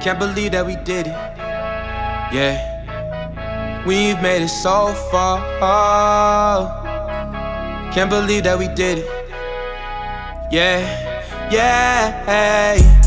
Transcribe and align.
Can't 0.00 0.18
believe 0.18 0.52
that 0.52 0.64
we 0.64 0.76
did 0.76 1.06
it. 1.06 1.12
Yeah. 2.32 3.84
We've 3.86 4.20
made 4.22 4.42
it 4.42 4.48
so 4.48 4.94
far. 5.10 5.40
Can't 7.92 8.10
believe 8.10 8.44
that 8.44 8.58
we 8.58 8.68
did 8.68 8.98
it. 8.98 9.06
Yeah. 10.50 11.50
Yeah. 11.50 12.24
hey. 12.24 12.98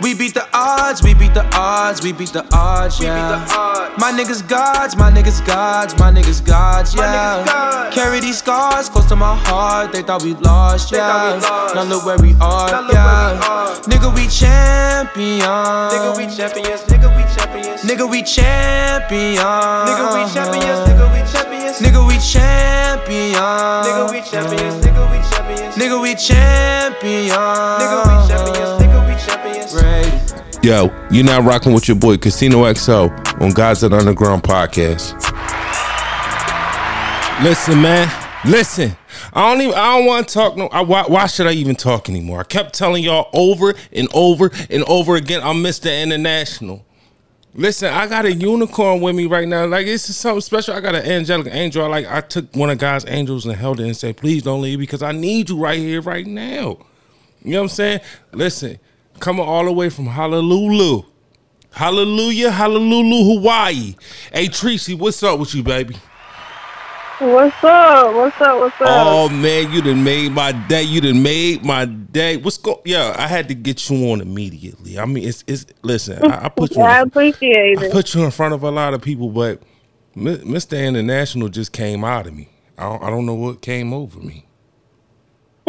We 0.00 0.14
beat 0.14 0.34
the 0.34 0.46
odds, 0.52 1.02
we 1.02 1.14
beat 1.14 1.32
the 1.34 1.46
odds, 1.56 2.02
we 2.02 2.12
beat 2.12 2.32
the 2.32 2.46
odds, 2.52 3.00
yeah. 3.00 3.73
My 3.96 4.10
niggas 4.10 4.46
gods, 4.48 4.96
my 4.96 5.10
niggas 5.10 5.44
gods, 5.46 5.96
my 5.98 6.10
niggas 6.10 6.44
gods, 6.44 6.94
yeah. 6.94 7.90
Carry 7.92 8.18
these 8.20 8.38
scars 8.38 8.88
close 8.88 9.06
to 9.06 9.16
my 9.16 9.36
heart, 9.36 9.92
they 9.92 10.02
thought 10.02 10.22
we 10.24 10.34
lost, 10.34 10.92
yeah. 10.92 11.38
Now 11.74 11.84
look 11.84 12.04
where 12.04 12.18
we 12.18 12.34
are, 12.40 12.70
yeah. 12.92 13.38
Nigga, 13.86 14.12
we 14.14 14.26
champions. 14.26 15.42
Nigga, 15.46 16.16
we 16.16 16.26
champions, 16.26 16.82
nigga, 16.90 17.08
we 17.16 17.22
champions. 17.34 17.82
Nigga, 17.82 18.10
we 18.10 18.22
champions. 18.22 19.38
Nigga, 19.38 20.06
we 20.12 20.22
champions, 20.34 20.80
nigga, 20.88 21.06
we 21.14 21.20
champions. 21.30 21.78
Nigga, 21.78 22.06
we 22.06 22.18
champions. 22.18 23.36
Nigga, 23.86 24.10
we 24.10 24.20
champions, 24.22 24.76
nigga, 24.84 25.02
we 25.10 25.18
champions. 25.30 25.74
Nigga, 25.76 25.96
we 26.02 26.14
champions. 26.14 26.44
Nigga, 26.44 26.66
we 26.66 26.98
champions, 26.98 27.80
nigga, 27.80 27.98
we 28.04 28.28
champions. 28.28 28.83
Yo, 30.64 30.90
you're 31.10 31.22
now 31.22 31.42
rocking 31.42 31.74
with 31.74 31.86
your 31.88 31.94
boy 31.94 32.16
Casino 32.16 32.62
XO 32.62 33.10
on 33.42 33.50
Guys 33.50 33.84
at 33.84 33.92
Underground 33.92 34.42
podcast. 34.42 35.12
Listen, 37.44 37.82
man. 37.82 38.10
Listen. 38.46 38.96
I 39.34 39.52
don't 39.52 39.60
even. 39.60 39.74
I 39.74 39.98
don't 39.98 40.06
want 40.06 40.26
to 40.26 40.32
talk. 40.32 40.56
No. 40.56 40.68
I, 40.68 40.80
why, 40.80 41.02
why 41.02 41.26
should 41.26 41.46
I 41.46 41.52
even 41.52 41.76
talk 41.76 42.08
anymore? 42.08 42.40
I 42.40 42.44
kept 42.44 42.72
telling 42.72 43.04
y'all 43.04 43.28
over 43.34 43.74
and 43.92 44.08
over 44.14 44.50
and 44.70 44.82
over 44.84 45.16
again. 45.16 45.42
I'm 45.42 45.56
Mr. 45.56 46.02
International. 46.02 46.86
Listen, 47.52 47.92
I 47.92 48.06
got 48.06 48.24
a 48.24 48.32
unicorn 48.32 49.02
with 49.02 49.14
me 49.14 49.26
right 49.26 49.46
now. 49.46 49.66
Like 49.66 49.84
this 49.84 50.08
is 50.08 50.16
something 50.16 50.40
special. 50.40 50.72
I 50.72 50.80
got 50.80 50.94
an 50.94 51.04
angelic 51.04 51.52
angel. 51.52 51.84
I, 51.84 51.88
Like 51.88 52.06
I 52.06 52.22
took 52.22 52.56
one 52.56 52.70
of 52.70 52.78
God's 52.78 53.04
angels 53.06 53.44
and 53.44 53.54
held 53.54 53.80
it 53.80 53.84
and 53.84 53.94
said, 53.94 54.16
"Please 54.16 54.42
don't 54.42 54.62
leave 54.62 54.78
because 54.78 55.02
I 55.02 55.12
need 55.12 55.50
you 55.50 55.58
right 55.58 55.78
here, 55.78 56.00
right 56.00 56.26
now." 56.26 56.78
You 57.42 57.52
know 57.52 57.58
what 57.58 57.62
I'm 57.64 57.68
saying? 57.68 58.00
Listen, 58.32 58.78
coming 59.20 59.44
all 59.44 59.64
the 59.64 59.72
way 59.72 59.88
from 59.90 60.06
Honolulu, 60.06 61.02
Hallelujah, 61.72 62.52
Hallelujah, 62.52 63.24
Hawaii. 63.24 63.96
Hey 64.32 64.46
Tracy, 64.48 64.94
what's 64.94 65.22
up 65.22 65.40
with 65.40 65.54
you, 65.54 65.62
baby? 65.62 65.96
What's 67.18 67.64
up? 67.64 68.14
What's 68.14 68.40
up? 68.40 68.60
What's 68.60 68.80
up? 68.80 68.88
Oh 68.88 69.28
man, 69.28 69.72
you 69.72 69.82
done 69.82 70.04
made 70.04 70.32
my 70.32 70.52
day. 70.52 70.82
You 70.82 71.00
done 71.00 71.22
made 71.22 71.64
my 71.64 71.84
day. 71.84 72.36
What's 72.36 72.58
go? 72.58 72.80
Yeah, 72.84 73.14
I 73.16 73.26
had 73.26 73.48
to 73.48 73.54
get 73.54 73.88
you 73.88 74.10
on 74.10 74.20
immediately. 74.20 74.98
I 74.98 75.04
mean, 75.04 75.26
it's 75.26 75.42
it's. 75.46 75.66
Listen, 75.82 76.24
I, 76.30 76.46
I 76.46 76.48
put 76.48 76.76
you. 76.76 76.82
I 76.82 77.02
in, 77.02 77.08
appreciate 77.08 77.78
I 77.78 77.86
it. 77.86 77.92
put 77.92 78.14
you 78.14 78.24
in 78.24 78.30
front 78.30 78.54
of 78.54 78.62
a 78.62 78.70
lot 78.70 78.94
of 78.94 79.02
people, 79.02 79.30
but 79.30 79.62
Mr. 80.16 80.84
International 80.86 81.48
just 81.48 81.72
came 81.72 82.04
out 82.04 82.26
of 82.26 82.34
me. 82.34 82.48
I 82.78 82.88
don't, 82.88 83.02
I 83.02 83.10
don't 83.10 83.26
know 83.26 83.34
what 83.34 83.62
came 83.62 83.92
over 83.92 84.20
me. 84.20 84.46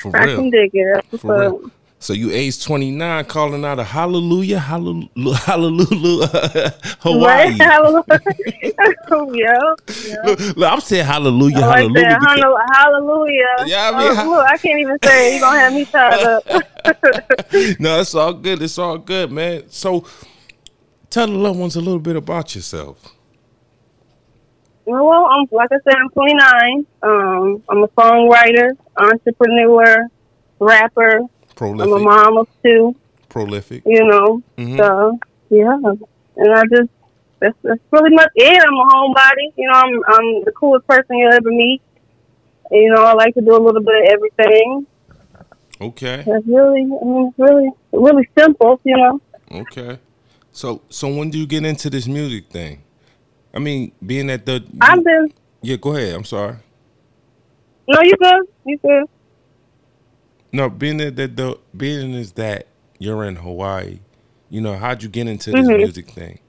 For 0.00 0.16
I 0.16 0.26
can 0.26 0.50
dig 0.50 0.70
it. 0.72 1.04
For 1.18 1.38
real. 1.38 1.70
So 2.02 2.14
you 2.14 2.30
age 2.30 2.64
29 2.64 3.26
calling 3.26 3.62
out 3.62 3.78
a 3.78 3.84
hallelujah, 3.84 4.58
hallelujah, 4.70 5.34
hallelujah, 5.36 6.26
Hawaii. 7.00 7.58
Right? 7.58 7.60
Hallelujah. 7.60 8.74
yeah. 9.36 9.74
yeah. 10.06 10.14
Look, 10.24 10.40
look, 10.56 10.72
I'm 10.72 10.80
saying 10.80 11.04
hallelujah, 11.04 11.60
hallelujah. 11.60 12.16
because- 12.18 12.56
Hallelujah. 12.74 13.46
Yeah, 13.66 13.90
I 13.92 13.98
mean, 13.98 14.18
Oh, 14.18 14.30
look, 14.30 14.46
I 14.46 14.56
can't 14.56 14.80
even 14.80 14.96
say 15.04 15.28
it. 15.28 15.34
You 15.34 15.40
gonna 15.40 15.60
have 15.60 15.72
me 15.74 15.84
tied 15.92 16.22
up. 16.22 16.44
no, 17.78 18.00
it's 18.00 18.14
all 18.14 18.32
good. 18.32 18.62
It's 18.62 18.78
all 18.78 18.96
good, 18.96 19.30
man. 19.30 19.64
So 19.68 20.06
tell 21.10 21.26
the 21.26 21.34
loved 21.34 21.58
ones 21.58 21.76
a 21.76 21.80
little 21.80 22.00
bit 22.00 22.16
about 22.16 22.54
yourself. 22.54 23.14
well, 24.86 25.26
I'm 25.30 25.46
like 25.50 25.68
I 25.70 25.76
said, 25.84 25.94
I'm 26.00 26.08
29. 26.10 26.86
Um, 27.02 27.62
I'm 27.68 27.82
a 27.84 27.88
songwriter, 27.88 28.70
entrepreneur, 28.96 30.06
rapper. 30.58 31.20
I'm 31.60 31.80
a 31.80 31.98
mom 31.98 32.38
of 32.38 32.48
two. 32.62 32.94
Prolific. 33.28 33.82
You 33.86 34.04
know. 34.04 34.42
Mhm. 34.56 34.76
So 34.78 35.18
yeah, 35.50 35.76
and 36.36 36.52
I 36.54 36.62
just 36.74 36.90
that's 37.40 37.56
that's 37.62 37.80
pretty 37.90 38.14
much 38.14 38.30
it. 38.34 38.62
I'm 38.62 38.74
a 38.74 38.84
homebody. 38.92 39.52
You 39.56 39.68
know, 39.68 39.74
I'm 39.74 40.02
I'm 40.06 40.44
the 40.44 40.52
coolest 40.52 40.86
person 40.86 41.16
you'll 41.16 41.32
ever 41.32 41.50
meet. 41.50 41.80
And, 42.70 42.82
you 42.82 42.94
know, 42.94 43.02
I 43.04 43.14
like 43.14 43.34
to 43.34 43.40
do 43.40 43.50
a 43.56 43.58
little 43.58 43.82
bit 43.82 43.94
of 43.94 44.08
everything. 44.12 44.86
Okay. 45.80 46.22
That's 46.26 46.46
really, 46.46 46.82
I 46.82 47.04
mean, 47.04 47.34
really, 47.38 47.70
really 47.92 48.28
simple. 48.38 48.80
You 48.84 48.96
know. 48.96 49.20
Okay. 49.52 49.98
So 50.52 50.82
so 50.88 51.08
when 51.14 51.30
do 51.30 51.38
you 51.38 51.46
get 51.46 51.64
into 51.64 51.90
this 51.90 52.06
music 52.06 52.48
thing? 52.50 52.82
I 53.54 53.58
mean, 53.58 53.92
being 54.04 54.28
that 54.28 54.46
the 54.46 54.64
I've 54.80 55.02
been 55.02 55.32
Yeah, 55.62 55.76
go 55.76 55.94
ahead. 55.94 56.14
I'm 56.14 56.24
sorry. 56.24 56.56
no, 57.88 58.00
you 58.02 58.14
good, 58.16 58.46
you 58.66 58.78
good. 58.78 59.04
No, 60.52 60.68
being 60.68 60.96
that 60.98 61.16
the, 61.16 61.28
the 61.28 61.58
being 61.76 62.12
is 62.12 62.32
that 62.32 62.66
you're 62.98 63.24
in 63.24 63.36
Hawaii. 63.36 64.00
You 64.48 64.60
know, 64.60 64.76
how'd 64.76 65.02
you 65.02 65.08
get 65.08 65.26
into 65.28 65.52
this 65.52 65.68
Mhm. 65.68 65.76
music 65.76 66.10
thing? 66.10 66.40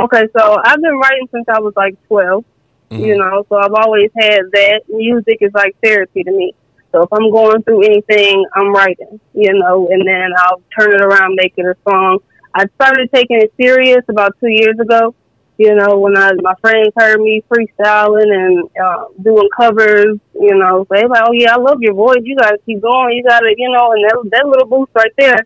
Okay, 0.00 0.26
so 0.36 0.56
I've 0.64 0.80
been 0.80 0.98
writing 0.98 1.28
since 1.32 1.44
I 1.48 1.60
was 1.60 1.72
like 1.76 1.94
12. 2.08 2.44
Mhm. 2.90 3.06
You 3.06 3.16
know, 3.18 3.44
so 3.48 3.56
I've 3.56 3.74
always 3.74 4.10
had 4.16 4.40
that. 4.52 4.82
Music 4.88 5.38
is 5.40 5.52
like 5.54 5.76
therapy 5.82 6.24
to 6.24 6.30
me. 6.30 6.54
So 6.92 7.02
if 7.02 7.08
I'm 7.12 7.30
going 7.30 7.62
through 7.62 7.82
anything, 7.84 8.44
I'm 8.54 8.72
writing, 8.74 9.20
you 9.32 9.52
know, 9.54 9.88
and 9.88 10.06
then 10.06 10.30
I'll 10.38 10.60
turn 10.76 10.92
it 10.92 11.00
around, 11.00 11.36
make 11.36 11.52
it 11.56 11.64
a 11.64 11.76
song. 11.88 12.18
I 12.54 12.64
started 12.74 13.10
taking 13.14 13.40
it 13.40 13.52
serious 13.60 14.02
about 14.08 14.32
two 14.40 14.48
years 14.48 14.76
ago. 14.80 15.14
You 15.56 15.74
know, 15.74 15.98
when 15.98 16.16
I 16.16 16.32
my 16.42 16.54
friends 16.60 16.88
heard 16.96 17.20
me 17.20 17.44
freestyling 17.48 18.34
and 18.34 18.68
uh, 18.82 19.04
doing 19.22 19.48
covers, 19.56 20.18
you 20.40 20.54
know, 20.54 20.86
so 20.88 20.94
they 20.94 21.06
like, 21.06 21.22
"Oh 21.26 21.32
yeah, 21.32 21.54
I 21.54 21.58
love 21.58 21.78
your 21.80 21.94
voice. 21.94 22.20
You 22.22 22.36
gotta 22.36 22.58
keep 22.64 22.80
going. 22.80 23.16
You 23.16 23.22
gotta, 23.22 23.52
you 23.56 23.70
know." 23.70 23.92
And 23.92 24.04
that 24.04 24.30
that 24.32 24.46
little 24.46 24.66
boost 24.66 24.90
right 24.94 25.12
there, 25.18 25.38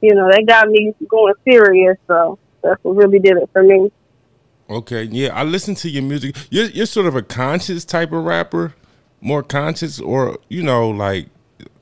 you 0.00 0.14
know, 0.14 0.28
that 0.30 0.44
got 0.46 0.68
me 0.68 0.92
going 1.08 1.34
serious. 1.48 1.96
So 2.08 2.38
that's 2.62 2.82
what 2.82 2.96
really 2.96 3.20
did 3.20 3.36
it 3.36 3.48
for 3.52 3.62
me. 3.62 3.90
Okay, 4.68 5.04
yeah, 5.04 5.28
I 5.34 5.44
listen 5.44 5.74
to 5.76 5.88
your 5.88 6.02
music. 6.02 6.36
You're 6.50 6.66
you're 6.66 6.86
sort 6.86 7.06
of 7.06 7.14
a 7.14 7.22
conscious 7.22 7.84
type 7.84 8.12
of 8.12 8.24
rapper, 8.24 8.74
more 9.20 9.42
conscious, 9.42 10.00
or 10.00 10.38
you 10.48 10.62
know, 10.62 10.90
like 10.90 11.28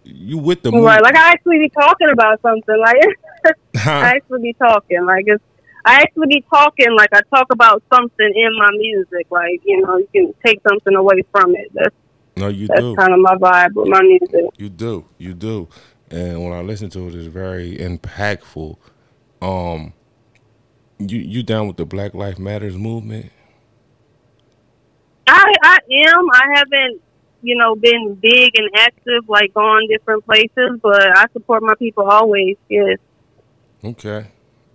you 0.05 0.39
with 0.39 0.63
the 0.63 0.71
Right, 0.71 1.03
like 1.03 1.17
I 1.17 1.31
actually 1.31 1.59
be 1.59 1.71
talking 1.71 2.11
about 2.11 2.41
something. 2.43 2.79
Like 2.79 2.97
Huh? 3.77 3.91
I 3.91 4.09
actually 4.17 4.43
be 4.43 4.53
talking. 4.55 5.05
Like 5.05 5.25
it's 5.27 5.43
I 5.85 6.03
actually 6.03 6.27
be 6.29 6.45
talking. 6.53 6.95
Like 6.95 7.11
I 7.15 7.21
talk 7.35 7.47
about 7.51 7.83
something 7.93 8.33
in 8.35 8.59
my 8.59 8.71
music. 8.73 9.27
Like 9.31 9.61
you 9.65 9.81
know, 9.81 9.97
you 9.97 10.09
can 10.13 10.35
take 10.45 10.61
something 10.69 10.95
away 10.95 11.23
from 11.33 11.55
it. 11.57 11.71
That's 11.73 11.95
no, 12.41 12.49
you 12.49 12.67
do. 12.67 12.73
that's 12.75 12.81
do. 12.81 12.97
kind 12.97 13.13
of 13.13 13.21
my 13.21 13.35
vibe 13.37 13.75
with 13.75 13.89
my 13.89 14.01
music. 14.03 14.45
You 14.57 14.69
do, 14.69 15.07
you 15.19 15.35
do, 15.35 15.69
and 16.11 16.43
when 16.43 16.53
I 16.53 16.61
listen 16.61 16.91
to 16.91 17.09
it, 17.09 17.15
it's 17.15 17.27
very 17.27 17.77
impactful. 17.77 18.77
Um, 19.43 19.93
you 20.99 21.19
you 21.19 21.43
down 21.43 21.67
with 21.67 21.77
the 21.77 21.87
Black 21.87 22.15
Life 22.15 22.39
Matters 22.39 22.77
movement? 22.77 23.31
I 25.27 25.53
I 25.63 25.79
am. 26.07 26.31
I 26.33 26.55
haven't 26.57 27.03
you 27.43 27.57
know 27.57 27.75
been 27.75 28.19
big 28.21 28.53
and 28.57 28.71
active 28.77 29.29
like 29.29 29.55
gone 29.55 29.87
different 29.89 30.25
places, 30.25 30.79
but 30.83 31.17
I 31.17 31.27
support 31.33 31.63
my 31.63 31.75
people 31.75 32.05
always. 32.05 32.57
Yes. 32.69 32.99
Okay, 33.83 34.27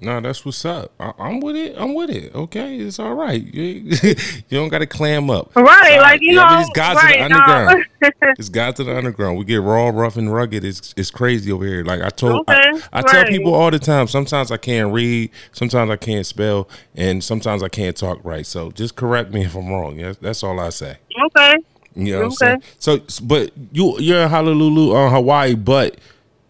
no, 0.02 0.20
that's 0.22 0.46
what's 0.46 0.64
up. 0.66 0.92
I, 1.00 1.14
I'm 1.18 1.40
with 1.40 1.56
it. 1.56 1.76
I'm 1.78 1.94
with 1.94 2.10
it. 2.10 2.34
Okay, 2.36 2.78
it's 2.78 3.00
all 3.00 3.16
right. 3.16 3.42
You, 3.42 3.64
you 4.04 4.16
don't 4.50 4.70
got 4.70 4.80
to 4.80 4.86
clam 4.88 5.30
up. 5.30 5.56
Right, 5.56 5.98
all 5.98 6.02
like 6.02 6.22
you 6.22 6.34
Yeah, 6.34 6.42
know, 6.42 6.46
I 6.46 6.62
it's 6.62 6.70
guys 6.70 6.96
right, 6.96 7.20
in 7.20 7.30
the 7.30 7.36
underground. 7.36 7.86
no. 8.02 8.10
It's 8.38 8.50
guys 8.50 8.74
to 8.76 8.84
the 8.84 8.96
underground. 8.96 9.38
We 9.38 9.46
get 9.46 9.62
raw, 9.62 9.88
rough, 9.90 10.18
and 10.18 10.32
rugged. 10.32 10.64
It's 10.66 10.94
it's 10.98 11.10
crazy 11.10 11.52
over 11.52 11.66
here. 11.66 11.84
Like 11.84 12.02
I 12.02 12.10
told, 12.10 12.44
I, 12.48 12.54
Okay, 12.54 12.82
I 12.94 13.02
tell 13.02 13.22
right. 13.22 13.30
people 13.30 13.54
all 13.56 13.72
the 13.72 13.80
time. 13.80 14.08
Sometimes 14.08 14.52
I 14.52 14.58
can't 14.58 14.94
read. 14.94 15.32
Sometimes 15.54 15.90
I 15.90 15.96
can't 15.96 16.26
spell, 16.26 16.68
and 16.96 17.24
sometimes 17.24 17.64
I 17.64 17.70
can't 17.70 17.96
talk 17.96 18.20
right. 18.24 18.46
So 18.46 18.72
just 18.72 18.96
correct 18.96 19.32
me 19.34 19.46
if 19.46 19.56
I'm 19.56 19.70
wrong. 19.70 19.98
Yeah, 19.98 20.14
that's 20.20 20.44
all 20.44 20.60
I 20.60 20.70
say. 20.70 20.98
okay. 21.28 21.56
You 21.96 22.12
know 22.20 22.26
Okay. 22.26 22.58
So, 22.78 23.00
but 23.24 23.52
you 23.72 23.98
you're 24.00 24.20
in 24.24 24.30
Honolulu, 24.30 24.94
uh, 24.94 25.10
Hawaii, 25.10 25.56
but 25.56 25.98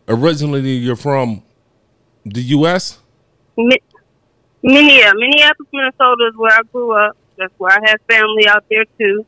originally 0.08 0.72
you're 0.72 0.96
from 0.96 1.44
the 2.26 2.42
U.S. 2.42 3.00
Mi- 3.58 3.82
Minneapolis, 4.62 5.14
Minneapolis, 5.20 5.70
Minnesota 5.72 6.30
is 6.30 6.38
where 6.38 6.54
I 6.58 6.62
grew 6.72 6.92
up. 6.92 7.18
That's 7.38 7.54
where 7.58 7.72
I 7.72 7.90
have 7.90 8.00
family 8.10 8.48
out 8.48 8.66
there 8.70 8.86
too. 8.98 9.26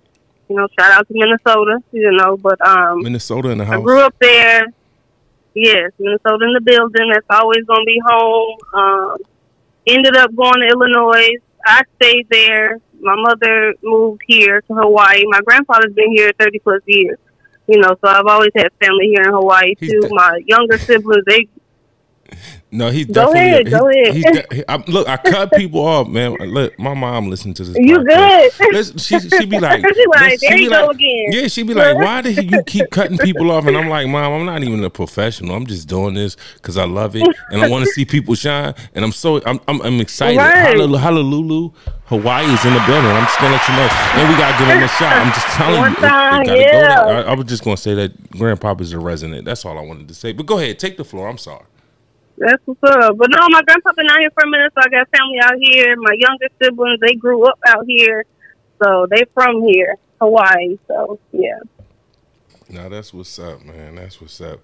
You 0.50 0.56
know, 0.56 0.68
shout 0.79 0.91
out 0.91 1.07
to 1.07 1.13
Minnesota. 1.13 1.79
You 1.91 2.12
know, 2.12 2.38
but 2.38 2.59
um, 2.65 3.03
Minnesota 3.03 3.50
in 3.50 3.57
the 3.57 3.65
house. 3.65 3.79
I 3.79 3.81
grew 3.81 4.00
up 4.00 4.15
there. 4.19 4.65
Yes, 5.53 5.91
Minnesota 6.00 6.45
in 6.45 6.53
the 6.53 6.62
building. 6.62 7.12
That's 7.13 7.25
always 7.29 7.63
gonna 7.65 7.83
be 7.85 8.01
home. 8.06 8.57
Um, 8.74 9.18
ended 9.85 10.15
up 10.15 10.33
going 10.35 10.59
to 10.62 10.68
Illinois. 10.68 11.38
I 11.65 11.81
stayed 11.97 12.27
there. 12.29 12.79
My 13.00 13.15
mother 13.15 13.75
moved 13.83 14.21
here 14.27 14.62
to 14.62 14.74
Hawaii. 14.74 15.24
My 15.25 15.41
grandfather's 15.41 15.94
been 15.94 16.12
here 16.12 16.31
thirty 16.39 16.59
plus 16.59 16.81
years. 16.85 17.18
You 17.68 17.79
know, 17.79 17.95
so 18.01 18.07
I've 18.07 18.25
always 18.25 18.51
had 18.56 18.69
family 18.79 19.07
here 19.07 19.24
in 19.24 19.33
Hawaii 19.33 19.75
He's 19.77 19.91
too. 19.91 20.07
My 20.12 20.41
younger 20.45 20.77
siblings, 20.77 21.25
they 21.25 21.47
No, 22.69 22.89
he's 22.89 23.05
Go 23.05 23.31
definitely. 23.33 23.39
ahead, 23.39 23.65
he- 23.67 23.71
go 23.71 23.89
ahead. 24.35 24.45
he- 24.51 24.65
I'm- 24.67 24.83
look, 24.87 25.07
I 25.07 25.15
cut 25.15 25.53
people 25.55 25.79
off, 25.85 26.09
man. 26.09 26.33
Look, 26.33 26.77
my 26.77 26.93
mom 26.93 27.29
listened 27.29 27.55
to 27.55 27.63
this. 27.63 27.77
You 27.79 27.99
podcast. 27.99 28.57
good? 28.57 28.99
She 29.01 29.19
she 29.21 29.45
be 29.45 29.57
like, 29.57 29.85
She 29.95 30.05
like, 30.07 30.39
there 30.41 30.57
be 30.57 30.63
you 30.63 30.69
go 30.69 30.87
like- 30.87 30.95
again. 30.95 31.25
Yeah, 31.31 31.47
she 31.47 31.63
be 31.63 31.73
like, 31.73 31.95
why 31.95 32.19
did 32.21 32.51
you 32.51 32.61
keep 32.63 32.89
cutting 32.91 33.17
people 33.19 33.51
off? 33.51 33.65
And 33.67 33.77
I'm 33.77 33.87
like, 33.87 34.07
mom, 34.09 34.33
I'm 34.33 34.45
not 34.45 34.63
even 34.63 34.83
a 34.83 34.89
professional. 34.89 35.55
I'm 35.55 35.65
just 35.65 35.87
doing 35.87 36.13
this 36.15 36.35
because 36.55 36.75
I 36.77 36.83
love 36.83 37.15
it 37.15 37.25
and 37.51 37.63
I 37.63 37.69
want 37.69 37.85
to 37.85 37.91
see 37.91 38.03
people 38.03 38.35
shine. 38.35 38.73
And 38.93 39.05
I'm 39.05 39.13
so 39.13 39.41
I'm 39.45 39.61
I'm, 39.69 39.81
I'm 39.83 40.01
excited. 40.01 40.37
Right. 40.37 40.75
Hallelujah. 40.77 41.69
Hawaii 42.07 42.45
is 42.45 42.65
in 42.65 42.73
the 42.73 42.79
building. 42.85 43.11
I'm 43.11 43.23
just 43.23 43.39
gonna 43.39 43.53
let 43.53 43.67
you 43.67 43.75
know. 43.75 43.89
And 44.21 44.29
we 44.29 44.35
gotta 44.37 44.57
give 44.59 44.67
him 44.67 44.83
a 44.83 44.87
shot. 44.89 45.13
I'm 45.13 45.31
just 45.33 45.47
telling 45.55 45.79
One 45.79 45.91
you, 45.91 45.97
time, 45.97 46.45
go 46.45 46.53
yeah. 46.55 46.99
I, 47.01 47.21
I 47.21 47.33
was 47.33 47.45
just 47.47 47.63
gonna 47.63 47.77
say 47.77 47.93
that 47.95 48.31
grandpapa's 48.31 48.91
a 48.91 48.99
resident. 48.99 49.45
That's 49.45 49.63
all 49.65 49.77
I 49.77 49.81
wanted 49.81 50.07
to 50.09 50.13
say. 50.13 50.33
But 50.33 50.45
go 50.45 50.57
ahead, 50.57 50.79
take 50.79 50.97
the 50.97 51.05
floor. 51.05 51.27
I'm 51.29 51.37
sorry. 51.37 51.63
That's 52.38 52.62
what's 52.66 52.84
up. 52.84 53.18
But 53.18 53.30
no, 53.31 53.39
my 53.50 53.62
grandpa 53.63 53.92
been 53.95 54.10
out 54.10 54.19
here 54.19 54.30
for 54.31 54.44
a 54.48 54.50
minute, 54.50 54.72
so 54.75 54.81
I 54.86 54.89
got 54.89 55.07
family 55.10 55.39
out 55.42 55.56
here. 55.60 55.95
My 55.98 56.13
younger 56.18 56.48
siblings, 56.62 57.00
they 57.01 57.16
grew 57.16 57.44
up 57.45 57.57
out 57.68 57.86
here, 57.88 58.25
so 58.84 59.07
they 59.10 59.24
from 59.34 59.63
here, 59.63 59.95
Hawaii. 60.22 60.78
So 60.88 61.19
yeah. 61.31 61.60
Now 62.69 62.89
that's 62.89 63.13
what's 63.13 63.38
up, 63.39 63.63
man. 63.63 63.95
That's 63.95 64.22
what's 64.22 64.39
up. 64.42 64.60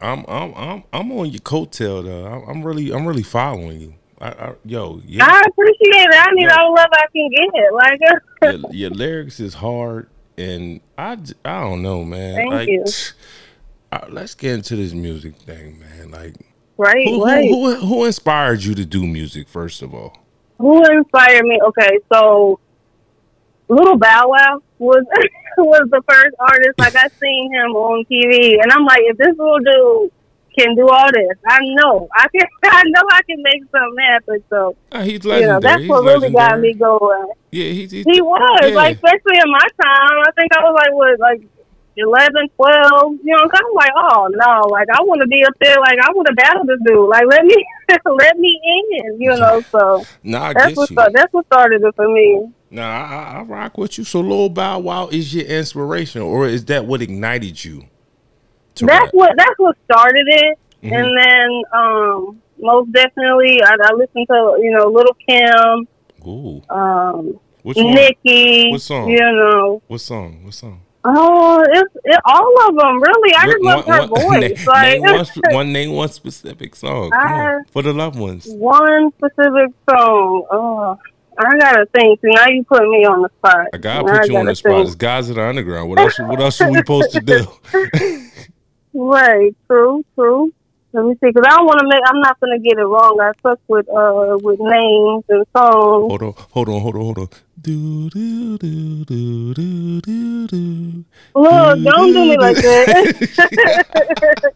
I'm 0.00 0.24
I'm 0.28 0.54
I'm 0.54 0.82
I'm 0.92 1.12
on 1.12 1.30
your 1.30 1.40
coattail 1.40 2.04
though. 2.04 2.26
I'm, 2.26 2.48
I'm 2.48 2.62
really 2.62 2.92
I'm 2.92 3.06
really 3.06 3.22
following 3.22 3.80
you. 3.80 3.94
I, 4.20 4.28
I, 4.28 4.54
yo, 4.64 5.00
yeah, 5.06 5.24
I 5.24 5.42
appreciate 5.46 6.08
it. 6.08 6.14
I 6.14 6.26
need 6.32 6.44
Yeah. 6.44 6.56
all 6.60 6.74
the 6.74 6.80
love 6.80 6.88
I 6.92 7.04
can 7.12 7.30
get. 7.30 7.74
Like, 7.74 8.62
your, 8.62 8.72
your 8.72 8.90
lyrics 8.90 9.40
is 9.40 9.54
hard, 9.54 10.08
and 10.38 10.80
I, 10.96 11.18
I 11.44 11.60
don't 11.62 11.82
know, 11.82 12.04
man. 12.04 12.36
Thank 12.36 12.50
like, 12.50 12.68
you. 12.68 12.84
uh, 13.90 14.06
let's 14.08 14.34
get 14.34 14.52
into 14.54 14.76
this 14.76 14.92
music 14.94 15.36
thing, 15.36 15.80
man. 15.80 16.12
Like, 16.12 16.36
right, 16.76 17.06
who, 17.08 17.24
right. 17.24 17.48
who, 17.48 17.74
who 17.76 17.86
who 17.86 18.04
inspired 18.04 18.62
you 18.64 18.74
to 18.74 18.84
do 18.84 19.06
music? 19.06 19.48
First 19.48 19.82
of 19.82 19.94
all, 19.94 20.16
Who 20.58 20.82
inspired 20.84 21.44
me? 21.44 21.60
Okay, 21.68 21.98
so 22.12 22.58
Little 23.68 23.96
Bow 23.98 24.28
Wow 24.28 24.62
was 24.78 25.04
was 25.58 25.88
the 25.90 26.02
first 26.08 26.34
artist. 26.38 26.78
Like 26.78 26.94
I 26.96 27.08
seen 27.20 27.52
him 27.52 27.70
on 27.72 28.04
TV, 28.10 28.60
and 28.62 28.70
I'm 28.72 28.84
like, 28.84 29.00
if 29.02 29.16
this 29.16 29.36
little 29.38 29.58
dude 29.58 30.12
can 30.58 30.76
do 30.76 30.88
all 30.88 31.10
this, 31.12 31.36
I 31.46 31.58
know 31.62 32.08
I 32.14 32.26
can. 32.28 32.46
I 32.64 32.82
know 32.86 33.02
I 33.10 33.22
can 33.22 33.42
make 33.42 33.62
something 33.70 34.04
happen. 34.06 34.44
So 34.50 34.76
Uh, 34.92 35.02
he's 35.02 35.24
you 35.24 35.46
know, 35.46 35.60
that's 35.60 35.80
he's 35.82 35.88
what 35.90 36.04
really 36.04 36.30
got 36.30 36.60
me 36.60 36.74
going. 36.74 37.28
Yeah, 37.50 37.70
he's, 37.70 37.90
he's 37.90 38.04
He 38.04 38.20
was 38.20 38.60
Yeah. 38.62 38.74
like, 38.74 38.96
especially 38.96 39.36
in 39.38 39.50
my 39.50 39.66
time. 39.82 40.18
I 40.26 40.30
think 40.36 40.52
I 40.52 40.60
was 40.62 40.74
like, 40.74 40.92
what, 40.92 41.18
like. 41.20 41.42
11, 41.96 42.48
12, 42.56 43.12
you 43.22 43.32
know, 43.36 43.44
so 43.44 43.54
I'm 43.54 43.74
like, 43.74 43.92
oh 43.96 44.28
no, 44.30 44.68
like 44.68 44.88
I 44.92 45.02
want 45.02 45.20
to 45.20 45.26
be 45.28 45.44
up 45.44 45.54
there, 45.60 45.76
like 45.80 45.98
I 46.02 46.10
want 46.12 46.26
to 46.28 46.34
battle 46.34 46.64
this 46.66 46.78
dude, 46.84 47.08
like 47.08 47.24
let 47.28 47.44
me, 47.44 47.54
let 48.18 48.36
me 48.38 48.60
in, 48.64 49.20
you 49.20 49.36
know. 49.36 49.62
So 49.70 50.06
Nah, 50.22 50.46
I 50.48 50.54
that's 50.54 50.76
what 50.76 50.90
you. 50.90 50.96
that's 50.96 51.32
what 51.32 51.46
started 51.46 51.82
it 51.82 51.94
for 51.94 52.08
me. 52.08 52.52
Nah, 52.70 52.82
I, 52.82 53.38
I, 53.38 53.42
rock 53.42 53.78
with 53.78 53.98
you. 53.98 54.04
So, 54.04 54.20
Lil 54.20 54.48
Bow 54.48 54.80
Wow 54.80 55.08
is 55.08 55.32
your 55.34 55.44
inspiration, 55.46 56.22
or 56.22 56.46
is 56.46 56.64
that 56.66 56.86
what 56.86 57.02
ignited 57.02 57.64
you? 57.64 57.84
To 58.76 58.86
that's 58.86 59.04
rap? 59.04 59.08
what 59.12 59.32
that's 59.36 59.54
what 59.58 59.76
started 59.84 60.26
it 60.26 60.58
Mhm. 60.82 60.92
and 60.92 61.18
then 61.18 61.62
um 61.72 62.42
most 62.58 62.90
definitely 62.92 63.62
I, 63.62 63.76
I 63.80 63.92
listened 63.94 64.26
to 64.28 64.56
you 64.60 64.70
know 64.76 64.88
Lil' 64.88 65.16
Kim 65.28 65.88
Ooh, 66.26 66.62
um 66.68 67.40
which 67.62 67.76
one? 67.76 67.94
nikki 67.94 68.70
What 68.70 68.80
song? 68.82 69.08
you 69.10 69.18
know 69.18 69.80
What 69.86 70.00
song? 70.00 70.44
What 70.44 70.54
song? 70.54 70.80
Oh 71.06 71.62
it's 71.68 71.94
it, 72.04 72.20
all 72.24 72.68
of 72.68 72.76
them 72.76 73.02
really 73.02 73.34
i 73.34 73.46
just 73.46 73.62
love 73.62 73.84
her 73.84 74.06
one- 74.06 74.40
voice 74.40 74.64
na- 74.66 74.72
like 74.72 75.00
name 75.00 75.02
one, 75.02 75.26
one 75.54 75.72
name 75.72 75.92
one 75.92 76.08
specific 76.08 76.74
song. 76.74 77.10
I- 77.12 77.54
on, 77.56 77.64
for 77.66 77.82
the 77.82 77.92
loved 77.92 78.18
ones. 78.18 78.46
one 78.48 79.10
specific 79.18 79.70
song 79.90 80.46
oh 80.50 80.98
I 81.36 81.58
gotta 81.58 81.84
think. 81.86 82.20
Now 82.22 82.46
you 82.46 82.62
put 82.62 82.82
me 82.82 83.04
on 83.06 83.22
the 83.22 83.28
spot. 83.38 83.66
I 83.74 83.78
gotta 83.78 84.06
Now 84.06 84.18
put 84.20 84.28
you 84.30 84.36
on 84.36 84.46
the 84.46 84.54
spot. 84.54 84.70
think. 84.70 84.86
It's 84.86 84.94
guys 84.94 85.28
in 85.28 85.34
the 85.34 85.42
underground. 85.42 85.88
What 85.90 85.98
else? 85.98 86.16
What 86.20 86.40
else 86.40 86.60
are 86.60 86.70
we 86.70 86.76
supposed 86.76 87.10
to 87.10 87.20
do? 87.20 87.44
Right, 88.92 89.52
true, 89.66 90.04
true. 90.14 90.52
Let 90.94 91.06
me 91.06 91.14
see, 91.14 91.26
because 91.26 91.42
I 91.44 91.56
don't 91.56 91.66
want 91.66 91.80
to 91.80 91.88
make. 91.90 91.98
I'm 92.06 92.20
not 92.20 92.38
gonna 92.38 92.60
get 92.60 92.78
it 92.78 92.86
wrong. 92.86 93.18
I 93.20 93.32
suck 93.42 93.58
with 93.66 93.88
uh 93.90 94.38
with 94.46 94.60
names 94.60 95.24
and 95.28 95.44
songs. 95.50 96.06
hold 96.06 96.22
on, 96.22 96.34
hold 96.54 96.68
on, 96.68 96.80
hold 96.80 96.94
on, 96.94 97.02
hold 97.02 97.18
on. 97.18 97.28
Do 97.60 98.08
do 98.10 98.56
do 98.58 99.04
do 99.04 99.54
do 99.54 100.00
do 100.00 100.46
do. 100.46 101.04
Look, 101.34 101.82
don't 101.82 102.12
do 102.14 102.22
me 102.30 102.38
like 102.38 102.58
that. 102.62 102.86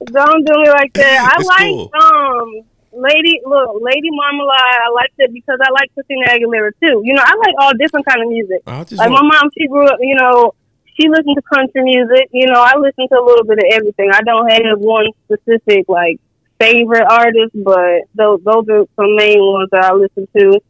don't 0.10 0.46
do 0.46 0.52
me 0.56 0.68
like 0.72 0.92
that. 0.94 1.20
I 1.20 1.36
It's 1.36 1.48
like 1.52 1.68
cool. 1.68 1.92
um 2.00 2.64
Lady 2.96 3.40
look, 3.44 3.82
Lady 3.82 4.08
Marmalade, 4.08 4.80
I 4.86 4.90
liked 4.94 5.18
it 5.18 5.34
because 5.34 5.58
I 5.60 5.68
like 5.68 5.92
Christina 5.92 6.32
Aguilera 6.32 6.70
too. 6.80 7.02
You 7.04 7.12
know, 7.12 7.22
I 7.26 7.34
like 7.44 7.54
all 7.60 7.72
different 7.76 8.06
kind 8.06 8.22
of 8.22 8.28
music. 8.28 8.62
Like 8.96 9.10
my 9.10 9.20
mom, 9.20 9.50
she 9.52 9.66
grew 9.68 9.84
up, 9.86 9.98
you 10.00 10.14
know, 10.14 10.54
she 10.98 11.08
listened 11.08 11.36
to 11.36 11.42
country 11.42 11.82
music. 11.82 12.28
You 12.32 12.46
know, 12.46 12.60
I 12.60 12.76
listen 12.78 13.08
to 13.08 13.18
a 13.18 13.24
little 13.24 13.44
bit 13.44 13.58
of 13.58 13.64
everything. 13.72 14.10
I 14.12 14.22
don't 14.22 14.50
have 14.50 14.78
one 14.78 15.06
specific 15.24 15.86
like 15.88 16.20
favorite 16.58 17.06
artist, 17.08 17.52
but 17.54 18.02
those 18.14 18.40
those 18.44 18.68
are 18.68 18.84
some 18.96 19.16
main 19.16 19.38
ones 19.38 19.68
that 19.72 19.84
I 19.84 19.94
listen 19.94 20.28
to. 20.36 20.60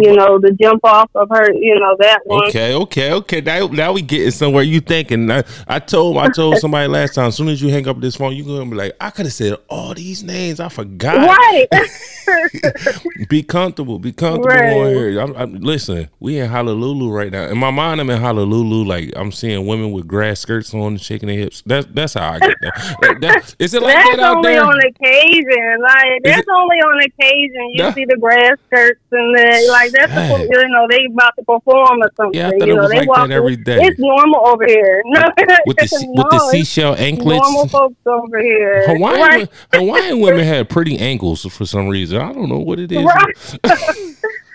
You 0.00 0.14
know, 0.14 0.38
the 0.38 0.52
jump 0.52 0.84
off 0.84 1.10
of 1.14 1.28
her, 1.30 1.52
you 1.52 1.78
know, 1.78 1.96
that 1.98 2.20
one. 2.24 2.48
Okay, 2.48 2.74
okay, 2.74 3.12
okay. 3.12 3.40
Now, 3.40 3.66
now 3.66 3.92
we 3.92 4.02
getting 4.02 4.30
somewhere. 4.30 4.62
You 4.62 4.80
thinking? 4.80 5.30
I, 5.30 5.42
I 5.66 5.78
told 5.78 6.16
I 6.18 6.28
told 6.28 6.58
somebody 6.60 6.88
last 6.88 7.14
time. 7.14 7.26
As 7.28 7.36
soon 7.36 7.48
as 7.48 7.60
you 7.60 7.68
hang 7.70 7.86
up 7.88 8.00
this 8.00 8.16
phone, 8.16 8.34
you 8.34 8.44
gonna 8.44 8.70
be 8.70 8.76
like, 8.76 8.92
I 9.00 9.10
could 9.10 9.26
have 9.26 9.32
said 9.32 9.56
all 9.68 9.94
these 9.94 10.22
names. 10.22 10.60
I 10.60 10.68
forgot. 10.68 11.28
Right. 11.28 11.68
Be 13.28 13.42
comfortable. 13.42 13.98
Be 13.98 14.12
comfortable 14.12 14.48
Right. 14.48 14.76
on 14.76 14.86
here. 14.94 15.18
I'm, 15.20 15.34
I'm, 15.36 15.54
listen, 15.54 16.08
we 16.20 16.38
in 16.38 16.48
Honolulu 16.48 17.10
right 17.10 17.30
now. 17.32 17.46
In 17.48 17.58
my 17.58 17.70
mind, 17.70 18.00
I'm 18.00 18.08
in 18.10 18.20
Honolulu. 18.20 18.84
Like 18.84 19.12
I'm 19.16 19.32
seeing 19.32 19.66
women 19.66 19.92
with 19.92 20.06
grass 20.06 20.40
skirts 20.40 20.72
on, 20.72 20.96
shaking 20.98 21.28
their 21.28 21.38
hips. 21.38 21.62
That's 21.66 21.86
that's 21.90 22.14
how 22.14 22.32
I 22.32 22.38
get 22.38 22.56
that. 22.60 22.96
that, 23.02 23.20
that 23.20 23.54
is 23.58 23.74
it 23.74 23.82
like 23.82 23.94
that's 23.94 24.16
that 24.16 24.20
out 24.20 24.36
only 24.36 24.56
on 24.56 24.78
occasion. 24.78 25.82
Like 25.82 26.22
that's 26.24 26.46
only 26.48 26.76
on 26.76 27.02
occasion. 27.02 27.70
You 27.74 27.92
see 27.92 28.04
the 28.04 28.16
grass 28.18 28.56
skirts 28.66 29.00
and 29.10 29.34
the 29.34 29.68
like. 29.70 29.81
That's 29.90 30.12
Dang. 30.12 30.46
the, 30.48 30.58
you 30.62 30.68
know 30.68 30.86
they 30.88 31.06
about 31.10 31.34
to 31.38 31.44
perform 31.44 32.02
or 32.02 32.10
something. 32.16 32.38
Yeah, 32.38 32.48
I 32.48 32.50
thought 32.50 32.66
you 32.68 32.72
it 32.72 32.76
know 32.76 32.82
was 32.82 32.90
they 32.90 32.98
like 32.98 33.08
walk 33.08 33.28
that 33.28 33.34
every 33.34 33.56
day. 33.56 33.78
It's 33.80 33.98
normal 33.98 34.46
over 34.48 34.64
here. 34.66 35.02
No, 35.12 35.22
with 35.66 35.76
the 35.78 35.86
se- 35.88 36.06
with 36.08 36.30
the 36.30 36.48
seashell 36.50 36.94
anklets. 36.96 37.42
Normal 37.42 37.68
folks 37.68 37.96
over 38.06 38.38
here. 38.40 38.86
Hawaiian 38.86 39.20
Right. 39.20 39.48
Hawaiian 39.74 40.20
women 40.20 40.44
had 40.44 40.68
pretty 40.68 40.98
ankles 40.98 41.42
for 41.52 41.66
some 41.66 41.88
reason. 41.88 42.20
I 42.20 42.32
don't 42.32 42.48
know 42.48 42.58
what 42.58 42.78
it 42.78 42.92
is. 42.92 43.04
Right. 43.04 43.36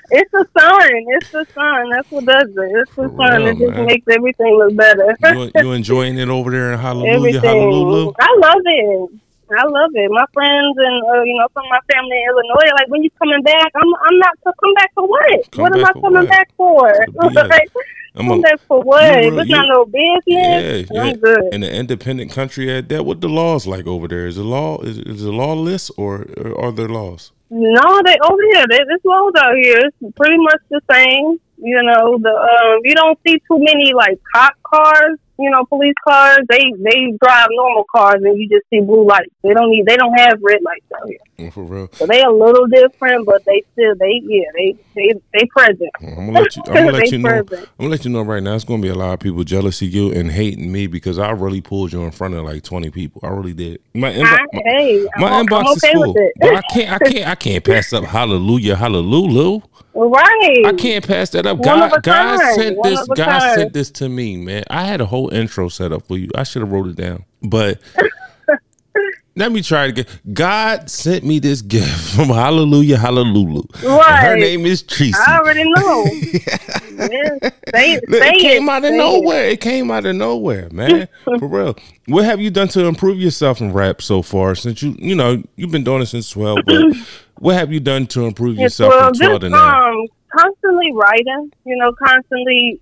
it's 0.10 0.32
the 0.32 0.48
sun. 0.58 0.90
It's 0.92 1.32
the 1.32 1.46
sun. 1.54 1.90
That's 1.92 2.10
what 2.12 2.26
does 2.26 2.50
it. 2.50 2.72
It's 2.76 2.90
the 2.96 3.10
For 3.10 3.18
sun. 3.18 3.42
real, 3.44 3.48
it 3.48 3.58
just 3.60 3.72
man. 3.72 3.86
makes 3.86 4.08
everything 4.08 4.56
look 4.58 4.76
better. 4.76 5.16
You, 5.34 5.52
you 5.56 5.72
enjoying 5.74 6.18
it 6.18 6.30
over 6.30 6.50
there 6.52 6.74
in 6.74 6.80
Hallelujah, 6.80 7.16
everything. 7.16 7.42
Hallelujah? 7.44 8.12
I 8.20 8.36
love 8.40 8.62
it. 8.66 9.10
I 9.52 9.64
love 9.66 9.92
it. 9.94 10.10
My 10.12 10.26
friends 10.34 10.76
and 10.78 10.98
uh, 11.08 11.24
you 11.24 11.36
know 11.38 11.48
some 11.54 11.64
of 11.66 11.70
my 11.72 11.80
family 11.94 12.18
in 12.18 12.30
Illinois, 12.30 12.72
like 12.76 12.88
when 12.90 13.04
you 13.04 13.10
coming 13.20 13.42
back, 13.44 13.72
I'm 13.76 13.88
I'm 14.06 14.20
not 14.20 14.34
to 14.46 14.54
come 14.60 14.74
back 14.76 14.92
for 14.94 15.08
what? 15.08 15.52
Come 15.52 15.62
what 15.64 15.78
am 15.78 15.86
I 15.86 15.92
coming 15.94 16.12
what? 16.14 16.30
back 16.30 16.50
for? 16.58 16.88
To 17.06 17.30
be 17.30 17.40
a- 17.40 17.44
like, 17.48 17.70
I'm 18.16 18.28
come 18.28 18.40
a- 18.40 18.42
back 18.42 18.60
for 18.68 18.82
what? 18.82 19.24
you 19.24 19.30
real- 19.32 19.40
It's 19.40 19.50
you- 19.50 19.56
not 19.56 19.68
no 19.70 19.86
Yeah, 19.94 20.60
business. 20.60 20.90
yeah. 20.92 21.02
I'm 21.04 21.16
good. 21.18 21.54
In 21.54 21.64
an 21.64 21.74
independent 21.74 22.32
country 22.32 22.72
at 22.76 22.90
that, 22.90 23.06
what 23.06 23.22
the 23.22 23.30
laws 23.30 23.66
like 23.68 23.88
over 23.88 24.08
there? 24.08 24.28
Is 24.28 24.36
the 24.36 24.44
law 24.44 24.80
is, 24.82 24.98
is 25.00 25.22
the 25.24 25.32
lawless 25.32 25.90
or, 25.92 26.26
or 26.38 26.60
are 26.66 26.72
there 26.72 26.90
laws? 26.90 27.32
No, 27.50 28.02
they 28.06 28.18
over 28.30 28.42
here. 28.52 28.66
They, 28.70 28.80
this 28.80 29.02
road 29.06 29.32
out 29.38 29.56
here 29.64 29.78
is 29.78 30.14
pretty 30.16 30.38
much 30.38 30.62
the 30.70 30.82
same. 30.92 31.40
You 31.60 31.82
know, 31.82 32.18
the 32.20 32.30
um, 32.30 32.82
you 32.84 32.94
don't 32.94 33.18
see 33.26 33.40
too 33.48 33.58
many 33.60 33.94
like 33.94 34.20
cop 34.36 34.54
cars. 34.64 35.18
You 35.40 35.50
know, 35.50 35.66
police 35.66 35.94
cars. 36.08 36.40
They 36.50 36.72
they 36.80 37.14
drive 37.22 37.48
normal 37.52 37.86
cars, 37.94 38.22
and 38.24 38.40
you 38.40 38.50
just 38.50 38.66
see 38.70 38.82
blue 38.82 39.06
lights. 39.06 39.34
They 39.44 39.54
don't 39.54 39.70
need. 39.70 39.86
They 39.86 39.98
don't 39.98 40.14
have 40.18 40.40
red 40.42 40.62
lights 40.64 40.86
out 40.96 41.08
here. 41.08 41.20
Oh, 41.40 41.52
For 41.52 41.64
real. 41.64 41.90
So 41.94 42.06
they 42.08 42.24
a 42.24 42.30
little 42.30 42.66
different, 42.68 43.26
but 43.26 43.46
they 43.46 43.64
still 43.74 43.96
they 44.00 44.22
yeah 44.24 44.50
they 44.56 44.76
they 44.96 45.14
they 45.34 45.46
present. 45.46 45.92
Mm, 46.02 46.18
I'm 46.18 46.26
gonna 46.28 46.40
let 46.42 46.56
you. 46.56 46.64
I'm 46.68 46.74
gonna 46.74 46.92
let 46.98 47.12
you 47.12 47.18
know. 47.20 47.30
I'm 47.30 47.46
gonna 47.46 47.90
let 47.90 48.06
you 48.06 48.12
know 48.12 48.22
right 48.22 48.42
now. 48.42 48.56
It's 48.56 48.64
gonna 48.64 48.82
be 48.82 48.90
a 48.90 48.96
lot 48.96 49.14
of 49.14 49.20
people 49.20 49.44
jealous 49.44 49.82
of 49.82 49.90
you 49.90 50.12
and 50.12 50.32
hating 50.32 50.72
me 50.72 50.88
because 50.88 51.20
I 51.20 51.32
really 51.32 51.62
pulled 51.62 51.94
you 51.94 52.04
in 52.04 52.12
front 52.12 52.34
of 52.34 52.44
like 52.44 52.64
20 52.64 52.90
people. 52.90 53.22
I 53.24 53.30
really 53.30 53.54
did. 53.54 53.80
My 53.94 54.12
inbox, 54.12 54.46
my, 54.54 54.62
hey, 54.66 55.08
my 55.18 55.28
I'm, 55.28 55.46
inbox 55.46 55.60
I'm 55.60 55.68
okay 55.68 55.88
is 55.88 55.94
full, 55.94 56.14
but 56.40 56.56
I 56.56 56.62
can't. 56.74 56.92
I 56.92 56.98
can't. 57.10 57.28
I 57.28 57.36
can't 57.36 57.64
pass 57.64 57.94
up 57.94 58.04
Hallelujah, 58.04 58.76
Hallelujah. 58.76 59.62
Right. 60.06 60.66
I 60.66 60.74
can't 60.74 61.06
pass 61.06 61.32
that 61.32 61.46
up. 61.46 61.58
One 61.58 61.66
God, 61.66 62.04
God 62.04 62.56
sent 62.56 62.78
One 62.78 62.90
this. 62.90 63.08
God 63.08 63.18
kind. 63.18 63.56
sent 63.60 63.74
this 63.74 63.90
to 63.92 64.10
me, 64.10 64.38
man. 64.38 64.64
I 64.70 64.84
had 64.84 65.02
a 65.02 65.06
whole 65.06 65.30
intro 65.34 65.70
set 65.70 65.92
up 65.92 66.04
for 66.08 66.18
you. 66.18 66.30
I 66.36 66.44
should 66.44 66.62
have 66.62 66.72
wrote 66.72 66.88
it 66.88 66.96
down, 66.96 67.26
but 67.42 67.80
let 69.36 69.52
me 69.52 69.62
try 69.62 69.86
it 69.86 69.90
again. 69.90 70.06
God 70.34 70.90
sent 70.90 71.24
me 71.24 71.40
this 71.40 71.62
gift 71.62 72.14
from 72.16 72.28
Hallelujah, 72.28 72.98
Hallelujah. 72.98 73.64
Right. 73.84 74.20
Her 74.20 74.36
name 74.38 74.66
is 74.66 74.82
Tracy. 74.84 75.14
I 75.28 75.38
already 75.40 75.64
know. 75.64 76.06
yeah. 76.34 77.50
Say, 77.74 78.00
Look, 78.08 78.24
say 78.24 78.30
it 78.32 78.42
came 78.42 78.70
it, 78.70 78.72
out 78.72 78.78
of 78.84 78.90
say 78.90 78.96
it. 78.96 78.98
nowhere. 78.98 79.46
It. 79.50 79.62
came 79.62 79.92
out 79.92 80.06
of 80.06 80.16
nowhere, 80.16 80.70
man. 80.72 81.08
For 81.24 81.48
real. 81.48 81.76
What 82.08 82.26
have 82.26 82.40
you 82.42 82.50
done 82.50 82.68
to 82.70 82.86
improve 82.86 83.20
yourself 83.20 83.62
in 83.62 83.74
rap 83.74 84.02
so 84.02 84.22
far? 84.22 84.56
Since 84.56 84.82
you, 84.82 84.96
you 84.98 85.16
know, 85.16 85.44
you've 85.56 85.72
been 85.72 85.84
doing 85.84 86.02
it 86.02 86.08
since 86.08 86.30
twelve. 86.30 86.60
But 86.66 86.96
what 87.40 87.56
have 87.56 87.72
you 87.72 87.80
done 87.80 88.06
to 88.08 88.26
improve 88.26 88.56
Yes, 88.58 88.80
yourself 88.80 88.90
well, 88.94 89.06
from 89.10 89.14
twelve 89.16 89.32
just 89.32 89.42
to 89.42 89.50
now? 89.50 89.90
um, 89.92 90.08
constantly 90.36 90.92
writing. 90.94 91.52
You 91.66 91.78
know, 91.78 91.92
constantly 91.94 92.80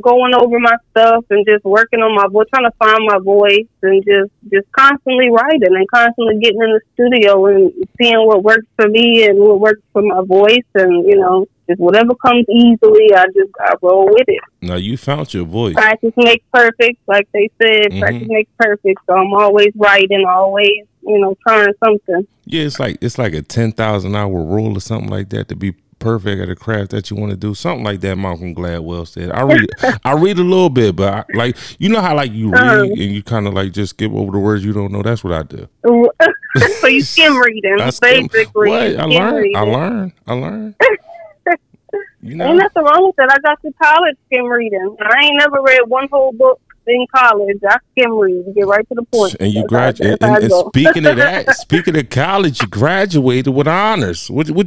going 0.00 0.32
over 0.34 0.60
my 0.60 0.76
stuff 0.90 1.24
and 1.30 1.44
just 1.44 1.64
working 1.64 2.00
on 2.00 2.14
my 2.14 2.28
voice, 2.30 2.46
trying 2.54 2.70
to 2.70 2.76
find 2.78 3.00
my 3.04 3.18
voice, 3.18 3.66
and 3.82 4.04
just 4.04 4.30
just 4.52 4.70
constantly 4.72 5.28
writing 5.30 5.74
and 5.74 5.86
constantly 5.92 6.38
getting 6.40 6.62
in 6.62 6.70
the 6.72 6.80
studio 6.94 7.46
and 7.46 7.72
seeing 8.00 8.26
what 8.26 8.42
works 8.44 8.66
for 8.76 8.88
me 8.88 9.26
and 9.26 9.38
what 9.38 9.60
works 9.60 9.82
for 9.92 10.02
my 10.02 10.22
voice, 10.24 10.68
and 10.74 11.06
you 11.08 11.16
know, 11.18 11.46
just 11.68 11.80
whatever 11.80 12.14
comes 12.14 12.44
easily, 12.48 13.12
I 13.14 13.24
just 13.34 13.50
I 13.60 13.74
roll 13.82 14.06
with 14.06 14.28
it. 14.28 14.40
Now 14.60 14.76
you 14.76 14.96
found 14.96 15.34
your 15.34 15.44
voice. 15.46 15.74
Practice 15.74 16.12
makes 16.16 16.44
perfect, 16.52 16.98
like 17.08 17.26
they 17.32 17.50
said. 17.60 17.90
Mhm. 17.90 18.00
Practice 18.00 18.28
makes 18.28 18.50
perfect. 18.58 19.00
So 19.06 19.14
I'm 19.14 19.32
always 19.34 19.72
writing, 19.74 20.24
always 20.28 20.86
you 21.02 21.18
know 21.18 21.36
trying 21.46 21.72
something. 21.84 22.26
Yeah, 22.44 22.62
it's 22.64 22.80
like 22.80 22.98
it's 23.00 23.18
like 23.18 23.34
a 23.34 23.42
ten 23.42 23.72
thousand 23.72 24.14
hour 24.16 24.32
rule 24.42 24.76
or 24.76 24.80
something 24.80 25.10
like 25.10 25.28
that 25.30 25.48
to 25.48 25.56
be 25.56 25.72
perfect 25.98 26.40
at 26.42 26.48
a 26.48 26.56
craft 26.56 26.90
that 26.90 27.10
you 27.10 27.16
want 27.16 27.30
to 27.30 27.36
do. 27.36 27.54
Something 27.54 27.84
like 27.84 28.00
that. 28.00 28.16
Malcolm 28.16 28.54
Gladwell 28.56 29.06
said. 29.06 29.30
I 29.30 29.42
read 29.42 29.68
I 30.04 30.12
read 30.14 30.38
a 30.38 30.42
little 30.42 30.68
bit, 30.70 30.96
but 30.96 31.12
I, 31.12 31.24
like 31.34 31.56
you 31.78 31.88
know 31.88 32.00
how 32.00 32.14
like 32.16 32.32
you 32.32 32.50
read 32.50 32.60
Uh-huh. 32.62 32.82
and 32.82 32.96
you 32.98 33.22
kind 33.22 33.46
of 33.46 33.54
like 33.54 33.72
just 33.72 33.90
skip 33.90 34.10
over 34.12 34.32
the 34.32 34.38
words 34.38 34.64
you 34.64 34.72
don't 34.72 34.90
know. 34.92 35.02
That's 35.02 35.22
what 35.22 35.32
I 35.32 35.42
do. 35.44 35.68
so 36.80 36.86
you 36.88 37.02
skim 37.02 37.36
reading, 37.38 37.76
I 37.80 37.90
skim- 37.90 38.26
basically. 38.26 38.68
What? 38.70 38.96
I 38.96 39.04
learned. 39.04 39.36
reading. 39.36 39.56
I 39.56 39.60
learned. 39.60 40.12
I 40.26 40.32
learned. 40.34 40.74
You 42.24 42.36
know. 42.36 42.46
Ain't 42.46 42.58
nothing 42.58 42.84
wrong 42.84 43.06
with 43.06 43.16
that. 43.16 43.30
I 43.32 43.38
got 43.40 43.60
to 43.62 43.72
college 43.82 44.16
skim 44.26 44.46
reading. 44.46 44.96
I 45.00 45.24
ain't 45.24 45.36
never 45.38 45.60
read 45.60 45.80
one 45.88 46.08
whole 46.08 46.32
book 46.32 46.60
in 46.86 47.06
college. 47.14 47.58
I 47.68 47.76
skim 47.92 48.18
read, 48.18 48.44
get 48.54 48.66
right 48.66 48.86
to 48.88 48.94
the 48.94 49.02
point. 49.04 49.36
And 49.40 49.52
you 49.52 49.62
That's 49.62 49.62
how- 49.62 49.68
graduated. 49.68 50.20
that's 50.20 50.42
And, 50.44 50.52
and 50.52 50.66
speaking 50.68 51.06
of 51.06 51.16
that, 51.16 51.56
speaking 51.56 51.96
of 51.96 52.08
college, 52.10 52.60
you 52.62 52.68
graduated 52.68 53.54
with 53.54 53.68
honors. 53.68 54.30
What, 54.30 54.50
what, 54.50 54.66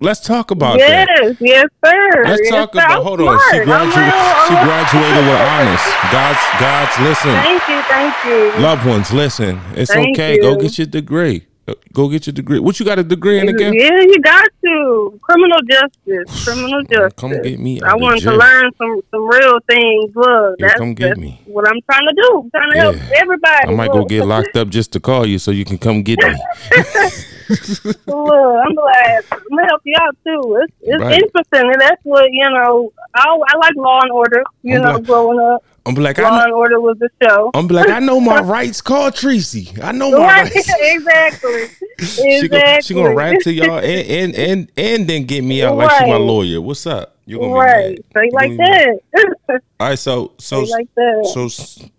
let's 0.00 0.20
talk 0.20 0.50
about 0.50 0.78
that. 0.78 1.08
yes, 1.22 1.36
yes, 1.40 1.66
sir. 1.84 2.24
Let's 2.24 2.40
yes, 2.44 2.50
talk 2.50 2.74
sir. 2.74 2.80
about. 2.80 2.90
I'm 2.98 3.02
Hold 3.02 3.20
on. 3.22 3.38
She 3.50 3.62
smart. 3.62 3.66
Graduated. 3.66 4.14
She 4.48 4.54
graduated 4.64 5.24
with 5.26 5.40
honors. 5.40 5.84
God's, 6.12 6.60
God's. 6.60 6.98
Listen, 7.00 7.34
Thank 7.42 7.68
you, 7.68 7.82
thank 7.82 8.14
you. 8.24 8.62
loved 8.62 8.86
ones. 8.86 9.12
Listen, 9.12 9.60
it's 9.74 9.92
Thank 9.92 10.16
okay. 10.16 10.38
Go 10.40 10.56
get 10.56 10.78
your 10.78 10.86
degree. 10.86 11.46
Go 11.92 12.08
get 12.08 12.26
your 12.26 12.32
degree. 12.32 12.60
What 12.60 12.78
you 12.78 12.86
got 12.86 12.98
a 12.98 13.02
degree 13.02 13.40
in 13.40 13.48
again? 13.48 13.74
Yeah, 13.74 13.90
you 14.00 14.20
got 14.22 14.48
to 14.64 15.18
criminal 15.22 15.58
justice. 15.68 16.44
Criminal 16.44 16.82
justice. 16.84 17.14
Come 17.16 17.42
get 17.42 17.58
me 17.58 17.80
I 17.82 17.94
wanted 17.94 18.20
to 18.22 18.32
learn 18.36 18.70
some 18.78 19.00
some 19.10 19.28
real 19.28 19.58
things. 19.68 20.14
Look, 20.14 20.56
Yeah, 20.58 20.68
that's, 20.68 20.78
come 20.78 20.94
get 20.94 21.08
that's 21.08 21.20
me. 21.20 21.40
what 21.46 21.66
I'm 21.66 21.80
trying 21.90 22.06
to 22.06 22.14
do. 22.14 22.40
I'm 22.44 22.50
trying 22.50 22.72
to 22.72 22.78
help 22.78 22.96
everybody. 23.16 23.68
I 23.68 23.74
might 23.74 23.90
go 23.90 24.04
get 24.04 24.26
locked 24.26 24.56
up 24.56 24.68
just 24.68 24.92
to 24.92 25.00
call 25.00 25.26
you 25.26 25.38
so 25.40 25.50
you 25.50 25.64
can 25.64 25.78
come 25.78 26.02
get 26.02 26.18
me. 26.20 26.34
Look, 28.06 28.66
I'm 28.66 28.74
glad. 28.74 29.24
I'm 29.32 29.38
gonna 29.50 29.66
help 29.68 29.82
you 29.84 29.94
out 30.00 30.16
too. 30.24 30.60
It's 30.62 30.72
it's 30.82 31.02
Right. 31.02 31.14
interesting, 31.22 31.70
and 31.72 31.80
that's 31.80 32.00
what 32.04 32.26
you 32.30 32.48
know. 32.50 32.92
I 33.14 33.24
I 33.28 33.56
like 33.58 33.74
Law 33.76 34.00
and 34.02 34.12
Order. 34.12 34.42
You 34.62 34.76
I'm 34.76 34.82
know, 34.82 34.92
glad- 34.92 35.06
growing 35.06 35.38
up, 35.40 35.64
I'm 35.86 35.94
like, 35.94 36.18
Law 36.18 36.26
I 36.28 36.38
know, 36.38 36.44
and 36.44 36.52
Order 36.52 36.80
was 36.80 36.98
the 36.98 37.08
show. 37.22 37.50
I'm 37.54 37.68
like, 37.68 37.88
I 37.88 37.98
know 38.00 38.20
my 38.20 38.40
rights. 38.56 38.80
Call 38.80 39.10
Tracy. 39.12 39.72
I 39.82 39.92
know 39.92 40.10
my 40.10 40.18
Right, 40.18 40.42
rights. 40.54 40.70
exactly. 40.80 41.66
She 41.98 42.22
exactly. 42.40 42.48
gonna, 42.48 42.82
she 42.82 42.94
gonna 42.94 43.14
rap 43.14 43.38
to 43.42 43.52
y'all 43.52 43.78
and, 43.78 43.86
and 43.86 44.34
and 44.34 44.72
and 44.76 45.06
then 45.08 45.24
get 45.24 45.42
me 45.44 45.62
out 45.62 45.76
like 45.76 45.90
she 45.98 46.10
my 46.10 46.16
lawyer. 46.16 46.60
What's 46.60 46.86
up? 46.86 47.16
You're 47.26 47.40
gonna 47.40 47.52
Right, 47.54 47.98
straight 48.10 48.32
like 48.34 48.50
gonna 48.50 48.50
be 48.50 48.56
mad. 48.58 48.98
that. 49.12 49.60
All 49.80 49.88
right, 49.88 49.98
so 49.98 50.32
so 50.38 50.60
like 50.62 50.88
that. 50.94 51.30
so 51.32 51.48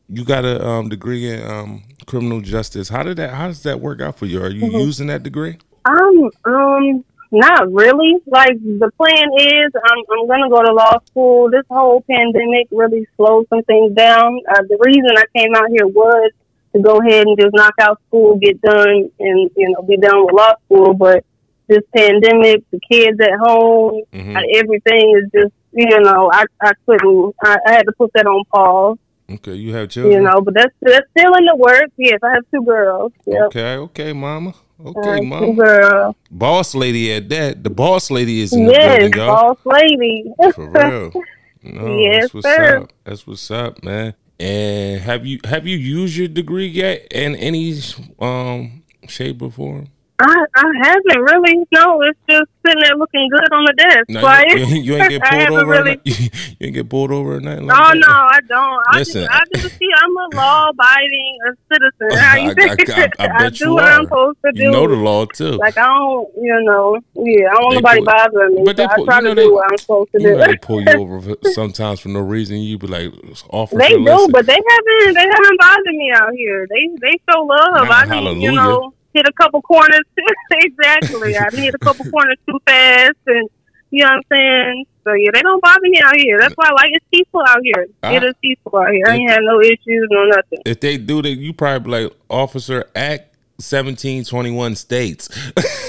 you 0.10 0.24
got 0.24 0.46
a 0.46 0.66
um, 0.66 0.90
degree 0.90 1.30
in 1.32 1.44
um, 1.50 1.84
criminal 2.06 2.42
justice. 2.42 2.90
How 2.90 3.04
did 3.04 3.18
that? 3.18 3.32
How 3.34 3.48
does 3.48 3.64
that 3.64 3.80
work 3.82 4.02
out 4.02 4.18
for 4.18 4.26
you? 4.26 4.42
Are 4.42 4.50
you 4.50 4.64
Mm-hmm. 4.68 4.78
using 4.80 5.08
that 5.08 5.24
degree? 5.24 5.58
Um, 5.86 6.30
um, 6.46 7.06
not 7.32 7.72
really. 7.72 8.14
Like 8.26 8.54
the 8.62 8.90
plan 8.98 9.28
is, 9.40 9.72
I'm 9.76 10.00
I'm 10.20 10.28
gonna 10.28 10.50
go 10.50 10.64
to 10.64 10.74
law 10.74 10.98
school. 11.08 11.50
This 11.52 11.64
whole 11.70 12.02
pandemic 12.10 12.68
really 12.72 13.06
slowed 13.18 13.48
some 13.50 13.64
things 13.64 13.94
down. 13.96 14.40
Uh, 14.50 14.62
the 14.70 14.78
reason 14.86 15.10
I 15.18 15.24
came 15.38 15.54
out 15.56 15.70
here 15.70 15.88
was 15.88 16.32
to 16.74 16.82
go 16.82 17.00
ahead 17.00 17.28
and 17.28 17.38
just 17.40 17.54
knock 17.54 17.74
out 17.82 18.00
school, 18.08 18.38
get 18.38 18.62
done, 18.62 19.10
and 19.20 19.52
you 19.56 19.70
know, 19.74 19.82
be 19.84 19.98
done 19.98 20.26
with 20.26 20.36
law 20.36 20.54
school. 20.66 20.94
But 20.94 21.26
this 21.68 21.84
pandemic, 21.96 22.64
the 22.72 22.80
kids 22.90 23.20
at 23.20 23.38
home, 23.40 24.04
Mhm. 24.14 24.36
uh, 24.38 24.42
everything 24.56 25.22
is 25.22 25.30
just 25.34 25.54
you 25.74 26.00
know, 26.00 26.32
I 26.34 26.46
I 26.62 26.72
couldn't. 26.86 27.36
I, 27.44 27.58
I 27.68 27.72
had 27.74 27.86
to 27.88 27.92
put 27.98 28.12
that 28.14 28.26
on 28.26 28.44
pause. 28.54 28.98
Okay, 29.30 29.56
you 29.56 29.74
have 29.76 29.90
children. 29.90 30.14
You 30.14 30.22
know, 30.30 30.40
but 30.42 30.54
that's 30.54 30.74
that's 30.82 31.06
still 31.18 31.34
in 31.36 31.46
the 31.46 31.56
works. 31.58 31.92
Yes, 31.98 32.20
I 32.24 32.34
have 32.34 32.44
two 32.54 32.64
girls. 32.64 33.12
Yep. 33.26 33.42
Okay, 33.48 33.76
okay, 33.76 34.14
mama. 34.14 34.54
Okay, 34.86 35.22
mama. 35.22 35.54
girls. 35.54 36.16
Boss 36.32 36.74
lady 36.76 37.12
at 37.12 37.28
that. 37.30 37.64
The 37.64 37.70
boss 37.70 38.10
lady 38.10 38.42
is 38.42 38.54
in 38.54 38.66
the 38.66 38.72
Yes, 38.72 39.00
building, 39.00 39.14
y'all. 39.18 39.36
boss 39.36 39.58
lady. 39.66 40.26
For 40.54 40.68
real. 40.70 41.14
No, 41.64 42.00
Yes, 42.00 42.22
that's 42.22 42.34
what's 42.36 42.48
sir. 42.48 42.78
up. 42.84 42.94
That's 43.04 43.28
what's 43.28 43.52
up, 43.52 43.84
man. 43.84 44.14
And 44.40 45.02
have 45.02 45.26
you 45.26 45.40
have 45.44 45.66
you 45.68 45.76
used 45.76 46.16
your 46.16 46.28
degree 46.28 46.68
yet 46.68 47.08
in 47.12 47.36
any 47.36 47.74
um 48.20 48.84
shape 49.08 49.42
or 49.42 49.52
form? 49.52 49.88
I 50.20 50.46
I 50.56 50.64
haven't 50.84 51.22
really. 51.22 51.64
No, 51.72 52.02
it's 52.02 52.18
just 52.28 52.50
sitting 52.66 52.82
there 52.82 52.96
looking 52.98 53.30
good 53.30 53.54
on 53.54 53.66
the 53.66 53.74
desk. 53.78 54.10
No, 54.10 54.22
like, 54.24 54.50
you, 54.50 54.66
you 54.66 54.96
ain't 54.96 55.10
get 55.12 55.22
I 55.32 55.46
pulled 55.46 55.60
over. 55.62 55.72
really. 55.72 56.02
you 56.06 56.30
ain't 56.60 56.74
get 56.74 56.90
pulled 56.90 57.12
over 57.12 57.36
or 57.36 57.40
nothing 57.40 57.68
like 57.68 57.78
Oh 57.80 57.90
that? 57.94 57.98
no, 58.00 58.08
I 58.14 58.40
don't. 58.48 58.84
I 58.90 58.98
Listen. 58.98 59.22
just, 59.26 59.32
I 59.32 59.40
just 59.62 59.76
see. 59.80 59.88
I'm 59.96 60.18
a 60.18 60.36
law-abiding 60.36 61.38
uh, 61.48 61.52
citizen. 61.72 62.18
How 62.20 62.36
you 62.38 62.50
I- 62.50 62.54
I- 62.58 63.10
I- 63.20 63.36
I 63.36 63.38
bet 63.44 63.54
do 63.54 63.66
you 63.66 63.74
what 63.76 63.84
are. 63.84 63.92
I'm 63.92 64.04
supposed 64.06 64.38
to 64.46 64.52
do. 64.54 64.64
You 64.64 64.72
know 64.72 64.88
the 64.88 64.96
law 64.96 65.26
too. 65.26 65.52
Like 65.52 65.78
I 65.78 65.84
don't, 65.86 66.30
you 66.36 66.62
know, 66.64 67.00
yeah, 67.16 67.50
I 67.50 67.54
don't 67.54 67.64
want 67.66 67.76
nobody 67.76 67.98
pull- 68.00 68.06
bothering 68.06 68.56
me. 68.56 68.62
but 68.66 68.76
they 68.78 68.84
so 68.86 68.90
I 68.90 68.96
pull- 68.96 69.06
try 69.06 69.18
you 69.18 69.24
know 69.24 69.30
to 69.30 69.36
they- 69.36 69.44
do 69.44 69.54
what 69.54 69.72
I'm 69.72 69.78
supposed 69.78 70.12
to 70.14 70.22
you 70.22 70.28
do. 70.30 70.36
know 70.38 70.48
they 70.48 70.58
pull 70.58 70.82
you 70.82 70.90
over 71.00 71.36
sometimes 71.52 72.00
for 72.00 72.10
no 72.10 72.22
reason. 72.22 72.58
You 72.58 72.80
be 72.80 72.88
like, 72.88 73.14
officer, 73.52 73.78
They 73.78 73.90
do, 73.90 74.00
listen. 74.00 74.32
but 74.32 74.46
they 74.48 74.54
haven't. 74.58 75.14
They 75.14 75.22
haven't 75.32 75.60
bothered 75.60 75.86
me 75.96 76.12
out 76.16 76.34
here. 76.34 76.66
They 76.70 76.88
they 77.02 77.20
show 77.32 77.42
love. 77.44 77.88
Nah, 77.88 77.94
I 77.94 78.04
you 78.06 78.10
hallelujah. 78.10 78.52
know, 78.54 78.94
hit 79.18 79.28
a 79.28 79.34
couple 79.34 79.62
corners. 79.62 80.06
exactly. 80.52 81.36
I 81.38 81.50
hit 81.52 81.74
a 81.76 81.80
couple 81.80 82.06
corners 82.10 82.38
too 82.48 82.60
fast, 82.66 83.18
and 83.26 83.50
you 83.92 84.04
know 84.04 84.10
what 84.10 84.14
I'm 84.18 84.22
saying. 84.32 84.86
So 85.04 85.14
yeah, 85.14 85.30
they 85.34 85.42
don't 85.42 85.62
bother 85.62 85.80
me 85.82 86.00
out 86.04 86.16
here. 86.16 86.38
That's 86.40 86.54
why 86.56 86.68
I 86.68 86.74
like 86.74 86.92
it's 86.94 87.06
peaceful 87.12 87.42
out 87.48 87.60
here. 87.64 87.88
I- 88.04 88.16
it 88.18 88.24
is 88.24 88.34
peaceful 88.42 88.78
out 88.78 88.92
here. 88.92 89.06
I 89.08 89.16
ain't 89.16 89.30
had 89.30 89.40
no 89.42 89.60
issues, 89.62 90.08
no 90.12 90.26
nothing. 90.26 90.60
if 90.66 90.80
they 90.80 90.98
do 90.98 91.22
that, 91.22 91.30
you 91.30 91.54
probably 91.54 92.04
like, 92.04 92.14
officer, 92.30 92.86
act 92.96 93.36
seventeen 93.60 94.24
twenty 94.24 94.52
one 94.52 94.76
states. 94.76 95.30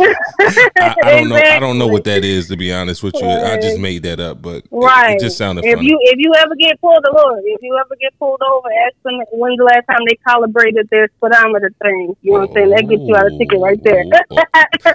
I, 0.00 0.94
I 1.04 1.10
don't 1.12 1.28
know. 1.28 1.36
I 1.36 1.58
don't 1.58 1.78
know 1.78 1.86
what 1.86 2.04
that 2.04 2.24
is 2.24 2.48
to 2.48 2.56
be 2.56 2.72
honest 2.72 3.02
with 3.02 3.14
you. 3.16 3.26
I 3.28 3.56
just 3.60 3.78
made 3.78 4.02
that 4.04 4.20
up, 4.20 4.40
but 4.42 4.56
it- 4.56 4.66
Right. 4.70 5.16
it, 5.16 5.20
just 5.20 5.36
sounded 5.38 5.64
if 5.64 5.74
funny. 5.76 5.88
you 5.88 5.98
if 6.02 6.18
you 6.18 6.32
ever 6.36 6.54
get 6.56 6.80
pulled 6.80 7.04
over, 7.08 7.40
if 7.44 7.60
you 7.62 7.76
ever 7.78 7.96
get 8.00 8.16
pulled 8.18 8.40
over, 8.42 8.68
ask 8.86 8.94
them 9.02 9.14
when's 9.32 9.58
the 9.58 9.64
last 9.64 9.86
time 9.88 9.98
they 10.08 10.16
calibrated 10.26 10.88
their 10.90 11.08
speedometer 11.16 11.72
thing. 11.82 12.16
You 12.22 12.32
know 12.32 12.40
what 12.40 12.48
I'm 12.50 12.54
saying? 12.54 12.70
That 12.70 12.88
gets 12.88 13.02
you 13.02 13.16
out 13.16 13.26
of 13.26 13.32
oh, 13.34 13.38
ticket 13.38 13.60
right 13.60 13.82
there. 13.82 14.04
Oh, 14.12 14.18
oh. 14.30 14.42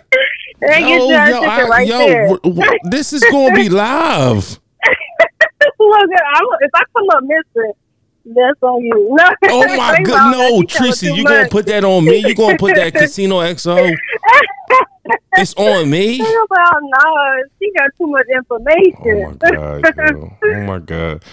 that 0.62 0.80
gets 0.80 1.06
you 1.06 1.14
out 1.16 1.30
of 1.30 1.36
ticket 1.36 1.50
I- 1.50 1.68
right 1.68 1.88
yo, 1.88 1.98
there. 1.98 2.28
w- 2.28 2.56
w- 2.56 2.80
this 2.86 3.14
is 3.14 3.24
gonna 3.32 3.56
be 3.56 3.70
live. 3.70 4.60
Look, 5.80 6.10
I'm, 6.36 6.46
if 6.62 6.72
I 6.76 6.84
come 6.96 7.08
up 7.16 7.24
missing, 7.24 7.74
that's 8.26 8.62
on 8.62 8.82
you. 8.84 9.18
No, 9.20 9.30
Oh 9.50 9.78
my 9.78 10.02
god, 10.04 10.32
no, 10.32 10.48
You 10.60 10.66
Tracy, 10.68 11.08
you 11.08 11.24
gonna 11.24 11.50
put 11.50 11.66
that 11.68 11.84
on 11.84 12.06
me? 12.06 12.18
You 12.18 12.36
gonna 12.36 12.58
put 12.58 12.76
that 12.76 12.94
Casino 12.94 13.40
XO? 13.40 13.96
It's 15.38 15.54
on 15.56 15.90
me. 15.90 16.20
Well, 16.50 16.80
no, 16.82 17.44
she 17.60 17.72
got 17.78 17.90
too 17.98 18.08
much 18.08 18.26
information. 18.34 19.40
Oh 19.44 19.50
my 19.52 19.82
god, 19.82 19.96
yo. 20.12 20.38
Oh 20.44 20.62
my 20.64 20.80
god. 20.80 21.24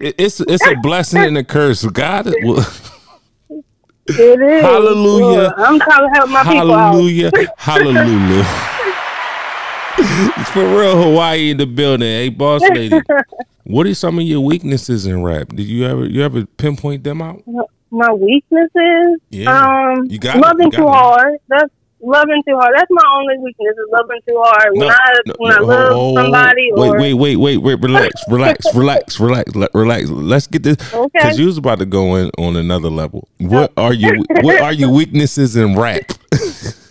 It- 0.00 0.14
It's 0.18 0.40
it's 0.40 0.66
a 0.66 0.74
blessing 0.76 1.22
and 1.22 1.36
a 1.38 1.44
curse. 1.44 1.84
God 1.84 2.26
It 2.28 2.34
is. 2.44 2.82
Hallelujah. 4.62 5.52
I'm 5.56 5.78
trying 5.80 6.08
to 6.08 6.10
help 6.14 6.30
my 6.30 6.42
people 6.42 6.72
out. 6.74 6.92
Hallelujah. 6.94 7.30
Hallelujah. 7.58 8.44
it's 9.98 10.50
for 10.50 10.60
real 10.66 11.02
Hawaii 11.02 11.50
in 11.50 11.56
the 11.58 11.66
building. 11.66 12.06
Hey 12.08 12.28
boss 12.28 12.62
lady. 12.62 13.00
What 13.64 13.86
are 13.86 13.94
some 13.94 14.18
of 14.18 14.24
your 14.24 14.40
weaknesses 14.40 15.06
in 15.06 15.22
rap? 15.22 15.48
Did 15.48 15.66
you 15.66 15.84
ever 15.86 16.06
you 16.06 16.22
ever 16.22 16.46
pinpoint 16.46 17.04
them 17.04 17.20
out? 17.20 17.42
My 17.90 18.12
weaknesses, 18.12 19.20
Yeah. 19.30 19.50
um, 19.94 20.06
You 20.08 20.18
got 20.18 20.38
loving 20.38 20.70
too 20.70 20.86
hard. 20.86 21.38
That's 21.48 21.72
loving 22.06 22.42
too 22.48 22.56
hard. 22.56 22.72
That's 22.76 22.90
my 22.90 23.02
only 23.18 23.34
weakness 23.42 23.74
is 23.76 23.88
loving 23.92 24.20
too 24.28 24.40
hard. 24.42 24.68
When 24.72 24.88
No, 24.88 24.94
I 24.94 25.12
no, 25.26 25.34
when 25.38 25.52
I 25.52 25.56
no, 25.58 25.64
love 25.66 25.92
hold- 25.92 26.18
somebody 26.18 26.70
wait, 26.72 26.88
or 26.88 26.98
wait, 26.98 27.14
wait, 27.14 27.36
wait, 27.36 27.56
wait, 27.58 27.80
relax, 27.80 28.22
relax, 28.28 28.74
relax, 28.74 29.20
relax, 29.20 29.52
relax. 29.74 30.08
Let's 30.08 30.46
get 30.46 30.62
this 30.62 30.76
Okay. 30.94 31.08
because 31.14 31.38
you 31.38 31.46
was 31.46 31.58
about 31.58 31.78
to 31.80 31.86
go 31.86 32.14
in 32.16 32.30
on 32.38 32.56
another 32.56 32.88
level. 32.90 33.28
What 33.40 33.72
are 33.76 33.92
you? 33.92 34.24
What 34.42 34.60
are 34.60 34.72
your 34.72 34.90
weaknesses 35.00 35.56
in 35.56 35.76
rap? 35.78 36.02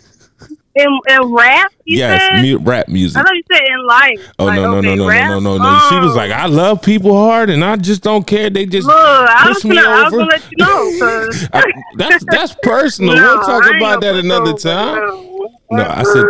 in, 0.76 1.00
in 1.10 1.34
rap, 1.34 1.72
you 1.86 2.00
yes, 2.00 2.44
mu- 2.44 2.58
rap 2.60 2.88
music. 2.88 3.18
I 3.18 3.24
thought 3.24 3.34
you 3.36 3.44
said 3.52 3.62
in 3.68 3.86
life. 3.86 4.34
Oh 4.40 4.46
Like, 4.46 4.56
no 4.58 4.72
no 4.72 4.78
okay, 4.80 4.88
no 4.88 4.96
no 4.96 5.08
rap? 5.08 5.30
no 5.30 5.40
no 5.40 5.58
no! 5.58 5.80
She 5.90 5.96
was 6.00 6.12
Oh. 6.12 6.16
like, 6.16 6.32
I 6.32 6.46
love 6.48 6.82
people 6.82 7.16
hard, 7.16 7.50
and 7.50 7.64
I 7.64 7.76
just 7.78 8.02
don't 8.04 8.26
care. 8.28 8.50
They 8.50 8.66
just 8.66 8.88
Look, 8.88 9.30
push 9.44 9.64
me 9.64 9.76
gonna, 9.76 9.88
I 9.88 10.04
was 10.04 10.14
over. 10.14 10.24
let 10.26 10.44
you 10.52 10.58
know. 10.58 11.30
I- 11.54 11.72
that's 11.96 12.26
that's 12.26 12.56
personal. 12.62 13.16
No, 13.16 13.22
we'll 13.38 13.46
talk 13.46 13.64
about 13.78 14.02
that 14.02 14.16
another 14.16 14.54
time. 14.54 14.96
no. 14.98 15.32
No, 15.72 15.84
I 15.84 16.04
said 16.04 16.26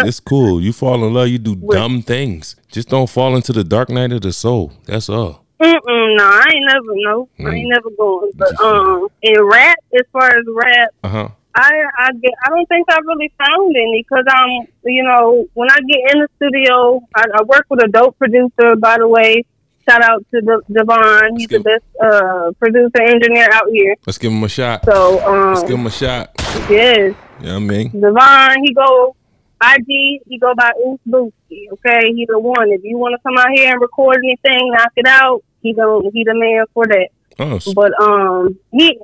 it's 0.00 0.18
cool. 0.20 0.60
You 0.60 0.72
fall 0.72 1.04
in 1.06 1.14
love, 1.14 1.28
you 1.28 1.38
do 1.38 1.54
dumb 1.54 2.02
things. 2.02 2.56
Just 2.72 2.88
don't 2.88 3.08
fall 3.08 3.36
into 3.36 3.52
the 3.52 3.62
dark 3.62 3.88
night 3.88 4.12
of 4.12 4.22
the 4.22 4.32
soul. 4.32 4.72
That's 4.86 5.08
all. 5.08 5.44
Mm-mm, 5.60 6.16
no, 6.16 6.24
I 6.24 6.44
ain't 6.52 6.66
never 6.66 6.86
no, 6.94 7.28
I 7.38 7.42
Mm. 7.42 7.54
ain't 7.54 7.68
never 7.68 7.88
going. 7.96 8.32
But 8.34 8.60
um, 8.60 9.08
in 9.22 9.40
rap, 9.44 9.78
as 9.94 10.04
far 10.12 10.26
as 10.28 10.44
rap, 10.52 10.88
Uh 11.04 11.08
huh. 11.08 11.28
I 11.54 11.70
I 11.98 12.12
get 12.20 12.32
I 12.44 12.48
don't 12.50 12.66
think 12.68 12.86
I 12.90 12.98
really 13.06 13.32
found 13.38 13.76
any 13.76 14.04
because 14.06 14.24
I'm 14.28 14.66
you 14.84 15.04
know 15.04 15.46
when 15.54 15.70
I 15.70 15.78
get 15.86 16.14
in 16.14 16.20
the 16.22 16.28
studio, 16.36 17.00
I, 17.14 17.22
I 17.38 17.42
work 17.44 17.66
with 17.70 17.82
a 17.84 17.88
dope 17.88 18.18
producer. 18.18 18.74
By 18.76 18.98
the 18.98 19.06
way, 19.06 19.44
shout 19.88 20.02
out 20.02 20.24
to 20.34 20.40
De- 20.40 20.72
Devon. 20.72 21.36
He's 21.36 21.48
the 21.48 21.60
best 21.60 21.84
uh, 22.02 22.50
producer 22.58 23.02
engineer 23.02 23.48
out 23.52 23.68
here. 23.70 23.94
Let's 24.06 24.18
give 24.18 24.32
him 24.32 24.42
a 24.42 24.48
shot. 24.48 24.84
So 24.84 25.16
Let's 25.52 25.62
give 25.62 25.72
um, 25.74 25.80
him 25.80 25.86
a 25.86 25.90
shot. 25.90 26.30
yes, 26.68 27.14
You 27.40 27.46
know 27.46 27.56
I 27.56 27.58
mean? 27.60 27.88
Devon. 28.00 28.64
He 28.64 28.74
go 28.74 29.14
IG. 29.62 30.22
He 30.26 30.38
go 30.40 30.54
by 30.56 30.72
Booski. 31.08 31.70
Okay, 31.72 32.12
he 32.14 32.26
the 32.28 32.38
one. 32.38 32.70
If 32.72 32.82
you 32.82 32.98
want 32.98 33.14
to 33.14 33.22
come 33.22 33.38
out 33.38 33.50
here 33.54 33.70
and 33.70 33.80
record 33.80 34.18
anything, 34.24 34.70
knock 34.72 34.92
it 34.96 35.06
out. 35.06 35.44
He 35.62 35.72
going 35.72 36.10
he 36.12 36.24
the 36.24 36.34
man 36.34 36.64
for 36.74 36.84
that. 36.86 37.08
Oh, 37.38 37.58
But 37.74 37.92
um, 38.02 38.58
he 38.72 38.98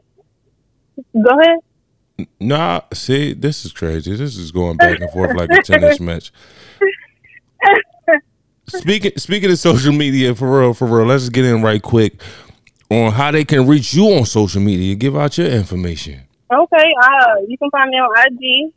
go 1.15 1.39
ahead. 1.41 1.61
Nah. 2.39 2.83
See, 2.93 3.33
this 3.33 3.65
is 3.65 3.73
crazy. 3.73 4.15
This 4.17 4.37
is 4.37 4.51
going 4.51 4.77
back 4.77 5.01
and 5.01 5.11
forth 5.11 5.37
like 5.37 5.51
a 5.51 5.63
tennis 5.63 6.01
match. 6.01 6.33
Speaking 8.67 9.13
speaking 9.17 9.51
of 9.51 9.59
social 9.59 9.93
media, 9.93 10.35
for 10.35 10.61
real, 10.61 10.75
for 10.75 10.87
real. 10.87 11.07
Let's 11.07 11.25
just 11.25 11.33
get 11.33 11.45
in 11.45 11.63
right 11.63 11.83
quick 11.83 12.21
on 12.89 13.13
how 13.13 13.31
they 13.31 13.45
can 13.45 13.67
reach 13.67 13.95
you 13.95 14.07
on 14.13 14.25
social 14.27 14.61
media. 14.61 14.95
Give 14.95 15.17
out 15.17 15.37
your 15.39 15.49
information. 15.49 16.23
Okay, 16.53 16.95
uh, 17.03 17.35
you 17.49 17.59
can 17.59 17.71
find 17.71 17.91
me 17.91 17.97
on 17.97 18.11
IG. 18.27 18.73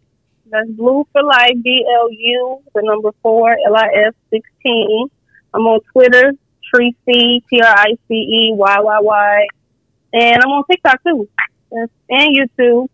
That's 0.48 0.70
Blue 0.70 1.08
for 1.12 1.24
Life, 1.24 1.56
B 1.64 1.86
L 1.88 2.10
U, 2.12 2.62
the 2.74 2.82
number 2.84 3.12
four, 3.22 3.52
L 3.52 3.76
I 3.76 4.08
F 4.08 4.16
sixteen. 4.32 5.08
I'm 5.54 5.66
on 5.68 5.80
Twitter, 5.92 6.34
Tracy, 6.74 7.44
T 7.50 7.62
R 7.62 7.76
I 7.76 7.94
C 8.08 8.14
E 8.14 8.52
Y 8.56 8.80
Y 8.80 9.00
Y, 9.00 9.48
and 10.14 10.38
I'm 10.44 10.50
on 10.50 10.64
TikTok 10.70 11.04
too, 11.04 11.28
and 11.72 12.36
YouTube. 12.36 12.90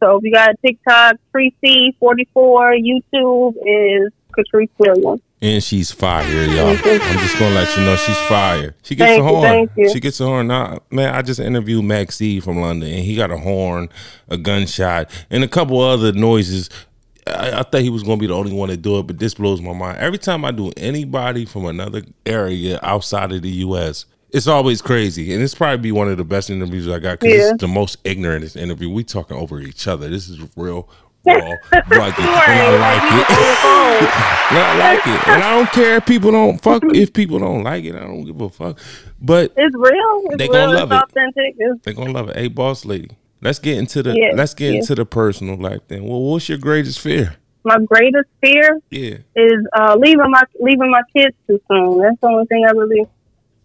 So 0.00 0.16
if 0.16 0.24
you 0.24 0.32
got 0.32 0.54
TikTok, 0.64 1.16
Tracy 1.32 1.96
forty 1.98 2.28
four. 2.34 2.72
YouTube 2.72 3.54
is 3.64 4.12
Catrice 4.36 4.68
Williams. 4.78 5.20
And 5.42 5.62
she's 5.62 5.92
fire, 5.92 6.26
y'all. 6.44 6.68
I'm 6.68 7.18
just 7.18 7.38
gonna 7.38 7.54
let 7.54 7.76
you 7.76 7.84
know 7.84 7.96
she's 7.96 8.18
fire. 8.20 8.74
She 8.82 8.94
gets 8.94 9.10
Thank 9.10 9.22
a 9.22 9.24
you, 9.24 9.28
horn. 9.28 9.42
thank 9.42 9.70
you. 9.76 9.90
She 9.90 10.00
gets 10.00 10.18
a 10.20 10.24
horn. 10.24 10.46
Now, 10.46 10.80
man, 10.90 11.14
I 11.14 11.20
just 11.22 11.40
interviewed 11.40 11.84
Max 11.84 12.16
C 12.16 12.40
from 12.40 12.58
London, 12.60 12.90
and 12.90 13.04
he 13.04 13.16
got 13.16 13.30
a 13.30 13.36
horn, 13.36 13.90
a 14.28 14.38
gunshot, 14.38 15.10
and 15.30 15.44
a 15.44 15.48
couple 15.48 15.78
other 15.80 16.12
noises. 16.12 16.70
I, 17.26 17.60
I 17.60 17.62
thought 17.64 17.82
he 17.82 17.90
was 17.90 18.02
gonna 18.02 18.16
be 18.16 18.26
the 18.26 18.34
only 18.34 18.52
one 18.52 18.70
to 18.70 18.78
do 18.78 18.98
it, 18.98 19.06
but 19.06 19.18
this 19.18 19.34
blows 19.34 19.60
my 19.60 19.74
mind. 19.74 19.98
Every 19.98 20.18
time 20.18 20.44
I 20.44 20.52
do 20.52 20.72
anybody 20.76 21.44
from 21.44 21.66
another 21.66 22.02
area 22.24 22.80
outside 22.82 23.30
of 23.32 23.42
the 23.42 23.50
U.S., 23.50 24.06
it's 24.36 24.46
always 24.46 24.82
crazy, 24.82 25.32
and 25.32 25.42
it's 25.42 25.54
probably 25.54 25.78
be 25.78 25.92
one 25.92 26.08
of 26.08 26.16
the 26.18 26.24
best 26.24 26.50
interviews 26.50 26.88
I 26.88 26.98
got 26.98 27.20
because 27.20 27.34
Yeah. 27.36 27.50
it's 27.52 27.60
the 27.60 27.68
most 27.68 27.98
ignorant 28.04 28.54
interview. 28.56 28.90
We 28.90 29.02
talking 29.04 29.36
over 29.36 29.60
each 29.60 29.86
other. 29.88 30.08
This 30.08 30.28
is 30.28 30.40
real. 30.56 30.88
Raw, 31.26 31.34
rugged, 31.88 32.20
and 32.20 32.60
I 32.60 32.76
like 32.78 33.12
it. 33.20 33.26
And 34.48 34.58
I 34.58 34.78
like 34.78 35.06
it, 35.06 35.28
and 35.28 35.42
I 35.42 35.56
don't 35.56 35.70
care 35.72 35.96
if 35.96 36.06
people 36.06 36.30
don't 36.30 36.62
fuck. 36.62 36.82
If 36.94 37.12
people 37.12 37.40
don't 37.40 37.64
like 37.64 37.82
it, 37.84 37.96
I 37.96 38.00
don't 38.00 38.24
give 38.24 38.40
a 38.40 38.48
fuck. 38.48 38.78
But 39.20 39.52
It's 39.56 39.74
real. 39.74 40.22
It's 40.26 40.36
They 40.36 40.44
real. 40.44 40.52
gonna 40.52 40.72
It's 40.72 40.80
love 40.80 40.92
it. 40.92 41.02
authentic. 41.02 41.54
It's 41.58 41.80
they're 41.84 41.94
gonna 41.94 42.12
love 42.12 42.28
it. 42.28 42.36
Hey, 42.36 42.46
boss 42.46 42.84
lady, 42.84 43.10
let's 43.42 43.58
get 43.58 43.76
into 43.78 44.04
the 44.04 44.14
let's 44.36 44.54
get 44.54 44.74
into 44.76 44.94
the 44.94 45.04
personal 45.04 45.56
life. 45.56 45.80
Then, 45.88 46.04
well, 46.04 46.20
what's 46.22 46.48
your 46.48 46.58
greatest 46.58 47.00
fear? 47.00 47.34
my 47.64 47.78
greatest 47.84 48.28
fear 48.40 48.78
Yeah, 48.92 49.16
is 49.34 49.66
uh, 49.76 49.96
leaving 49.98 50.30
my 50.30 50.42
leaving 50.60 50.88
my 50.92 51.02
kids 51.16 51.34
too 51.48 51.60
soon. 51.68 51.98
That's 52.02 52.20
the 52.20 52.28
only 52.28 52.46
thing 52.46 52.64
I 52.64 52.70
really 52.70 53.04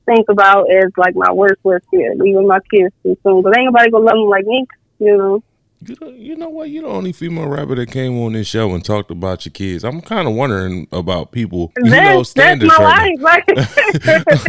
think 0.05 0.27
about 0.29 0.67
is 0.69 0.91
like 0.97 1.15
my 1.15 1.31
worst 1.31 1.59
worst 1.63 1.85
fear, 1.91 2.13
leaving 2.17 2.47
my 2.47 2.59
kids 2.73 2.93
too 3.03 3.17
soon. 3.23 3.41
But 3.41 3.57
ain't 3.57 3.65
nobody 3.65 3.91
gonna 3.91 4.05
love 4.05 4.13
them 4.15 4.29
like 4.29 4.45
me, 4.45 4.65
you 4.99 5.17
know. 5.17 5.43
you 5.85 5.95
know, 6.01 6.09
you 6.09 6.35
know 6.35 6.49
what? 6.49 6.69
You're 6.69 6.83
the 6.83 6.89
only 6.89 7.11
female 7.11 7.47
rapper 7.47 7.75
that 7.75 7.91
came 7.91 8.17
on 8.19 8.33
this 8.33 8.47
show 8.47 8.73
and 8.73 8.83
talked 8.83 9.11
about 9.11 9.45
your 9.45 9.51
kids. 9.51 9.83
I'm 9.83 10.01
kind 10.01 10.27
of 10.27 10.33
wondering 10.35 10.87
about 10.91 11.31
people. 11.31 11.71
You 11.77 11.83
know, 11.85 11.89
That's, 11.91 12.15
that's 12.15 12.29
standards 12.29 12.73
my 12.77 12.83
right 12.85 13.19
life. 13.19 13.45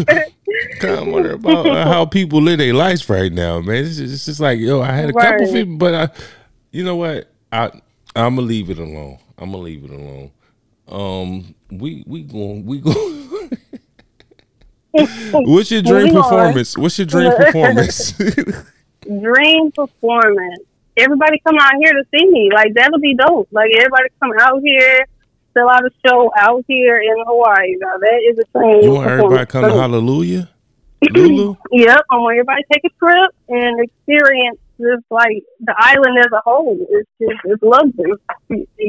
Like, 0.07 0.33
kind 0.81 0.99
of 1.01 1.07
wondering 1.09 1.37
about 1.37 1.67
how 1.87 2.05
people 2.07 2.41
live 2.43 2.59
their 2.59 2.75
lives 2.75 3.09
right 3.09 3.33
now, 3.33 3.61
man. 3.61 3.85
It's 3.85 3.97
just, 3.97 4.15
it's 4.15 4.25
just 4.27 4.41
like, 4.41 4.59
yo, 4.59 4.81
I 4.83 4.93
had 4.93 5.11
a 5.11 5.13
couple 5.13 5.47
Right. 5.47 5.53
people, 5.53 5.77
but 5.77 5.95
I, 5.95 6.09
you 6.71 6.85
know 6.85 6.97
what? 6.97 7.31
I 7.51 7.67
I'm 8.15 8.37
gonna 8.37 8.43
leave 8.43 8.69
it 8.71 8.79
alone. 8.79 9.19
I'm 9.39 9.53
gonna 9.53 9.63
leave 9.63 9.85
it 9.85 9.91
alone. 9.91 10.31
Um, 10.89 11.55
we 11.71 12.05
we 12.07 12.23
going 12.23 12.67
we 12.67 12.81
going. 12.81 13.22
What's 14.93 15.71
your 15.71 15.83
dream 15.83 16.13
performance? 16.15 16.77
What's 16.77 16.99
your 16.99 17.07
dream 17.07 17.33
performance? 17.35 18.13
dream 19.03 19.73
performance. 19.73 20.61
Everybody 20.97 21.41
come 21.47 21.57
out 21.59 21.73
here 21.81 21.93
to 21.93 22.05
see 22.15 22.31
me. 22.31 22.51
Like 22.53 22.75
that'll 22.75 23.01
be 23.01 23.15
dope. 23.15 23.49
Like 23.51 23.71
everybody 23.77 24.09
come 24.21 24.33
out 24.39 24.61
here, 24.63 25.07
sell 25.55 25.69
out 25.69 25.85
a 25.85 25.91
show 26.07 26.31
out 26.37 26.65
here 26.69 26.99
in 27.01 27.15
Hawaii. 27.27 27.77
Now 27.79 27.97
that 27.99 28.21
is 28.31 28.39
a 28.39 28.59
thing. 28.59 28.83
you 28.83 28.93
want 28.93 29.11
everybody 29.11 29.47
come 29.47 29.65
to. 29.65 29.71
Hallelujah? 29.73 30.51
Lulu? 31.11 31.57
Yep, 31.73 32.01
I 32.11 32.17
want 32.17 32.35
everybody 32.35 32.63
to 32.63 32.69
take 32.73 32.85
a 32.85 32.95
trip 32.99 33.31
and 33.49 33.81
experience 33.81 34.59
this, 34.79 35.01
like 35.11 35.43
the 35.61 35.75
island 35.77 36.19
as 36.19 36.33
a 36.33 36.41
whole. 36.45 36.79
It's 36.91 37.09
just 37.21 37.41
it's 37.45 37.63
lovely. 37.63 38.13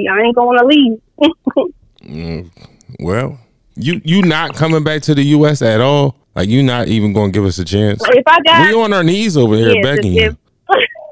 I 0.10 0.22
ain't 0.22 0.36
going 0.36 0.60
to 0.60 0.66
leave. 0.66 1.02
Mm, 2.04 2.52
well, 3.00 3.39
you 3.76 4.02
you 4.04 4.22
not 4.22 4.56
coming 4.56 4.84
back 4.84 5.02
to 5.04 5.16
the 5.16 5.24
U.S. 5.24 5.62
at 5.62 5.82
all? 5.82 6.16
Like 6.36 6.50
you 6.50 6.64
not 6.64 6.88
even 6.88 7.14
gonna 7.14 7.32
give 7.32 7.46
us 7.46 7.58
a 7.60 7.66
chance? 7.66 8.02
if 8.10 8.28
I 8.28 8.40
got 8.42 8.68
We 8.68 8.74
on 8.74 8.94
our 8.94 9.04
knees 9.04 9.38
over 9.38 9.56
here 9.56 9.70
yes, 9.74 9.84
begging 9.84 10.16
if, 10.16 10.24
you. 10.24 10.38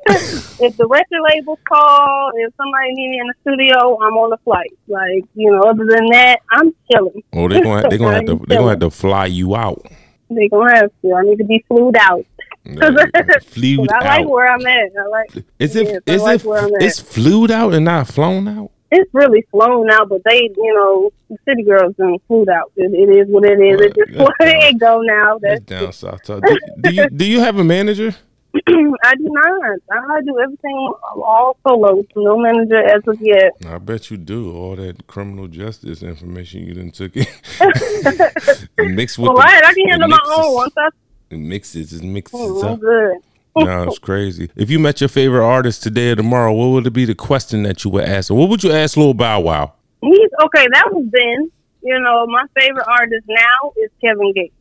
if, 0.07 0.77
the 0.77 0.87
record 0.87 1.19
labels 1.29 1.59
call, 1.67 2.31
if 2.35 2.53
somebody 2.55 2.91
need 2.93 3.09
me 3.11 3.19
in 3.19 3.27
the 3.27 3.33
studio, 3.41 3.99
I'm 4.01 4.13
on 4.17 4.31
the 4.31 4.37
flight. 4.37 4.71
Like 4.87 5.23
you 5.35 5.51
know, 5.51 5.61
other 5.61 5.85
than 5.87 6.07
that, 6.11 6.39
I'm 6.51 6.73
chilling. 6.91 7.21
Oh, 7.33 7.47
they're 7.47 7.61
gonna 7.63 7.87
they 7.89 7.97
gonna 7.97 8.15
have 8.15 8.25
to 8.25 8.35
they 8.47 8.55
gonna 8.55 8.69
have 8.69 8.79
to 8.79 8.89
fly 8.89 9.27
you 9.27 9.55
out. 9.55 9.85
They 10.29 10.47
gonna 10.47 10.75
have 10.75 10.91
to. 11.03 11.13
I 11.13 11.21
need 11.23 11.37
to 11.37 11.45
be 11.45 11.63
flued 11.67 11.95
out. 11.97 12.25
'Cause 12.65 12.95
I 13.15 13.19
like 13.19 14.05
out. 14.05 14.29
where 14.29 14.47
I'm 14.51 14.65
at. 14.65 14.91
I 14.99 15.07
like. 15.07 15.45
Is 15.59 15.75
it 15.75 15.87
yes, 15.87 16.01
is 16.05 16.21
like 16.21 16.41
it 16.41 16.45
where 16.45 16.59
I'm 16.63 16.75
at. 16.75 16.81
it's 16.83 16.99
flued 16.99 17.49
out 17.51 17.73
and 17.73 17.85
not 17.85 18.07
flown 18.07 18.47
out? 18.47 18.71
It's 18.91 19.09
really 19.13 19.43
flown 19.51 19.89
out, 19.89 20.09
but 20.09 20.21
they, 20.25 20.49
you 20.55 20.73
know, 20.75 21.11
the 21.29 21.37
city 21.47 21.63
girls 21.63 21.95
done 21.95 22.17
flew 22.27 22.45
out. 22.51 22.71
It, 22.75 22.91
it 22.93 23.15
is 23.19 23.27
what 23.29 23.45
it 23.45 23.59
is. 23.59 23.81
It 23.81 23.95
just 23.95 24.19
Well, 24.19 24.27
where 24.39 24.67
it 24.67 24.79
go 24.79 25.01
now. 25.01 25.39
That's 25.41 25.61
down 25.61 25.93
south. 25.93 26.25
So 26.25 26.39
do, 26.41 26.57
do 26.79 26.91
you 26.93 27.09
do 27.09 27.25
you 27.25 27.39
have 27.39 27.57
a 27.57 27.63
manager? 27.63 28.13
I 28.67 29.15
do 29.15 29.27
not. 29.29 29.79
I 29.91 30.21
do 30.25 30.37
everything 30.43 30.93
all 31.15 31.55
solo. 31.65 32.03
No 32.17 32.37
manager 32.37 32.83
as 32.83 33.01
of 33.07 33.17
yet. 33.21 33.53
I 33.65 33.77
bet 33.77 34.11
you 34.11 34.17
do. 34.17 34.53
All 34.53 34.75
that 34.75 35.07
criminal 35.07 35.47
justice 35.47 36.03
information 36.03 36.65
you 36.65 36.73
didn't 36.73 36.93
took 36.95 37.13
it. 37.15 37.27
mixed 38.77 39.17
with 39.17 39.27
Well, 39.29 39.37
the, 39.37 39.41
right, 39.41 39.63
I 39.63 39.73
can 39.73 39.89
handle 39.89 40.09
my 40.09 40.19
own 40.35 40.53
once 40.53 40.73
I. 40.77 40.89
It 41.29 41.37
mixes 41.39 41.93
it 41.93 42.03
mixes 42.03 42.39
Mm, 42.39 42.63
I'm 42.65 42.73
up. 42.73 42.79
good. 42.81 43.17
No, 43.55 43.83
it's 43.83 43.99
crazy. 43.99 44.49
If 44.55 44.69
you 44.69 44.79
met 44.79 45.01
your 45.01 45.09
favorite 45.09 45.45
artist 45.45 45.83
today 45.83 46.11
or 46.11 46.15
tomorrow, 46.15 46.53
what 46.53 46.67
would 46.67 46.87
it 46.87 46.91
be 46.91 47.05
the 47.05 47.15
question 47.15 47.63
that 47.63 47.83
you 47.83 47.91
would 47.91 48.05
ask? 48.05 48.31
Or 48.31 48.35
what 48.35 48.49
would 48.49 48.63
you 48.63 48.71
ask 48.71 48.95
Lil 48.95 49.13
Bow 49.13 49.41
Wow? 49.41 49.73
He's 50.01 50.29
okay. 50.45 50.67
That 50.73 50.87
was 50.91 51.05
then. 51.11 51.51
You 51.83 51.99
know, 51.99 52.27
my 52.27 52.45
favorite 52.59 52.85
artist 52.87 53.25
now 53.27 53.71
is 53.83 53.89
Kevin 54.03 54.31
Gates. 54.33 54.53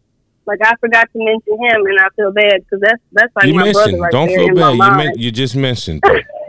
Like 0.46 0.58
I 0.64 0.74
forgot 0.80 1.08
to 1.12 1.18
mention 1.18 1.52
him, 1.64 1.86
and 1.86 1.98
I 2.00 2.08
feel 2.16 2.32
bad 2.32 2.64
because 2.64 2.80
that's 2.80 3.02
that's 3.12 3.36
like 3.36 3.46
you 3.46 3.54
my 3.54 3.70
brother 3.70 3.92
mentioned. 3.92 4.02
right 4.02 4.12
Don't 4.12 4.26
there 4.28 4.46
feel 4.46 4.54
bad. 4.76 5.16
You 5.16 5.24
you 5.26 5.30
just 5.30 5.54
mentioned. 5.54 6.02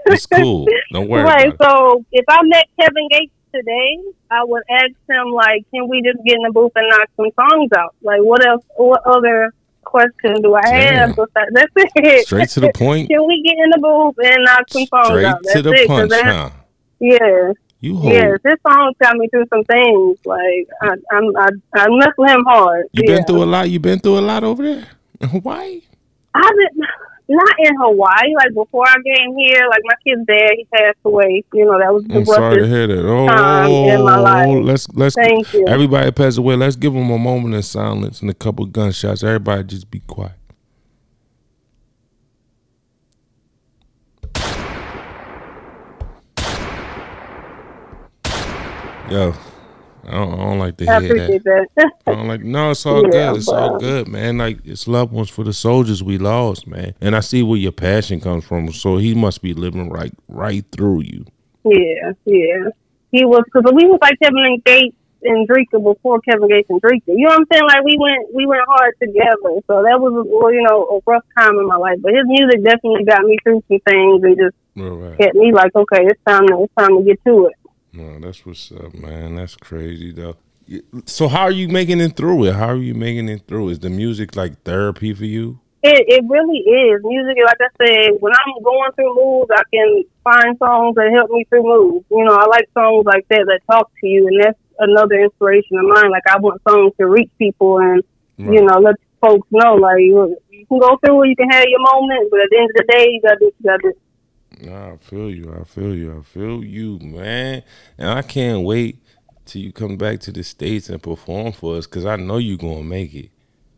It's 0.07 0.25
cool. 0.33 0.65
Don't 0.91 1.07
worry 1.09 1.23
Right. 1.23 1.53
about 1.53 1.53
it. 1.53 1.69
So 1.69 2.05
if 2.11 2.25
I 2.27 2.39
met 2.43 2.65
Kevin 2.79 3.07
Gates 3.11 3.33
today, 3.53 3.99
I 4.31 4.43
would 4.45 4.63
ask 4.69 4.91
him 5.09 5.31
like, 5.33 5.65
"Can 5.73 5.87
we 5.89 6.01
just 6.01 6.23
get 6.25 6.37
in 6.37 6.43
the 6.43 6.51
booth 6.51 6.71
and 6.75 6.87
knock 6.89 7.09
some 7.17 7.29
songs 7.35 7.69
out? 7.77 7.93
Like, 8.01 8.21
what 8.21 8.45
else? 8.47 8.63
What 8.77 9.01
other 9.05 9.53
question 9.91 10.41
do 10.41 10.55
I 10.55 10.61
Damn. 10.61 11.09
have? 11.09 11.15
That's 11.35 11.71
it. 11.75 12.25
Straight 12.25 12.49
to 12.49 12.61
the 12.61 12.71
point. 12.73 13.09
Can 13.09 13.27
we 13.27 13.43
get 13.43 13.55
in 13.63 13.69
the 13.71 13.79
booth 13.79 14.15
and 14.25 14.43
knock 14.45 14.63
some 14.69 14.85
songs 14.87 15.07
Straight 15.07 15.25
out? 15.25 15.39
That's 15.43 15.55
to 15.57 15.61
the 15.61 15.73
it. 15.73 15.87
punch, 15.87 16.11
huh? 16.13 16.49
Yeah. 16.99 17.51
You 17.81 17.97
hold. 17.97 18.13
Yes, 18.13 18.37
this 18.43 18.55
song 18.65 18.93
got 19.01 19.17
me 19.17 19.27
through 19.29 19.45
some 19.49 19.63
things. 19.63 20.19
Like 20.23 20.67
I, 20.83 20.93
I'm, 21.11 21.35
I, 21.35 21.49
I 21.75 21.87
mess 21.89 22.13
with 22.15 22.29
him 22.29 22.43
hard. 22.47 22.85
You 22.93 23.03
yeah. 23.05 23.17
been 23.17 23.25
through 23.25 23.43
a 23.43 23.45
lot. 23.45 23.69
You've 23.69 23.81
been 23.81 23.99
through 23.99 24.19
a 24.19 24.21
lot 24.21 24.43
over 24.43 24.61
there 24.63 24.87
in 25.19 25.29
Hawaii. 25.29 25.81
I 26.33 26.41
haven't, 26.43 26.87
not 27.31 27.55
in 27.59 27.75
Hawaii. 27.77 28.35
Like 28.35 28.53
before 28.53 28.87
I 28.87 28.95
came 28.95 29.35
here, 29.37 29.67
like 29.69 29.81
my 29.83 29.95
kid's 30.03 30.25
dad, 30.27 30.51
he 30.55 30.65
passed 30.73 30.97
away. 31.05 31.43
You 31.53 31.65
know, 31.65 31.79
that 31.79 31.93
was 31.93 32.03
the 32.03 32.17
I'm 32.17 32.25
sorry 32.25 32.61
to 32.61 32.67
hear 32.67 32.87
that. 32.87 33.05
Oh, 33.05 33.27
time 33.27 33.69
in 33.71 34.03
my 34.03 34.17
oh, 34.17 34.21
life. 34.21 34.63
let's 34.63 34.89
let's 34.89 35.15
Thank 35.15 35.53
you. 35.53 35.67
everybody 35.67 36.11
pass 36.11 36.37
away. 36.37 36.55
Let's 36.55 36.75
give 36.75 36.93
them 36.93 37.09
a 37.09 37.17
moment 37.17 37.55
of 37.55 37.65
silence 37.65 38.21
and 38.21 38.29
a 38.29 38.33
couple 38.33 38.65
gunshots. 38.65 39.23
Everybody 39.23 39.63
just 39.63 39.89
be 39.89 39.99
quiet. 40.01 40.33
Yo, 49.09 49.33
I 50.07 50.11
don't, 50.11 50.33
I 50.33 50.37
don't 50.37 50.59
like 50.59 50.77
to 50.77 50.85
I 50.87 50.95
hear 50.99 51.13
that. 51.15 51.33
appreciate 51.33 51.43
that. 51.43 51.67
I 52.07 52.11
don't 52.15 52.27
like 52.27 52.41
no, 52.41 52.71
it's 52.71 52.85
all 52.85 53.03
Yeah, 53.03 53.09
good. 53.09 53.37
It's 53.37 53.51
all 53.51 53.71
good, 53.71 54.07
man. 54.07 54.37
Like 54.39 54.59
it's 54.65 54.87
loved 54.87 55.11
ones 55.13 55.29
for 55.29 55.43
the 55.43 55.53
soldiers 55.53 56.03
we 56.03 56.17
lost, 56.17 56.67
man. 56.67 56.93
And 57.01 57.15
I 57.15 57.19
see 57.21 57.43
where 57.43 57.57
your 57.59 57.71
passion 57.71 58.19
comes 58.19 58.45
from. 58.45 58.71
So 58.73 58.97
he 58.97 59.13
must 59.15 59.41
be 59.41 59.53
living 59.53 59.89
right 59.89 60.13
right 60.27 60.65
through 60.71 61.01
you. 61.03 61.25
yeah, 61.63 62.13
yeah. 62.25 62.69
He 63.11 63.25
was 63.25 63.43
because 63.45 63.71
we 63.73 63.85
was 63.85 63.99
like 64.01 64.17
Kevin 64.21 64.61
Gates 64.65 64.95
and 65.23 65.47
Dreka 65.47 65.83
before 65.83 66.19
Kevin 66.21 66.47
Gates 66.49 66.69
and 66.69 66.81
Dreka. 66.81 67.01
You 67.07 67.25
know 67.27 67.29
what 67.35 67.39
I'm 67.41 67.45
saying? 67.51 67.63
Like 67.67 67.83
we 67.83 67.97
went 67.99 68.33
we 68.33 68.45
went 68.45 68.61
hard 68.67 68.95
together. 69.01 69.61
So 69.67 69.83
that 69.83 69.99
was 70.01 70.25
well, 70.27 70.51
you 70.53 70.63
know 70.63 70.99
a 71.05 71.11
rough 71.11 71.25
time 71.37 71.57
in 71.59 71.67
my 71.67 71.77
life. 71.77 71.99
But 72.01 72.13
his 72.13 72.25
music 72.25 72.63
definitely 72.63 73.03
got 73.05 73.23
me 73.23 73.37
through 73.43 73.63
some 73.67 73.79
things 73.85 74.23
and 74.23 74.37
just 74.37 74.55
right. 74.75 75.17
kept 75.19 75.35
me 75.35 75.51
like, 75.53 75.75
okay, 75.75 76.05
it's 76.05 76.19
time 76.25 76.47
to 76.47 76.63
it's 76.63 76.73
time 76.77 76.97
to 76.97 77.03
get 77.03 77.19
to 77.25 77.47
it. 77.47 77.53
No, 77.93 78.19
that's 78.19 78.45
what's 78.45 78.71
up, 78.71 78.93
man. 78.93 79.35
That's 79.35 79.55
crazy 79.55 80.11
though. 80.11 80.37
So 81.05 81.27
how 81.27 81.43
are 81.43 81.51
you 81.51 81.67
making 81.67 81.99
it 81.99 82.15
through 82.15 82.45
it? 82.45 82.55
How 82.55 82.69
are 82.69 82.75
you 82.77 82.93
making 82.93 83.27
it 83.27 83.43
through? 83.47 83.69
Is 83.69 83.79
the 83.79 83.89
music 83.89 84.35
like 84.35 84.61
therapy 84.63 85.13
for 85.13 85.25
you? 85.25 85.59
It 85.83 86.05
it 86.07 86.23
really 86.29 86.59
is. 86.59 87.01
Music, 87.03 87.37
like 87.45 87.57
I 87.59 87.85
said, 87.85 88.21
when 88.21 88.31
I'm 88.33 88.63
going 88.63 88.91
through 88.93 89.15
moves, 89.15 89.49
I 89.51 89.63
can 89.73 90.03
find 90.23 90.57
songs 90.57 90.95
that 90.95 91.11
help 91.11 91.31
me 91.31 91.43
through 91.49 91.63
moves. 91.63 92.05
You 92.11 92.23
know, 92.23 92.35
I 92.35 92.45
like 92.45 92.69
songs 92.73 93.05
like 93.05 93.27
that 93.29 93.45
that 93.47 93.61
talk 93.69 93.91
to 93.99 94.07
you, 94.07 94.27
and 94.27 94.43
that's 94.43 94.59
another 94.79 95.19
inspiration 95.19 95.77
of 95.77 95.85
mine. 95.85 96.11
Like 96.11 96.23
I 96.29 96.37
want 96.39 96.61
songs 96.69 96.93
to 96.97 97.07
reach 97.07 97.31
people 97.37 97.79
and 97.79 98.03
you 98.37 98.63
know 98.63 98.79
let 98.79 98.95
folks 99.21 99.47
know 99.51 99.75
like 99.75 99.99
you, 99.99 100.37
you 100.49 100.65
can 100.65 100.79
go 100.79 100.97
through 101.03 101.23
it, 101.23 101.29
you 101.29 101.35
can 101.35 101.49
have 101.49 101.65
your 101.67 101.79
moment, 101.79 102.29
but 102.31 102.39
at 102.41 102.49
the 102.49 102.57
end 102.57 102.69
of 102.69 102.75
the 102.75 102.87
day, 102.93 103.05
you 103.09 103.21
got 103.21 103.37
to 103.39 103.45
you 103.45 103.63
got 103.63 103.81
to. 103.81 103.93
Nah, 104.61 104.93
I 104.93 104.97
feel 104.97 105.29
you. 105.29 105.53
I 105.59 105.63
feel 105.63 105.95
you. 105.95 106.19
I 106.19 106.23
feel 106.23 106.63
you, 106.63 106.99
man. 106.99 107.63
And 107.97 108.09
I 108.09 108.21
can't 108.21 108.63
wait 108.63 108.99
till 109.45 109.61
you 109.61 109.73
come 109.73 109.97
back 109.97 110.19
to 110.21 110.31
the 110.31 110.43
states 110.43 110.89
and 110.89 111.01
perform 111.01 111.51
for 111.51 111.77
us 111.77 111.87
because 111.87 112.05
I 112.05 112.15
know 112.15 112.37
you're 112.37 112.57
gonna 112.57 112.83
make 112.83 113.13
it. 113.13 113.31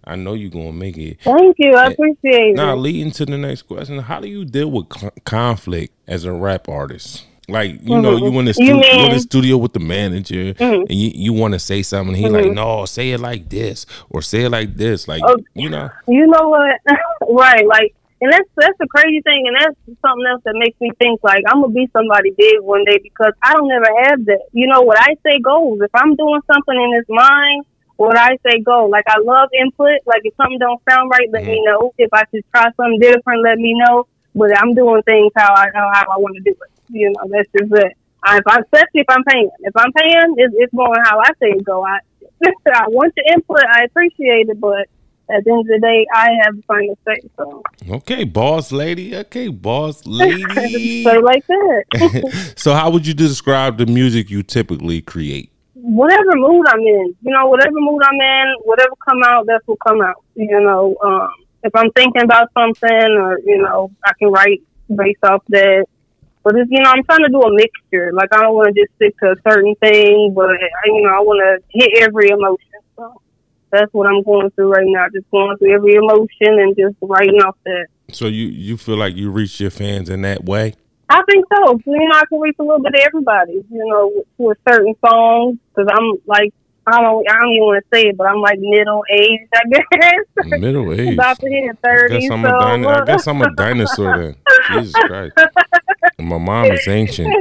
I 0.03 0.15
know 0.15 0.33
you're 0.33 0.51
gonna 0.51 0.73
make 0.73 0.97
it. 0.97 1.21
Thank 1.21 1.55
you, 1.59 1.73
I 1.75 1.87
appreciate 1.87 2.55
Now, 2.55 2.63
it. 2.63 2.67
Now, 2.67 2.75
leading 2.75 3.11
to 3.11 3.25
the 3.25 3.37
next 3.37 3.63
question, 3.63 3.99
how 3.99 4.19
do 4.19 4.27
you 4.27 4.43
deal 4.43 4.69
with 4.69 4.89
conflict 5.23 5.93
as 6.07 6.25
a 6.25 6.33
rap 6.33 6.67
artist? 6.67 7.25
Like, 7.49 7.81
you 7.81 8.01
know, 8.01 8.15
you 8.15 8.39
in 8.39 8.45
the 8.45 8.51
mm-hmm. 8.51 8.61
You 8.61 8.81
studio, 8.81 8.93
you 8.93 9.05
in 9.05 9.11
the 9.11 9.19
studio 9.19 9.57
with 9.57 9.73
the 9.73 9.79
manager, 9.79 10.53
mm-hmm. 10.53 10.63
and 10.63 10.91
you, 10.91 11.11
you 11.13 11.33
want 11.33 11.53
to 11.53 11.59
say 11.59 11.83
something. 11.83 12.15
He 12.15 12.29
like, 12.29 12.45
mm-hmm. 12.45 12.53
no, 12.53 12.85
say 12.85 13.11
it 13.11 13.19
like 13.19 13.49
this, 13.49 13.85
or 14.09 14.21
say 14.21 14.43
it 14.43 14.49
like 14.49 14.75
this. 14.75 15.07
Like, 15.07 15.21
Oh. 15.25 15.35
you 15.53 15.69
know, 15.69 15.89
You 16.07 16.25
know 16.27 16.47
what? 16.47 16.79
right, 17.29 17.67
like, 17.67 17.95
and 18.23 18.31
that's 18.31 18.47
that's 18.55 18.77
the 18.79 18.87
crazy 18.87 19.19
thing, 19.19 19.43
and 19.51 19.55
that's 19.59 19.75
something 19.99 20.23
else 20.31 20.39
that 20.47 20.55
makes 20.55 20.79
me 20.79 20.91
think 20.95 21.19
like 21.23 21.43
I'm 21.43 21.59
gonna 21.59 21.75
be 21.75 21.91
somebody 21.91 22.31
big 22.31 22.63
one 22.63 22.85
day 22.87 22.97
because 23.03 23.35
I 23.43 23.51
don't 23.51 23.69
ever 23.69 23.91
have 24.07 24.23
that. 24.31 24.47
You 24.53 24.67
know, 24.67 24.81
what 24.81 24.95
I 24.97 25.19
say 25.27 25.43
goes. 25.43 25.83
If 25.83 25.91
I'm 25.93 26.15
doing 26.15 26.39
something 26.47 26.71
in 26.71 26.89
this 26.95 27.09
mind, 27.11 27.65
what 27.97 28.17
I 28.17 28.39
say 28.47 28.63
go. 28.63 28.87
Like 28.87 29.03
I 29.11 29.19
love 29.19 29.49
input. 29.51 30.07
Like 30.07 30.23
if 30.23 30.33
something 30.39 30.57
don't 30.57 30.79
sound 30.89 31.11
right, 31.11 31.27
let 31.33 31.43
me 31.43 31.59
mm-hmm. 31.59 31.67
know. 31.67 31.93
If 31.97 32.13
I 32.13 32.23
should 32.31 32.47
try 32.55 32.71
something 32.79 32.99
different, 33.03 33.43
let 33.43 33.57
me 33.57 33.75
know. 33.75 34.07
But 34.33 34.57
I'm 34.57 34.73
doing 34.73 35.03
things 35.03 35.33
how 35.35 35.53
I 35.53 35.67
how, 35.75 35.91
how 35.91 36.15
I 36.15 36.17
want 36.17 36.39
to 36.39 36.43
do 36.47 36.51
it. 36.51 36.71
You 36.87 37.11
know, 37.11 37.27
that's 37.27 37.49
just 37.51 37.75
it. 37.75 37.91
I, 38.23 38.37
if 38.37 38.47
I, 38.47 38.63
especially 38.63 39.03
if 39.03 39.09
I'm 39.09 39.23
paying. 39.25 39.51
If 39.67 39.75
I'm 39.75 39.91
paying, 39.91 40.35
it's, 40.37 40.55
it's 40.57 40.73
going 40.73 40.95
how 41.03 41.19
I 41.19 41.31
say 41.43 41.59
it 41.59 41.65
go. 41.65 41.83
I 41.83 41.99
I 42.71 42.87
want 42.87 43.11
your 43.17 43.35
input. 43.35 43.67
I 43.67 43.83
appreciate 43.83 44.47
it, 44.47 44.61
but 44.61 44.87
at 45.29 45.43
the 45.45 45.51
end 45.51 45.61
of 45.61 45.67
the 45.67 45.79
day, 45.79 46.05
I 46.13 46.29
have 46.43 46.55
the 46.55 46.63
final 46.63 46.97
say. 47.05 47.29
So 47.37 47.63
okay, 47.89 48.23
boss 48.23 48.71
lady, 48.71 49.15
okay, 49.15 49.47
boss 49.47 50.05
lady. 50.05 51.03
say 51.03 51.17
like 51.19 51.45
that. 51.47 52.53
so, 52.57 52.73
how 52.73 52.89
would 52.89 53.07
you 53.07 53.13
describe 53.13 53.77
the 53.77 53.85
music 53.85 54.29
you 54.29 54.43
typically 54.43 55.01
create? 55.01 55.53
whatever 55.83 56.31
mood 56.35 56.65
I'm 56.69 56.79
in, 56.79 57.15
you 57.21 57.31
know, 57.31 57.47
whatever 57.47 57.75
mood 57.75 58.01
I'm 58.03 58.19
in, 58.19 58.55
whatever 58.63 58.93
come 59.07 59.21
out, 59.25 59.45
that's 59.45 59.67
what 59.67 59.77
come 59.85 60.01
out. 60.01 60.23
You 60.33 60.61
know, 60.61 60.95
um, 61.03 61.29
if 61.61 61.75
I'm 61.75 61.91
thinking 61.91 62.23
about 62.23 62.49
something, 62.53 63.17
or 63.19 63.39
you 63.39 63.61
know, 63.61 63.91
I 64.05 64.13
can 64.17 64.31
write 64.31 64.61
based 64.87 65.23
off 65.23 65.43
that. 65.49 65.85
But 66.43 66.55
it's, 66.55 66.69
you 66.71 66.81
know, 66.81 66.89
I'm 66.89 67.03
trying 67.03 67.23
to 67.23 67.29
do 67.29 67.41
a 67.41 67.55
mixture. 67.55 68.11
Like 68.13 68.29
I 68.33 68.41
don't 68.41 68.55
want 68.55 68.73
to 68.73 68.81
just 68.81 68.95
stick 68.95 69.17
to 69.19 69.31
a 69.31 69.35
certain 69.49 69.75
thing, 69.75 70.33
but 70.35 70.49
I, 70.51 70.85
you 70.85 71.03
know, 71.03 71.09
I 71.09 71.19
want 71.19 71.39
to 71.43 71.63
hit 71.69 72.03
every 72.03 72.29
emotion. 72.29 72.72
That's 73.73 73.91
what 73.91 74.05
I'm 74.05 74.21
going 74.21 74.51
through 74.51 74.71
right 74.71 74.85
now. 74.85 75.07
Just 75.11 75.29
going 75.31 75.57
through 75.57 75.73
every 75.73 75.95
emotion 75.95 76.61
and 76.61 76.75
just 76.77 76.95
writing 77.01 77.41
off 77.41 77.57
that. 77.65 77.87
So, 78.11 78.27
you 78.27 78.45
you 78.45 78.77
feel 78.77 78.97
like 78.97 79.15
you 79.15 79.31
reach 79.31 79.59
your 79.59 79.71
fans 79.71 80.09
in 80.09 80.21
that 80.21 80.45
way? 80.45 80.75
I 81.09 81.21
think 81.27 81.45
so. 81.51 81.79
You 81.85 81.97
know, 81.97 82.15
I 82.15 82.23
can 82.29 82.39
reach 82.39 82.55
a 82.59 82.63
little 82.63 82.83
bit 82.83 82.93
of 82.93 83.01
everybody. 83.03 83.53
You 83.53 83.85
know, 83.87 84.23
with, 84.37 84.59
certain 84.69 84.93
songs 85.03 85.57
because 85.73 85.89
I'm 85.91 86.19
like 86.27 86.53
I 86.85 87.01
don't 87.01 87.27
I 87.29 87.33
don't 87.33 87.49
even 87.53 87.65
want 87.65 87.83
to 87.83 87.97
say 87.97 88.09
it, 88.09 88.17
but 88.17 88.27
I'm 88.27 88.41
like 88.41 88.59
middle 88.59 89.03
aged, 89.11 89.49
I 89.55 89.61
guess. 89.69 90.59
Middle 90.59 90.93
age. 90.93 91.13
About 91.13 91.39
to 91.39 91.49
hit 91.49 91.77
I 91.83 92.07
guess 92.09 92.29
I'm, 92.29 92.43
so, 92.43 92.49
a 92.49 92.59
dino- 92.59 92.89
I 92.89 93.05
guess 93.05 93.27
I'm 93.27 93.41
a 93.41 93.55
dinosaur 93.55 94.17
then. 94.17 94.35
Jesus 94.67 94.93
Christ. 95.07 95.33
And 96.19 96.27
my 96.27 96.37
mom 96.37 96.71
is 96.71 96.87
ancient. 96.87 97.33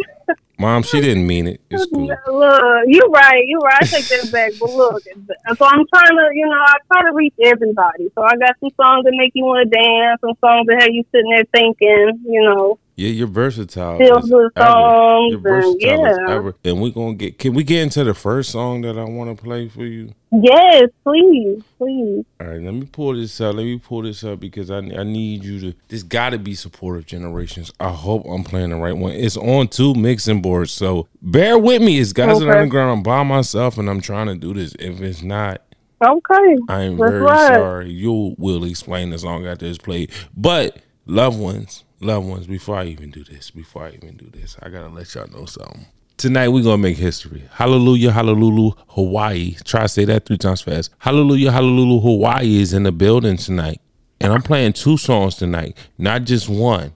Mom, 0.58 0.82
she 0.82 1.00
didn't 1.00 1.26
mean 1.26 1.48
it. 1.48 1.60
It's 1.70 1.86
cool. 1.86 2.06
Yeah, 2.06 2.14
Look, 2.28 2.84
you're 2.86 3.10
right. 3.10 3.42
You're 3.46 3.60
right. 3.60 3.82
I 3.82 3.84
take 3.84 4.06
that 4.08 4.30
back. 4.30 4.52
But 4.60 4.70
look, 4.70 5.02
so 5.02 5.64
I'm 5.66 5.84
trying 5.88 6.16
to, 6.16 6.30
you 6.34 6.46
know, 6.46 6.52
I 6.52 6.76
try 6.86 7.02
to 7.02 7.12
reach 7.14 7.34
everybody. 7.42 8.10
So 8.14 8.22
I 8.22 8.36
got 8.36 8.54
some 8.60 8.70
songs 8.80 9.04
that 9.04 9.12
make 9.16 9.32
you 9.34 9.44
want 9.44 9.68
to 9.68 9.76
dance, 9.76 10.20
some 10.20 10.36
songs 10.40 10.66
that 10.68 10.82
have 10.82 10.90
you 10.90 11.04
sitting 11.10 11.30
there 11.30 11.44
thinking, 11.52 12.20
you 12.26 12.42
know. 12.42 12.78
Yeah, 12.94 13.08
you're 13.08 13.26
versatile. 13.26 13.98
Feel 13.98 14.18
as 14.18 14.28
good 14.28 14.50
ever. 14.56 14.68
songs 14.68 15.34
versatile 15.42 15.74
yeah. 15.80 16.70
And 16.70 16.80
we're 16.82 16.90
gonna 16.90 17.14
get 17.14 17.38
can 17.38 17.54
we 17.54 17.64
get 17.64 17.82
into 17.82 18.04
the 18.04 18.14
first 18.14 18.50
song 18.50 18.82
that 18.82 18.98
I 18.98 19.04
wanna 19.04 19.34
play 19.34 19.68
for 19.68 19.84
you? 19.84 20.12
Yes, 20.30 20.84
please, 21.04 21.62
please. 21.78 22.24
All 22.40 22.46
right, 22.46 22.60
let 22.62 22.72
me 22.74 22.86
pull 22.90 23.14
this 23.14 23.38
up. 23.40 23.54
Let 23.56 23.64
me 23.64 23.78
pull 23.78 24.02
this 24.02 24.24
up 24.24 24.40
because 24.40 24.70
I 24.70 24.78
I 24.78 25.04
need 25.04 25.44
you 25.44 25.60
to. 25.60 25.74
This 25.88 26.02
got 26.02 26.30
to 26.30 26.38
be 26.38 26.54
supportive 26.54 27.04
generations. 27.06 27.70
I 27.80 27.90
hope 27.90 28.24
I'm 28.26 28.42
playing 28.44 28.70
the 28.70 28.76
right 28.76 28.96
one. 28.96 29.12
It's 29.12 29.36
on 29.36 29.68
two 29.68 29.94
mixing 29.94 30.40
boards, 30.40 30.70
so 30.72 31.06
bear 31.20 31.58
with 31.58 31.82
me. 31.82 31.98
It's 31.98 32.12
guys 32.14 32.38
in 32.40 32.46
the 32.46 32.50
Okay. 32.50 32.60
underground. 32.62 32.90
I'm 32.98 33.02
by 33.02 33.22
myself, 33.24 33.76
and 33.76 33.90
I'm 33.90 34.00
trying 34.00 34.26
to 34.28 34.34
do 34.34 34.54
this. 34.54 34.74
If 34.78 35.00
it's 35.02 35.22
not, 35.22 35.60
Okay. 36.02 36.56
I 36.68 36.82
am 36.82 36.96
That's 36.96 37.10
very 37.10 37.22
right. 37.22 37.54
sorry. 37.54 37.90
You 37.90 38.34
will 38.38 38.64
explain 38.64 39.10
the 39.10 39.18
song 39.18 39.46
after 39.46 39.66
it's 39.66 39.78
played. 39.78 40.10
But 40.36 40.78
loved 41.06 41.38
ones, 41.38 41.84
loved 42.02 42.26
ones, 42.28 42.46
before 42.46 42.76
I 42.76 42.84
even 42.86 43.10
do 43.10 43.24
this, 43.24 43.50
before 43.50 43.84
I 43.84 43.90
even 43.90 44.16
do 44.16 44.28
this, 44.30 44.56
I 44.62 44.68
gotta 44.68 44.88
let 44.88 45.14
y'all 45.14 45.28
know 45.28 45.44
something. 45.46 45.86
Tonight 46.16 46.48
we're 46.48 46.62
gonna 46.62 46.78
make 46.78 46.96
history. 46.96 47.48
Hallelujah, 47.52 48.12
hallelujah, 48.12 48.72
Hawaii. 48.88 49.54
Try 49.64 49.82
to 49.82 49.88
say 49.88 50.04
that 50.04 50.26
three 50.26 50.38
times 50.38 50.60
fast. 50.60 50.90
Hallelujah, 50.98 51.50
hallelujah, 51.50 52.00
Hawaii 52.00 52.60
is 52.60 52.72
in 52.72 52.82
the 52.84 52.92
building 52.92 53.36
tonight. 53.36 53.80
And 54.20 54.32
I'm 54.32 54.42
playing 54.42 54.74
two 54.74 54.96
songs 54.96 55.34
tonight, 55.36 55.76
not 55.98 56.24
just 56.24 56.48
one. 56.48 56.92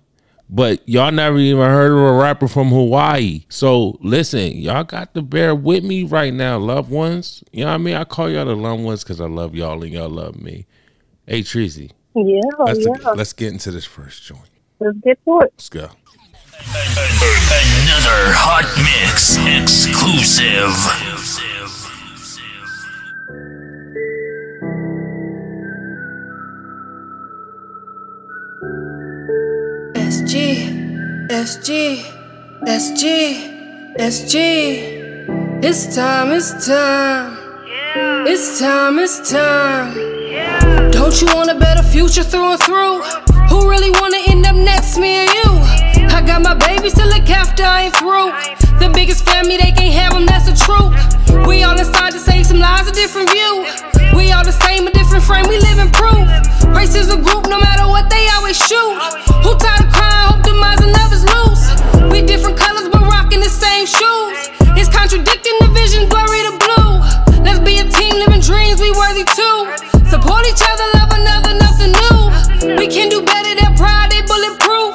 But 0.48 0.88
y'all 0.88 1.10
never 1.10 1.38
even 1.38 1.60
heard 1.64 1.90
of 1.90 1.98
a 1.98 2.12
rapper 2.12 2.46
from 2.46 2.68
Hawaii. 2.68 3.44
So 3.48 3.98
listen, 4.00 4.52
y'all 4.52 4.84
got 4.84 5.12
to 5.14 5.22
bear 5.22 5.56
with 5.56 5.82
me 5.82 6.04
right 6.04 6.32
now, 6.32 6.56
loved 6.58 6.88
ones. 6.88 7.42
You 7.50 7.64
know 7.64 7.70
what 7.70 7.74
I 7.74 7.78
mean? 7.78 7.94
I 7.96 8.04
call 8.04 8.30
y'all 8.30 8.44
the 8.44 8.54
loved 8.54 8.84
ones 8.84 9.02
because 9.02 9.20
I 9.20 9.26
love 9.26 9.56
y'all 9.56 9.82
and 9.82 9.92
y'all 9.92 10.08
love 10.08 10.40
me. 10.40 10.66
Hey 11.26 11.40
Treasy, 11.42 11.90
Yeah, 12.14 12.40
let's, 12.60 12.78
yeah. 12.86 13.10
let's 13.10 13.32
get 13.32 13.52
into 13.52 13.72
this 13.72 13.84
first 13.84 14.22
joint. 14.22 14.48
Let's 14.78 14.98
get 14.98 15.18
to 15.24 15.40
it. 15.40 15.52
Let's 15.56 15.68
go. 15.68 15.88
Another 16.68 18.32
hot 18.36 18.66
mix 18.76 19.36
exclusive. 19.46 20.74
SG, 29.94 31.28
SG, 31.30 32.04
SG, 32.66 33.96
SG. 33.98 35.64
It's 35.64 35.96
time, 35.96 36.32
it's 36.32 36.66
time. 36.66 37.36
Yeah. 37.66 38.24
It's 38.26 38.60
time, 38.60 38.98
it's 38.98 39.30
time. 39.30 40.15
Don't 40.92 41.20
you 41.20 41.26
want 41.34 41.50
a 41.50 41.54
better 41.54 41.82
future 41.82 42.22
through 42.22 42.52
and 42.52 42.60
through? 42.60 43.02
Who 43.48 43.70
really 43.70 43.90
wanna 44.00 44.18
end 44.28 44.44
up 44.44 44.56
next, 44.56 44.98
me 44.98 45.20
or 45.20 45.28
you? 45.38 45.48
I 46.12 46.22
got 46.24 46.42
my 46.42 46.54
babies 46.54 46.94
to 46.94 47.04
look 47.04 47.28
after, 47.30 47.64
I 47.64 47.88
ain't 47.88 47.96
through. 47.96 48.32
The 48.78 48.90
biggest 48.92 49.24
family, 49.24 49.56
they 49.56 49.72
can't 49.72 49.94
have 49.94 50.12
them, 50.12 50.26
that's 50.26 50.44
the 50.44 50.56
truth. 50.56 50.92
We 51.46 51.62
all 51.62 51.78
inside 51.78 52.12
to 52.12 52.20
save 52.20 52.46
some 52.46 52.58
lives, 52.58 52.88
a 52.88 52.92
different 52.92 53.30
view. 53.30 53.64
We 54.16 54.32
all 54.32 54.44
the 54.44 54.52
same, 54.52 54.86
a 54.86 54.90
different 54.90 55.24
frame, 55.24 55.46
we 55.48 55.58
live 55.58 55.78
in 55.78 55.90
proof. 55.90 56.28
Race 56.76 56.94
is 56.94 57.08
a 57.08 57.16
group, 57.16 57.48
no 57.48 57.58
matter 57.58 57.88
what, 57.88 58.10
they 58.10 58.28
always 58.36 58.58
shoot. 58.58 58.96
Who 59.44 59.56
tired 59.56 59.86
of 59.86 59.92
crying, 59.92 60.28
hope 60.28 60.42
demise 60.44 60.80
and 60.84 60.92
love 60.92 61.12
is 61.12 61.24
loose. 61.24 61.64
We 62.12 62.20
different 62.20 62.58
colors, 62.58 62.88
but 62.88 63.00
rocking 63.00 63.40
the 63.40 63.48
same 63.48 63.86
shoes. 63.86 64.50
It's 64.76 64.92
contradicting 64.92 65.56
the 65.60 65.68
vision, 65.72 66.08
We 72.86 72.94
can 72.94 73.10
do 73.10 73.18
better, 73.18 73.50
that 73.58 73.74
pride, 73.74 74.14
they 74.14 74.22
bulletproof. 74.22 74.94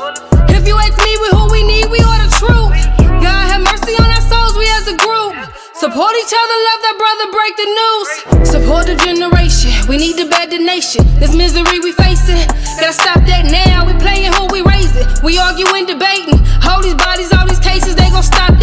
If 0.56 0.64
you 0.64 0.80
ask 0.80 0.96
me, 0.96 1.12
we 1.12 1.28
who 1.36 1.44
we 1.52 1.60
need, 1.68 1.92
we 1.92 2.00
are 2.00 2.24
the 2.24 2.32
truth. 2.40 2.72
God 3.20 3.44
have 3.52 3.60
mercy 3.68 4.00
on 4.00 4.08
our 4.08 4.24
souls, 4.32 4.56
we 4.56 4.64
as 4.80 4.88
a 4.88 4.96
group. 4.96 5.36
Support 5.76 6.16
each 6.24 6.32
other, 6.32 6.56
love 6.72 6.82
that 6.88 6.96
brother, 6.96 7.28
break 7.36 7.54
the 7.60 7.68
news. 7.68 8.10
Support 8.48 8.88
the 8.88 8.96
generation, 8.96 9.76
we 9.92 10.00
need 10.00 10.16
to 10.24 10.26
better 10.32 10.56
the 10.56 10.64
nation. 10.64 11.04
This 11.20 11.36
misery 11.36 11.84
we 11.84 11.92
facing, 11.92 12.40
gotta 12.80 12.96
stop 12.96 13.28
that 13.28 13.52
now. 13.52 13.84
We 13.84 13.92
playing 14.00 14.32
who 14.40 14.48
we 14.48 14.64
raising, 14.64 15.04
we 15.20 15.36
arguing, 15.36 15.84
debating. 15.84 16.40
All 16.64 16.80
these 16.80 16.96
bodies, 16.96 17.36
all 17.36 17.44
these 17.44 17.60
cases, 17.60 18.00
they 18.00 18.08
gon' 18.08 18.24
stop 18.24 18.56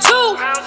two. 0.00 0.59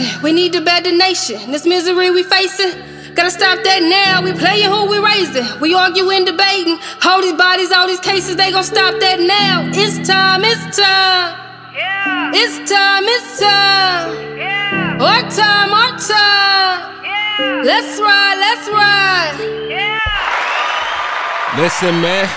Generation. 0.00 0.22
We 0.22 0.32
need 0.32 0.52
to 0.52 0.60
better 0.60 0.90
the 0.90 0.96
nation. 0.96 1.50
This 1.50 1.66
misery 1.66 2.10
we 2.10 2.22
facing. 2.22 2.72
Gotta 3.14 3.30
stop 3.30 3.62
that 3.64 3.82
now. 3.82 4.22
We 4.22 4.32
playing 4.32 4.70
who 4.70 4.86
we 4.88 4.98
raising. 4.98 5.44
We 5.60 5.74
arguing, 5.74 6.24
debating. 6.24 6.78
All 7.04 7.20
these 7.20 7.34
bodies, 7.34 7.72
all 7.72 7.86
these 7.86 8.00
cases, 8.00 8.36
they 8.36 8.50
gon' 8.52 8.64
stop 8.64 8.98
that 9.00 9.20
now. 9.20 9.68
It's 9.72 10.06
time, 10.06 10.44
it's 10.44 10.76
time. 10.76 11.36
Yeah. 11.74 12.30
It's 12.34 12.70
time, 12.70 13.04
it's 13.04 13.40
time. 13.40 14.38
Yeah. 14.38 14.98
Our 15.00 15.22
time, 15.30 15.74
our 15.74 15.98
time. 15.98 17.04
Yeah. 17.04 17.62
Let's 17.64 18.00
ride, 18.00 18.38
let's 18.38 18.68
ride. 18.68 19.36
Yeah. 19.68 19.98
Listen, 21.56 22.00
man. 22.00 22.28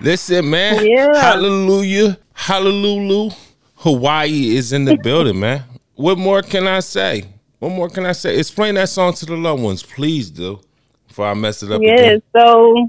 Listen, 0.00 0.50
man. 0.50 0.86
Yeah. 0.86 1.20
Hallelujah. 1.20 2.18
Hallelujah. 2.32 3.34
Hawaii 3.78 4.56
is 4.56 4.72
in 4.72 4.84
the 4.84 4.96
building, 5.02 5.40
man. 5.40 5.64
What 5.96 6.18
more 6.18 6.42
can 6.42 6.66
I 6.66 6.80
say? 6.80 7.24
What 7.60 7.70
more 7.70 7.88
can 7.88 8.04
I 8.04 8.12
say? 8.12 8.36
Explain 8.38 8.74
that 8.74 8.88
song 8.88 9.14
to 9.14 9.26
the 9.26 9.36
loved 9.36 9.62
ones, 9.62 9.82
please 9.82 10.30
do. 10.30 10.60
Before 11.06 11.26
I 11.26 11.34
mess 11.34 11.62
it 11.62 11.70
up 11.70 11.80
Yes, 11.80 11.94
again. 12.00 12.22
so 12.36 12.88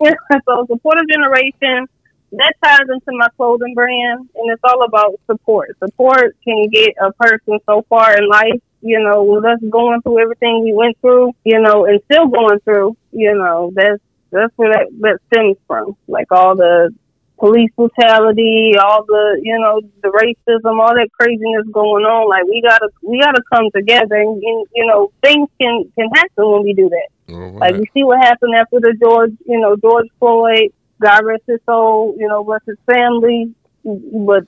so 0.48 0.66
supportive 0.66 1.04
generation 1.10 1.86
that 2.32 2.54
ties 2.62 2.88
into 2.88 3.18
my 3.18 3.28
clothing 3.36 3.74
brand, 3.74 4.28
and 4.34 4.50
it's 4.50 4.62
all 4.64 4.84
about 4.84 5.20
support. 5.26 5.76
Support 5.84 6.36
can 6.44 6.68
get 6.68 6.94
a 7.00 7.12
person 7.12 7.58
so 7.66 7.84
far 7.88 8.16
in 8.16 8.28
life, 8.28 8.60
you 8.82 9.00
know, 9.00 9.24
with 9.24 9.44
us 9.44 9.58
going 9.68 10.00
through 10.02 10.20
everything 10.20 10.62
we 10.64 10.72
went 10.72 10.96
through, 11.00 11.32
you 11.44 11.60
know, 11.60 11.86
and 11.86 12.00
still 12.10 12.28
going 12.28 12.60
through, 12.60 12.96
you 13.12 13.34
know, 13.34 13.72
that's 13.74 14.00
that's 14.30 14.52
where 14.56 14.72
that 14.72 14.86
that 15.00 15.18
stems 15.32 15.56
from, 15.66 15.96
like 16.06 16.30
all 16.30 16.54
the 16.56 16.94
police 17.40 17.70
brutality, 17.74 18.74
all 18.78 19.02
the 19.04 19.40
you 19.42 19.58
know 19.58 19.80
the 20.02 20.08
racism, 20.12 20.78
all 20.78 20.94
that 20.94 21.08
craziness 21.18 21.66
going 21.72 22.04
on. 22.04 22.28
Like 22.28 22.44
we 22.44 22.62
gotta 22.62 22.88
we 23.02 23.18
gotta 23.20 23.42
come 23.52 23.66
together, 23.74 24.16
and, 24.16 24.36
and 24.42 24.66
you 24.76 24.86
know 24.86 25.10
things 25.24 25.48
can 25.60 25.90
can 25.98 26.08
happen 26.14 26.48
when 26.52 26.62
we 26.62 26.74
do 26.74 26.88
that. 26.88 27.08
All 27.34 27.52
Like 27.58 27.72
right. 27.72 27.80
we 27.80 27.86
see 27.94 28.04
what 28.04 28.18
happened 28.22 28.54
after 28.54 28.78
the 28.78 28.94
George, 29.00 29.32
you 29.46 29.58
know, 29.58 29.74
George 29.76 30.08
Floyd, 30.18 30.72
God 31.00 31.24
rest 31.24 31.42
his 31.46 31.60
soul, 31.66 32.14
you 32.18 32.28
know, 32.28 32.44
rest 32.44 32.66
his 32.66 32.78
family. 32.86 33.54
But 33.84 34.44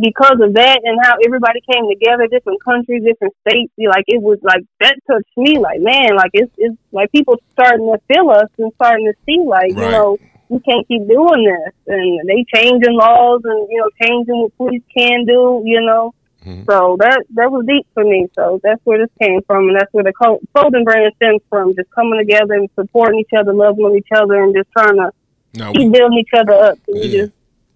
because 0.00 0.38
of 0.40 0.54
that 0.54 0.80
and 0.82 0.98
how 1.04 1.16
everybody 1.24 1.60
came 1.70 1.88
together, 1.88 2.26
different 2.26 2.62
countries, 2.64 3.04
different 3.04 3.34
states, 3.46 3.72
like 3.78 4.04
it 4.08 4.20
was 4.20 4.38
like 4.42 4.64
that 4.80 4.96
touched 5.06 5.36
me. 5.36 5.58
Like 5.58 5.80
man, 5.80 6.16
like 6.16 6.30
it's 6.34 6.52
it's 6.58 6.76
like 6.90 7.12
people 7.12 7.36
starting 7.52 7.86
to 7.86 7.98
feel 8.12 8.30
us 8.30 8.50
and 8.58 8.72
starting 8.74 9.06
to 9.06 9.14
see 9.26 9.38
like 9.46 9.70
you 9.70 9.90
know 9.90 10.18
we 10.52 10.60
can't 10.60 10.86
keep 10.86 11.08
doing 11.08 11.44
this, 11.44 11.74
and 11.86 12.28
they 12.28 12.44
changing 12.54 12.92
laws 12.94 13.40
and 13.44 13.68
you 13.70 13.78
know 13.80 13.88
changing 14.06 14.38
what 14.42 14.56
police 14.58 14.82
can 14.96 15.24
do, 15.24 15.62
you 15.64 15.80
know. 15.80 16.12
Mhm. 16.46 16.66
So 16.68 16.96
that 17.00 17.24
that 17.34 17.50
was 17.50 17.64
deep 17.66 17.86
for 17.94 18.04
me. 18.04 18.28
So 18.34 18.60
that's 18.62 18.80
where 18.84 18.98
this 18.98 19.10
came 19.20 19.40
from, 19.46 19.68
and 19.68 19.76
that's 19.76 19.92
where 19.92 20.04
the 20.04 20.12
clothing 20.12 20.84
brand 20.84 21.12
stems 21.16 21.40
from. 21.48 21.74
Just 21.74 21.90
coming 21.92 22.18
together 22.18 22.54
and 22.54 22.68
supporting 22.78 23.20
each 23.20 23.32
other, 23.36 23.54
loving 23.54 23.84
on 23.84 23.96
each 23.96 24.12
other, 24.14 24.42
and 24.42 24.54
just 24.54 24.68
trying 24.76 24.96
to 24.96 25.10
Now 25.54 25.72
we, 25.72 25.78
keep 25.84 25.92
building 25.92 26.18
each 26.18 26.34
other 26.36 26.52
up. 26.52 26.78
Yeah. 26.88 27.20
just 27.22 27.32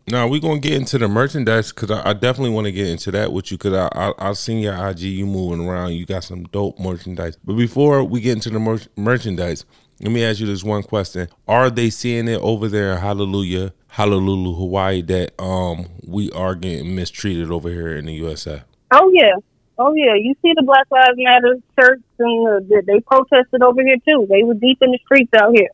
now 0.08 0.28
we 0.28 0.38
gonna 0.38 0.60
get 0.60 0.74
into 0.74 0.98
the 0.98 1.08
merchandise 1.08 1.72
because 1.72 1.90
I, 1.90 2.10
I 2.10 2.12
definitely 2.12 2.50
want 2.50 2.66
to 2.66 2.72
get 2.72 2.88
into 2.88 3.10
that 3.12 3.32
with 3.32 3.50
you 3.50 3.56
because 3.58 3.72
I, 3.72 3.88
I 3.92 4.12
I 4.18 4.32
seen 4.34 4.58
your 4.58 4.74
IG 4.74 5.00
you 5.00 5.26
moving 5.26 5.66
around. 5.66 5.92
You 5.94 6.04
got 6.04 6.24
some 6.24 6.44
dope 6.44 6.78
merchandise. 6.78 7.38
But 7.42 7.54
before 7.54 8.04
we 8.04 8.20
get 8.20 8.32
into 8.34 8.50
the 8.50 8.60
mer- 8.60 8.78
merchandise, 8.96 9.64
let 10.00 10.12
me 10.12 10.24
ask 10.24 10.40
you 10.40 10.46
this 10.46 10.62
one 10.62 10.82
question: 10.82 11.28
Are 11.48 11.70
they 11.70 11.90
seeing 11.90 12.28
it 12.28 12.40
over 12.40 12.68
there 12.68 12.92
in 12.92 12.98
Hallelujah, 12.98 13.72
Hallelujah, 13.88 14.54
Hawaii 14.54 15.02
that 15.02 15.40
um 15.40 15.86
we 16.06 16.30
are 16.32 16.54
getting 16.54 16.94
mistreated 16.94 17.50
over 17.50 17.70
here 17.70 17.96
in 17.96 18.06
the 18.06 18.12
USA? 18.14 18.62
Oh 18.90 19.10
yeah, 19.12 19.32
oh 19.78 19.94
yeah. 19.94 20.14
You 20.14 20.34
see 20.42 20.52
the 20.54 20.62
Black 20.64 20.86
Lives 20.90 21.16
Matter 21.16 21.56
shirts, 21.78 22.02
and 22.18 22.68
the, 22.68 22.82
they 22.86 23.00
protested 23.00 23.62
over 23.62 23.82
here 23.82 23.96
too. 24.06 24.26
They 24.28 24.42
were 24.42 24.54
deep 24.54 24.78
in 24.82 24.92
the 24.92 24.98
streets 25.04 25.32
out 25.34 25.52
here. 25.54 25.70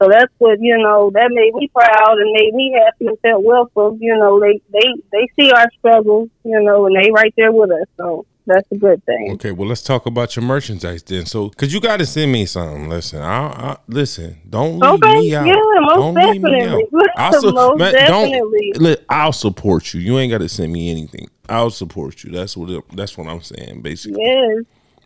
So 0.00 0.08
that's 0.08 0.32
what 0.38 0.58
you 0.60 0.78
know. 0.78 1.10
That 1.12 1.30
made 1.32 1.54
me 1.54 1.70
proud 1.74 2.18
and 2.18 2.32
made 2.32 2.54
me 2.54 2.76
happy 2.78 3.06
and 3.06 3.18
felt 3.20 3.42
welcome. 3.42 3.98
You 4.00 4.16
know, 4.16 4.38
they 4.38 4.60
they 4.72 4.94
they 5.10 5.28
see 5.38 5.50
our 5.50 5.66
struggles. 5.78 6.28
You 6.44 6.62
know, 6.62 6.86
and 6.86 6.94
they 6.94 7.10
right 7.10 7.34
there 7.36 7.52
with 7.52 7.70
us. 7.70 7.88
So 7.96 8.26
that's 8.46 8.70
a 8.72 8.76
good 8.76 9.04
thing. 9.04 9.32
Okay, 9.34 9.52
well 9.52 9.68
let's 9.68 9.82
talk 9.82 10.06
about 10.06 10.34
your 10.36 10.44
merchandise 10.44 11.02
then. 11.02 11.26
So, 11.26 11.48
cause 11.50 11.72
you 11.72 11.80
got 11.80 11.98
to 11.98 12.06
send 12.06 12.30
me 12.32 12.46
something. 12.46 12.88
Listen, 12.88 13.20
I, 13.22 13.46
I 13.48 13.76
listen. 13.88 14.38
Don't 14.48 14.78
leave 14.78 14.92
Okay, 15.02 15.18
me 15.20 15.34
out. 15.34 15.46
yeah, 15.46 15.54
most 15.80 15.94
don't 15.96 16.14
leave 16.14 16.42
definitely. 16.42 16.84
I'll 17.16 17.32
su- 17.40 17.52
Most 17.52 17.78
man, 17.78 17.92
definitely. 17.92 18.72
Look, 18.76 19.00
I'll 19.08 19.32
support 19.32 19.92
you. 19.94 20.00
You 20.00 20.18
ain't 20.18 20.30
got 20.30 20.38
to 20.38 20.48
send 20.48 20.72
me 20.72 20.90
anything. 20.90 21.28
I'll 21.48 21.70
support 21.70 22.24
you. 22.24 22.30
That's 22.32 22.56
what. 22.56 22.70
It, 22.70 22.84
that's 22.96 23.16
what 23.18 23.28
I'm 23.28 23.42
saying. 23.42 23.82
Basically, 23.82 24.20
Yes. 24.22 24.64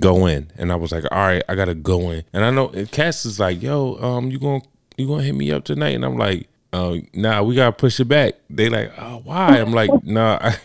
go 0.00 0.26
in, 0.26 0.50
and 0.58 0.72
I 0.72 0.74
was 0.76 0.90
like, 0.92 1.04
all 1.10 1.18
right, 1.18 1.42
I 1.48 1.54
gotta 1.54 1.74
go 1.74 2.10
in. 2.10 2.24
And 2.32 2.44
I 2.44 2.50
know 2.50 2.68
Cass 2.90 3.24
is 3.24 3.38
like, 3.38 3.62
yo, 3.62 3.96
um, 4.02 4.30
you 4.30 4.38
gonna 4.38 4.62
you 4.96 5.06
gonna 5.06 5.22
hit 5.22 5.34
me 5.34 5.52
up 5.52 5.64
tonight? 5.64 5.94
And 5.94 6.04
I'm 6.04 6.18
like, 6.18 6.48
oh, 6.72 7.00
nah, 7.14 7.42
we 7.42 7.54
gotta 7.54 7.72
push 7.72 8.00
it 8.00 8.06
back. 8.06 8.34
They 8.50 8.68
like, 8.68 8.92
oh, 8.98 9.20
why? 9.24 9.58
I'm 9.60 9.72
like, 9.72 9.90
nah. 10.04 10.38
I, 10.40 10.56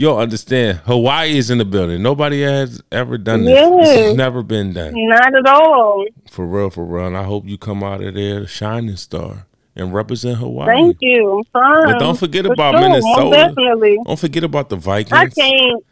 You'll 0.00 0.16
understand. 0.16 0.78
Hawaii 0.86 1.36
is 1.36 1.50
in 1.50 1.58
the 1.58 1.64
building. 1.64 2.00
Nobody 2.02 2.42
has 2.42 2.80
ever 2.92 3.18
done 3.18 3.44
this. 3.44 3.58
This 3.88 3.96
has 4.06 4.14
never 4.16 4.44
been 4.44 4.72
done. 4.72 4.92
Not 4.94 5.34
at 5.34 5.46
all. 5.48 6.06
For 6.30 6.46
real, 6.46 6.70
for 6.70 6.84
real. 6.84 7.06
And 7.06 7.16
I 7.16 7.24
hope 7.24 7.46
you 7.46 7.58
come 7.58 7.82
out 7.82 8.00
of 8.00 8.14
there 8.14 8.42
a 8.42 8.46
shining 8.46 8.94
star 8.94 9.46
and 9.74 9.92
represent 9.92 10.38
Hawaii. 10.38 10.68
Thank 10.68 10.98
you. 11.00 11.42
I'm. 11.52 11.86
But 11.86 11.98
don't 11.98 12.16
forget 12.16 12.46
For 12.46 12.52
about 12.52 12.74
sure, 12.74 12.80
Minnesota. 12.80 13.20
Most 13.24 13.32
definitely. 13.34 13.98
Don't 14.06 14.18
forget 14.20 14.44
about 14.44 14.68
the 14.68 14.76
Vikings. 14.76 15.12
I 15.12 15.26
can't. 15.26 15.84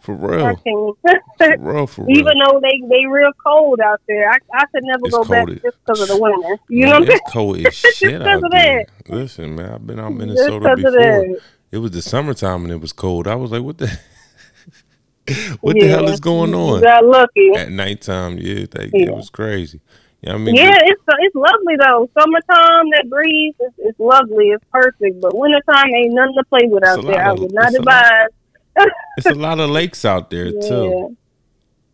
For 0.00 0.14
I 0.14 0.36
real. 0.36 0.56
can't. 0.56 1.22
For 1.36 1.56
real, 1.58 1.86
for 1.86 2.06
real. 2.06 2.16
Even 2.18 2.32
though 2.42 2.60
they 2.62 2.80
they 2.88 3.04
real 3.04 3.30
cold 3.46 3.80
out 3.80 4.00
there, 4.08 4.30
I 4.30 4.36
I 4.54 4.64
could 4.72 4.84
never 4.84 5.04
It's 5.04 5.14
go 5.14 5.24
back 5.24 5.46
just 5.48 5.76
because 5.84 6.00
of 6.00 6.08
the 6.08 6.16
winter. 6.18 6.56
You 6.70 6.86
Man, 6.86 6.88
know 6.88 6.92
what 6.92 7.02
I'm 7.02 7.06
saying? 7.08 7.20
it's 7.26 7.30
cold 7.30 7.66
as 7.66 7.74
shit 7.96 8.22
out 8.22 8.42
of 8.42 8.50
there. 8.50 8.86
that. 9.04 9.10
Listen, 9.14 9.54
man, 9.54 9.70
I've 9.74 9.86
been 9.86 10.00
out 10.00 10.14
Minnesota 10.14 10.74
before. 10.76 11.26
It 11.72 11.78
was 11.78 11.92
the 11.92 12.02
summertime 12.02 12.64
and 12.64 12.72
it 12.72 12.80
was 12.80 12.92
cold. 12.92 13.26
I 13.28 13.34
was 13.36 13.50
like, 13.52 13.62
what 13.62 13.78
the 13.78 13.86
what 15.60 15.74
the 15.78 15.86
hell 15.88 16.08
is 16.08 16.20
going 16.20 16.50
You 16.50 16.56
on? 16.56 16.80
got 16.82 17.04
lucky. 17.04 17.52
At 17.56 17.70
nighttime, 17.70 18.38
yeah, 18.38 18.66
that, 18.72 18.90
Yeah. 18.92 19.08
it 19.10 19.14
was 19.16 19.30
crazy. 19.30 19.80
Yeah, 20.22 20.34
I 20.34 20.38
mean, 20.38 20.54
Yeah, 20.54 20.76
it's 20.82 21.00
it's 21.18 21.34
lovely 21.34 21.76
though. 21.82 22.10
Summertime, 22.18 22.90
that 22.96 23.06
breeze, 23.08 23.54
it's, 23.60 23.74
it's 23.78 24.00
lovely. 24.00 24.48
It's 24.50 24.64
perfect. 24.72 25.20
But 25.20 25.34
wintertime 25.36 25.86
ain't 25.94 26.12
nothing 26.14 26.34
to 26.36 26.44
play 26.44 26.60
with 26.64 26.84
out 26.86 27.02
there. 27.04 27.12
lot 27.14 27.20
I 27.26 27.32
would 27.32 27.52
not 27.52 27.68
it's 27.68 27.78
a 27.78 27.82
lot- 27.82 28.04
advise. 28.04 28.90
it's 29.16 29.26
a 29.26 29.34
lot 29.34 29.60
of 29.60 29.70
lakes 29.70 30.04
out 30.04 30.28
there 30.30 30.46
Yeah. 30.46 30.60
too. 30.68 31.16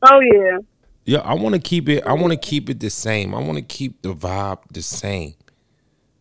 Oh 0.02 0.20
yeah. 0.20 0.58
Yeah, 1.04 1.18
I 1.20 1.34
want 1.34 1.54
to 1.54 1.60
keep 1.60 1.88
it. 1.88 2.04
I 2.04 2.14
want 2.14 2.32
to 2.32 2.36
keep 2.38 2.68
it 2.68 2.80
the 2.80 2.90
same. 2.90 3.32
I 3.34 3.38
want 3.38 3.56
to 3.58 3.62
keep 3.62 4.02
the 4.02 4.12
vibe 4.12 4.58
the 4.72 4.82
same. 4.82 5.34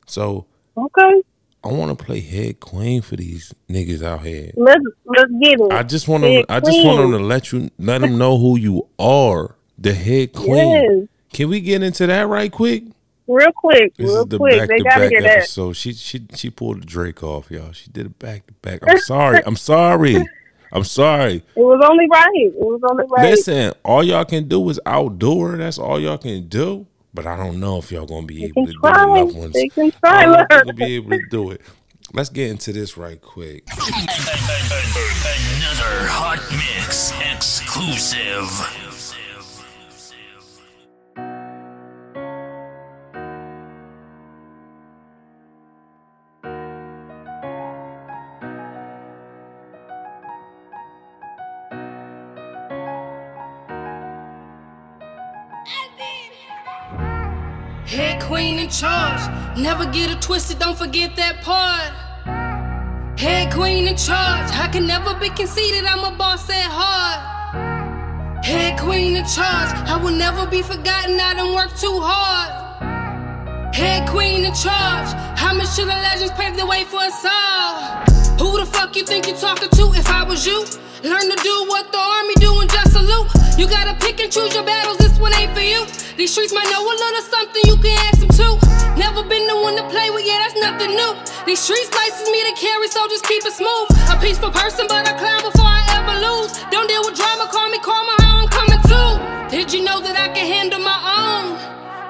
So 0.05 0.45
Okay. 0.77 1.21
I 1.65 1.69
want 1.69 1.97
to 1.97 2.05
play 2.05 2.19
head 2.21 2.59
queen 2.59 3.01
for 3.01 3.15
these 3.15 3.51
niggas 3.67 4.03
out 4.03 4.21
here. 4.21 4.51
Let's 4.55 4.83
let's 5.05 5.31
get 5.41 5.59
it. 5.59 5.71
I 5.71 5.81
just 5.81 6.07
want 6.07 6.23
them. 6.23 6.45
I 6.47 6.59
just 6.59 6.85
want 6.85 6.99
them 6.99 7.11
to 7.13 7.17
let 7.19 7.51
you 7.51 7.69
let 7.79 8.01
them 8.01 8.17
know 8.19 8.37
who 8.37 8.55
you 8.57 8.87
are, 8.99 9.55
the 9.77 9.93
head 9.93 10.33
queen. 10.33 10.99
yes. 10.99 11.07
Can 11.33 11.49
we 11.49 11.59
get 11.61 11.81
into 11.81 12.05
that 12.07 12.27
right 12.27 12.51
quick? 12.51 12.83
Real 13.27 13.51
quick. 13.55 13.95
This 13.97 14.07
real 14.11 14.21
is 14.21 14.25
the 14.27 14.37
quick. 14.37 14.59
back 14.59 14.69
They 14.69 14.77
to 14.77 14.83
gotta 14.83 14.99
back 15.01 15.09
hear 15.09 15.21
that. 15.23 15.37
episode. 15.39 15.73
She 15.75 15.93
she 15.93 16.21
she 16.35 16.51
pulled 16.51 16.83
the 16.83 16.85
Drake 16.85 17.23
off, 17.23 17.49
y'all. 17.49 17.71
She 17.71 17.89
did 17.89 18.05
it 18.05 18.19
back 18.19 18.45
to 18.45 18.53
back. 18.53 18.81
I'm 18.87 18.99
sorry. 18.99 19.41
I'm 19.45 19.55
sorry. 19.55 20.23
I'm 20.71 20.83
sorry. 20.83 21.35
It 21.37 21.43
was 21.55 21.83
only 21.89 22.07
right. 22.11 22.29
It 22.35 22.53
was 22.55 22.81
only 22.89 23.05
right. 23.09 23.31
Listen, 23.31 23.73
all 23.83 24.03
y'all 24.03 24.25
can 24.25 24.47
do 24.47 24.69
is 24.69 24.79
outdoor. 24.85 25.57
That's 25.57 25.79
all 25.79 25.99
y'all 25.99 26.17
can 26.19 26.47
do. 26.47 26.85
But 27.15 27.25
I 27.27 27.37
don't 27.37 27.59
know 27.61 27.77
if 27.79 27.91
y'all 27.91 28.05
gonna 28.05 28.27
be 28.27 28.41
They 28.41 28.45
able 28.47 28.65
can 28.65 28.65
to 28.67 28.73
do 28.73 28.79
it, 28.89 28.93
try. 28.93 29.05
loved 29.05 29.35
ones. 29.35 29.53
They 29.53 29.69
can 29.69 29.91
I 30.03 30.25
try. 30.25 30.25
don't 30.25 30.31
know 30.33 30.39
if 30.41 30.49
Look. 30.51 30.65
they'll 30.65 30.73
be 30.87 30.95
able 30.95 31.11
to 31.11 31.25
do 31.31 31.51
it. 31.51 31.61
Let's 32.13 32.29
get 32.29 32.49
into 32.51 32.73
this 32.73 32.97
right 32.97 33.19
quick. 33.21 33.63
Another 33.71 33.81
hot 36.07 36.39
mix 36.51 37.11
exclusive. 37.33 38.49
Head 57.95 58.21
queen 58.21 58.59
in 58.59 58.69
charge. 58.69 59.21
Never 59.57 59.85
get 59.85 60.11
it 60.11 60.21
twisted, 60.21 60.59
don't 60.59 60.77
forget 60.77 61.15
that 61.15 61.41
part. 61.41 61.93
Head 63.17 63.53
queen 63.53 63.87
in 63.87 63.95
charge. 63.95 64.51
I 64.51 64.67
can 64.69 64.85
never 64.85 65.17
be 65.17 65.29
conceited, 65.29 65.85
I'm 65.85 66.03
a 66.03 66.11
boss 66.17 66.49
at 66.49 66.69
heart. 66.69 68.43
Head 68.43 68.77
queen 68.77 69.15
in 69.15 69.23
charge. 69.23 69.71
I 69.87 69.95
will 69.95 70.11
never 70.11 70.45
be 70.45 70.61
forgotten, 70.61 71.17
I 71.21 71.35
done 71.35 71.55
worked 71.55 71.79
too 71.79 71.97
hard. 72.01 73.73
Head 73.73 74.09
queen 74.09 74.43
in 74.43 74.53
charge. 74.53 75.07
How 75.39 75.53
much 75.53 75.79
of 75.79 75.87
the 75.87 75.95
legends 75.95 76.33
paved 76.33 76.59
the 76.59 76.65
way 76.65 76.83
for 76.83 76.99
us 76.99 77.23
all? 77.23 77.79
Who 78.39 78.59
the 78.59 78.65
fuck 78.65 78.97
you 78.97 79.05
think 79.05 79.25
you 79.25 79.37
talking 79.37 79.69
to 79.69 79.83
if 79.93 80.09
I 80.09 80.25
was 80.25 80.45
you? 80.45 80.65
Learn 81.01 81.29
to 81.31 81.37
do 81.41 81.65
what 81.69 81.89
the 81.93 81.97
army 81.97 82.33
do 82.41 82.59
and 82.59 82.69
just 82.69 82.91
salute. 82.91 83.44
You 83.55 83.71
gotta 83.71 83.95
pick 84.03 84.19
and 84.19 84.27
choose 84.27 84.53
your 84.53 84.67
battles, 84.67 84.97
this 84.97 85.17
one 85.17 85.33
ain't 85.39 85.55
for 85.55 85.63
you. 85.63 85.87
These 86.19 86.35
streets 86.35 86.51
might 86.51 86.67
know 86.67 86.83
a 86.83 86.91
little 86.91 87.23
something 87.23 87.63
you 87.63 87.77
can 87.79 87.95
ask 88.11 88.19
them 88.19 88.27
to. 88.35 88.47
Never 88.99 89.23
been 89.23 89.47
the 89.47 89.55
one 89.55 89.79
to 89.79 89.87
play 89.87 90.11
with, 90.11 90.27
yeah, 90.27 90.43
that's 90.43 90.59
nothing 90.59 90.91
new. 90.91 91.11
These 91.47 91.63
streets 91.63 91.87
license 91.95 92.27
me 92.27 92.43
to 92.43 92.53
carry, 92.59 92.87
so 92.91 93.07
just 93.07 93.23
keep 93.23 93.47
it 93.47 93.55
smooth. 93.55 93.87
A 94.11 94.19
peaceful 94.19 94.51
person, 94.51 94.91
but 94.91 95.07
I 95.07 95.15
clown 95.15 95.39
before 95.39 95.71
I 95.71 95.79
ever 95.95 96.15
lose. 96.19 96.51
Don't 96.67 96.87
deal 96.91 96.99
with 97.07 97.15
drama, 97.15 97.47
call 97.47 97.71
me 97.71 97.79
karma, 97.79 98.15
how 98.19 98.43
I'm 98.43 98.51
coming 98.51 98.81
too. 98.91 99.11
Did 99.47 99.71
you 99.71 99.87
know 99.87 100.03
that 100.03 100.19
I 100.19 100.35
can 100.35 100.43
handle 100.43 100.83
my 100.83 100.99
own? 100.99 101.55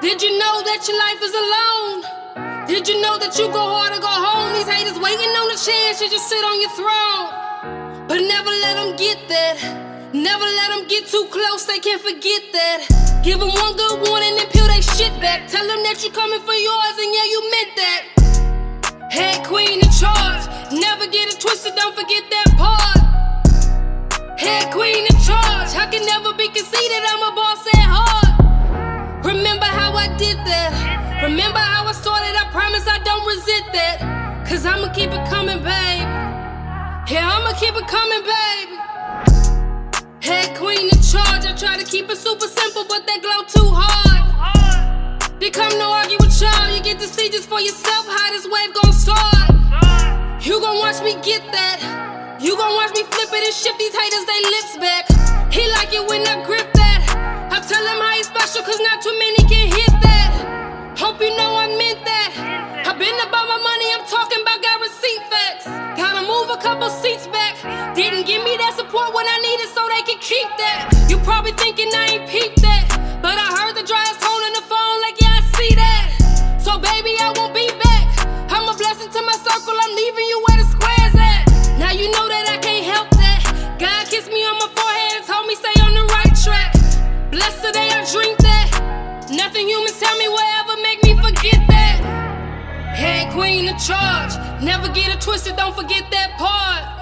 Did 0.02 0.26
you 0.26 0.34
know 0.42 0.66
that 0.66 0.82
your 0.90 0.98
life 0.98 1.22
is 1.22 1.36
alone? 1.46 2.66
Did 2.66 2.90
you 2.90 3.02
know 3.06 3.22
that 3.22 3.38
you 3.38 3.46
go 3.54 3.62
hard 3.62 3.94
or 3.94 4.02
go 4.02 4.10
home? 4.10 4.58
These 4.58 4.66
haters 4.66 4.98
waiting 4.98 5.30
on 5.30 5.48
the 5.54 5.62
chance 5.62 6.02
to 6.02 6.10
just 6.10 6.26
sit 6.26 6.42
on 6.42 6.58
your 6.58 6.74
throne. 6.74 8.10
But 8.10 8.26
never 8.26 8.50
let 8.50 8.82
them 8.82 8.98
get 8.98 9.30
that. 9.30 9.85
Never 10.16 10.46
let 10.46 10.70
them 10.72 10.88
get 10.88 11.08
too 11.08 11.28
close, 11.30 11.66
they 11.66 11.80
can't 11.80 12.00
forget 12.00 12.40
that. 12.54 13.20
Give 13.22 13.38
them 13.38 13.52
one 13.52 13.76
good 13.76 14.00
warning 14.08 14.40
and 14.40 14.48
peel 14.48 14.64
they 14.64 14.80
shit 14.80 15.12
back. 15.20 15.52
Tell 15.52 15.68
them 15.68 15.84
that 15.84 16.00
you're 16.00 16.16
coming 16.16 16.40
for 16.40 16.56
yours 16.56 16.96
and 17.04 17.12
yeah, 17.12 17.28
you 17.28 17.40
meant 17.52 17.72
that. 17.76 18.02
Head 19.12 19.44
queen 19.44 19.84
in 19.84 19.92
charge. 19.92 20.48
Never 20.72 21.12
get 21.12 21.28
it 21.28 21.44
twisted, 21.44 21.76
don't 21.76 21.92
forget 21.92 22.24
that 22.32 22.48
part. 22.56 24.40
Head 24.40 24.72
queen 24.72 25.04
in 25.04 25.18
charge. 25.20 25.76
I 25.76 25.84
can 25.92 26.08
never 26.08 26.32
be 26.32 26.48
conceited, 26.48 27.04
I'm 27.12 27.20
a 27.20 27.36
boss 27.36 27.68
at 27.76 27.84
heart. 27.84 28.32
Remember 29.20 29.68
how 29.68 30.00
I 30.00 30.08
did 30.16 30.40
that. 30.48 31.28
Remember 31.28 31.60
how 31.60 31.92
I 31.92 31.92
started, 31.92 32.32
I 32.40 32.48
promise 32.56 32.88
I 32.88 33.04
don't 33.04 33.28
resent 33.28 33.68
that. 33.76 34.48
Cause 34.48 34.64
I'ma 34.64 34.96
keep 34.96 35.12
it 35.12 35.28
coming, 35.28 35.60
babe. 35.60 36.08
Yeah, 37.12 37.28
I'ma 37.28 37.52
keep 37.60 37.76
it 37.76 37.88
coming, 37.92 38.24
baby. 38.24 38.85
Head 40.26 40.58
queen 40.58 40.90
in 40.90 41.02
charge. 41.06 41.46
I 41.46 41.54
try 41.54 41.78
to 41.78 41.86
keep 41.86 42.10
it 42.10 42.18
super 42.18 42.48
simple, 42.50 42.84
but 42.90 43.06
they 43.06 43.22
glow 43.22 43.46
too 43.46 43.70
hard. 43.70 45.22
They 45.38 45.52
come 45.54 45.70
to 45.70 45.86
argue 45.86 46.18
with 46.18 46.34
y'all. 46.42 46.74
You 46.74 46.82
get 46.82 46.98
to 46.98 47.06
see 47.06 47.30
just 47.30 47.48
for 47.48 47.62
yourself 47.62 48.10
how 48.10 48.34
this 48.34 48.50
wave 48.50 48.74
gon' 48.74 48.90
start. 48.90 49.54
You 50.42 50.58
gon' 50.58 50.82
watch 50.82 50.98
me 51.06 51.14
get 51.22 51.46
that. 51.54 52.42
You 52.42 52.58
gon' 52.58 52.74
watch 52.74 52.98
me 52.98 53.06
flip 53.06 53.30
it 53.38 53.44
and 53.46 53.54
shift 53.54 53.78
these 53.78 53.94
haters 53.94 54.26
they 54.26 54.42
lips 54.50 54.74
back. 54.82 55.06
He 55.54 55.62
like 55.78 55.94
it 55.94 56.02
when 56.10 56.26
I 56.26 56.42
grip 56.42 56.74
that. 56.74 57.06
I 57.54 57.62
tell 57.62 57.86
him 57.86 58.02
how 58.02 58.18
he's 58.18 58.26
special, 58.26 58.66
cause 58.66 58.82
not 58.82 59.06
too 59.06 59.14
many 59.22 59.46
can 59.46 59.70
hit 59.78 59.94
that. 60.02 60.98
Hope 60.98 61.22
you 61.22 61.38
know 61.38 61.54
I 61.54 61.70
meant 61.70 62.02
that. 62.02 62.34
I've 62.82 62.98
been 62.98 63.14
about 63.22 63.46
my 63.46 63.62
money, 63.62 63.88
I'm 63.94 64.10
talking 64.10 64.42
about 64.42 64.58
got 64.58 64.82
receipt 64.82 65.22
facts. 65.30 65.70
Gotta 66.02 66.26
move 66.26 66.50
a 66.50 66.58
couple 66.58 66.90
seats 66.90 67.28
back. 67.30 67.62
Didn't 67.94 68.26
give 68.26 68.44
me 68.44 68.58
that 68.58 68.74
support 68.74 69.14
when 69.14 69.26
I 69.30 69.38
needed 69.40 69.70
so 69.70 69.85
could 70.06 70.22
keep 70.22 70.46
that. 70.62 70.94
You 71.10 71.18
probably 71.26 71.52
thinking 71.58 71.90
I 71.90 72.22
ain't 72.22 72.30
peeped 72.30 72.62
that. 72.62 72.86
But 73.26 73.42
I 73.42 73.48
heard 73.58 73.74
the 73.74 73.82
driest 73.82 74.22
tone 74.22 74.42
on 74.46 74.54
the 74.54 74.62
phone, 74.70 74.98
like, 75.02 75.18
yeah, 75.18 75.34
I 75.34 75.44
see 75.58 75.74
that. 75.74 76.62
So, 76.62 76.78
baby, 76.78 77.18
I 77.18 77.34
won't 77.34 77.58
be 77.58 77.66
back. 77.82 78.06
I'm 78.54 78.70
a 78.70 78.78
blessing 78.78 79.10
to 79.10 79.22
my 79.26 79.34
circle, 79.34 79.74
I'm 79.74 79.94
leaving 79.98 80.28
you 80.30 80.38
where 80.46 80.58
the 80.62 80.68
square's 80.70 81.18
at. 81.18 81.50
Now 81.82 81.90
you 81.90 82.14
know 82.14 82.30
that 82.30 82.46
I 82.54 82.62
can't 82.62 82.86
help 82.86 83.10
that. 83.18 83.42
God 83.82 84.06
kissed 84.06 84.30
me 84.30 84.46
on 84.46 84.62
my 84.62 84.70
forehead 84.78 85.12
and 85.18 85.26
told 85.26 85.50
me 85.50 85.58
stay 85.58 85.74
on 85.82 85.98
the 85.98 86.06
right 86.14 86.34
track. 86.38 86.72
Blessed 87.34 87.66
today, 87.66 87.90
I 87.90 88.06
drink 88.06 88.38
that. 88.46 88.70
Nothing 89.34 89.66
humans 89.66 89.98
tell 89.98 90.14
me 90.22 90.30
will 90.30 90.52
ever 90.62 90.78
make 90.86 91.02
me 91.02 91.18
forget 91.18 91.66
that. 91.66 91.98
Head 92.94 93.34
queen 93.34 93.74
in 93.74 93.78
charge. 93.82 94.38
Never 94.62 94.86
get 94.94 95.10
it 95.10 95.20
twisted, 95.20 95.58
don't 95.58 95.74
forget 95.74 96.06
that 96.14 96.38
part. 96.38 96.95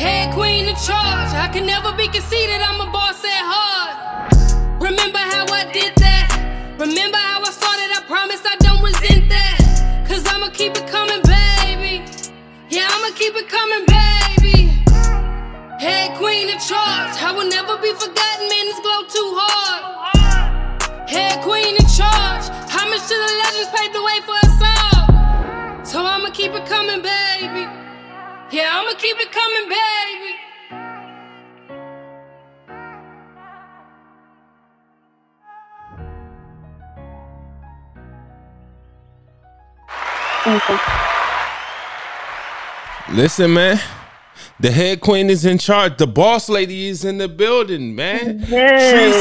Head 0.00 0.32
queen 0.32 0.64
in 0.64 0.76
charge. 0.76 1.28
I 1.36 1.50
can 1.52 1.66
never 1.66 1.92
be 1.92 2.08
conceited, 2.08 2.62
I'm 2.62 2.80
a 2.80 2.90
boss 2.90 3.22
at 3.22 3.44
heart. 3.44 4.80
Remember 4.80 5.18
how 5.18 5.44
I 5.52 5.70
did 5.76 5.92
that? 5.96 6.32
Remember 6.80 7.18
how 7.18 7.44
I 7.44 7.50
started? 7.52 7.92
I 7.92 8.00
promise 8.08 8.40
I 8.48 8.56
don't 8.64 8.80
resent 8.80 9.28
that. 9.28 9.60
Cause 10.08 10.24
I'ma 10.24 10.48
keep 10.56 10.72
it 10.72 10.88
coming, 10.88 11.20
baby. 11.28 12.08
Yeah, 12.70 12.88
I'ma 12.88 13.12
keep 13.12 13.36
it 13.36 13.44
coming, 13.52 13.84
baby. 13.84 14.72
Head 15.76 16.16
queen 16.16 16.48
in 16.48 16.56
charge. 16.64 17.20
I 17.20 17.36
will 17.36 17.50
never 17.52 17.76
be 17.76 17.92
forgotten, 17.92 18.48
man. 18.48 18.64
This 18.72 18.80
glow 18.80 19.04
too 19.04 19.30
hard. 19.36 21.12
Head 21.12 21.44
queen 21.44 21.76
in 21.76 21.88
charge. 21.92 22.48
Homage 22.72 23.04
to 23.04 23.16
the 23.20 23.32
legends 23.44 23.68
paved 23.76 23.92
the 23.92 24.00
way 24.00 24.18
for 24.24 24.36
us 24.48 24.56
all. 24.64 25.84
So 25.84 26.00
I'ma 26.00 26.32
keep 26.32 26.56
it 26.56 26.64
coming, 26.64 27.04
baby. 27.04 27.79
Yeah, 28.52 28.68
I'ma 28.72 28.98
keep 28.98 29.16
it 29.16 29.30
coming, 29.30 29.68
baby. 29.68 30.34
Listen, 43.12 43.54
man. 43.54 43.80
The 44.58 44.72
head 44.72 45.00
queen 45.00 45.30
is 45.30 45.44
in 45.44 45.58
charge. 45.58 45.96
The 45.98 46.08
boss 46.08 46.48
lady 46.48 46.88
is 46.88 47.04
in 47.04 47.18
the 47.18 47.28
building, 47.28 47.94
man. 47.94 48.44
Yes. 48.48 48.90
Tree 48.90 49.12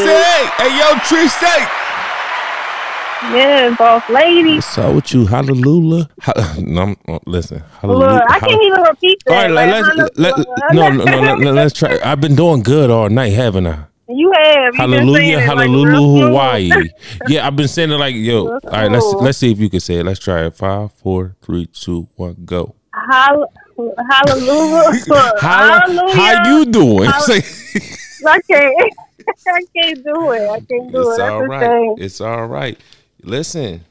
Hey, 0.58 0.80
yo, 0.80 1.00
Tree 1.08 1.28
Yeah, 3.22 3.76
boss 3.78 4.02
lady. 4.10 4.56
What's 4.56 4.78
up 4.78 4.96
with 4.96 5.14
you? 5.14 5.26
Hallelujah. 5.26 6.10
Ha- 6.22 6.56
no, 6.60 6.82
I'm- 6.82 6.98
oh, 7.10 7.20
listen. 7.26 7.62
Hallelujah. 7.82 8.14
Look, 8.14 8.24
I 8.30 8.40
can't 8.40 8.64
even 8.64 8.82
repeat 8.82 9.24
All 9.28 9.34
that. 9.36 9.42
right, 9.52 9.52
like, 9.52 9.70
let's, 9.98 10.18
let, 10.18 10.74
no, 10.74 10.90
no, 10.90 11.04
no, 11.06 11.36
let, 11.36 11.54
let's 11.54 11.74
try. 11.78 12.00
I've 12.04 12.22
been 12.22 12.36
doing 12.36 12.64
good 12.64 12.90
all 12.90 13.10
night, 13.10 13.34
haven't 13.34 13.68
I? 13.68 13.86
You 14.08 14.32
have. 14.36 14.56
You 14.56 14.72
been 14.72 14.76
Hallelujah, 14.80 15.36
like, 15.38 15.46
hallelujah. 15.46 16.28
Hawaii. 16.28 16.72
yeah, 17.28 17.46
I've 17.46 17.56
been 17.58 17.68
saying 17.68 17.92
it 17.92 17.96
like, 17.98 18.16
yo. 18.16 18.48
All 18.48 18.60
right, 18.72 18.90
let's 18.90 19.06
let's 19.16 19.38
see 19.38 19.52
if 19.52 19.60
you 19.60 19.70
can 19.70 19.82
say 19.82 19.96
it. 19.96 20.06
Let's 20.06 20.20
try 20.20 20.46
it. 20.46 20.56
Five, 20.56 20.94
four, 20.94 21.36
three, 21.42 21.66
two, 21.68 22.08
one, 22.16 22.38
go. 22.46 22.74
Hall- 22.94 23.52
hallelujah. 23.78 24.94
How, 25.42 25.80
hallelujah. 25.82 26.16
how 26.16 26.50
you 26.50 26.66
doing? 26.66 27.10
Hall- 27.10 27.24
I 28.28 28.42
can't. 28.50 28.94
I 29.48 29.62
can't 29.76 30.04
do 30.04 30.32
it. 30.32 30.50
I 30.50 30.60
can't 30.62 30.92
do 30.92 31.02
it. 31.02 31.08
it's 31.08 31.18
That's 31.18 31.20
all 31.20 31.46
right. 31.46 31.90
It's 32.00 32.22
all 32.22 32.48
right. 32.48 32.80
Listen, 33.22 33.86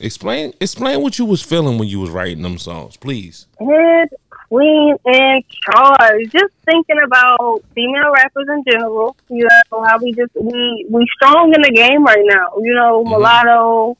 explain 0.00 0.52
explain 0.60 1.02
what 1.02 1.18
you 1.18 1.24
was 1.24 1.42
feeling 1.42 1.78
when 1.78 1.88
you 1.88 2.00
was 2.00 2.10
writing 2.10 2.42
them 2.42 2.58
songs, 2.58 2.96
please. 2.96 3.46
Head 3.58 4.08
queen 4.48 4.96
in 5.04 5.42
charge. 5.64 6.30
Just 6.30 6.52
thinking 6.64 7.00
about 7.02 7.64
female 7.74 8.12
rappers 8.12 8.46
in 8.48 8.64
general. 8.70 9.16
You 9.28 9.48
know 9.70 9.84
how 9.84 9.98
we 9.98 10.12
just 10.12 10.32
we 10.34 10.86
we 10.90 11.06
strong 11.16 11.52
in 11.54 11.62
the 11.62 11.72
game 11.72 12.04
right 12.04 12.24
now. 12.24 12.52
You 12.60 12.74
know 12.74 13.00
mm-hmm. 13.00 13.10
mulatto, 13.10 13.96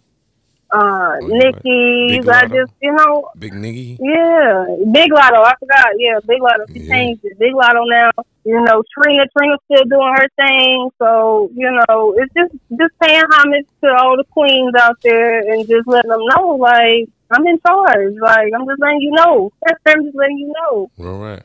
uh, 0.77 1.17
Oh, 1.23 1.29
right. 1.29 1.55
Nicki. 1.65 2.21
I 2.29 2.47
just 2.47 2.73
you 2.83 2.93
know 2.93 3.29
Big 3.39 3.53
nigga. 3.53 3.97
Yeah, 4.01 4.67
Big 4.93 5.11
Latto. 5.11 5.41
I 5.45 5.55
forgot. 5.59 5.87
Yeah, 5.99 6.19
Big 6.27 6.41
Latto. 6.41 6.65
She 6.73 6.81
Yeah. 6.81 6.95
changed 6.95 7.21
it. 7.25 7.39
Big 7.39 7.53
Latto 7.55 7.83
now. 7.89 8.11
You 8.45 8.61
know, 8.65 8.83
Trina. 8.95 9.25
Trina's 9.37 9.59
still 9.65 9.85
doing 9.85 10.15
her 10.19 10.29
thing. 10.37 10.91
So 10.99 11.51
you 11.55 11.71
know, 11.89 12.15
it's 12.19 12.33
just 12.35 12.53
just 12.79 12.93
paying 13.03 13.25
homage 13.33 13.67
to 13.83 13.89
all 14.01 14.17
the 14.17 14.25
queens 14.31 14.73
out 14.81 14.97
there 15.03 15.39
and 15.53 15.67
just 15.69 15.87
letting 15.89 16.11
them 16.11 16.21
know, 16.37 16.57
like 16.57 17.09
I'm 17.31 17.47
in 17.47 17.59
charge. 17.67 18.15
Like 18.21 18.53
I'm 18.55 18.67
just 18.67 18.81
letting 18.81 19.01
you 19.01 19.13
know. 19.13 19.51
I'm 19.87 20.05
just 20.05 20.17
letting 20.17 20.39
you 20.39 20.53
know. 20.61 20.91
All 21.01 21.19
right. 21.19 21.43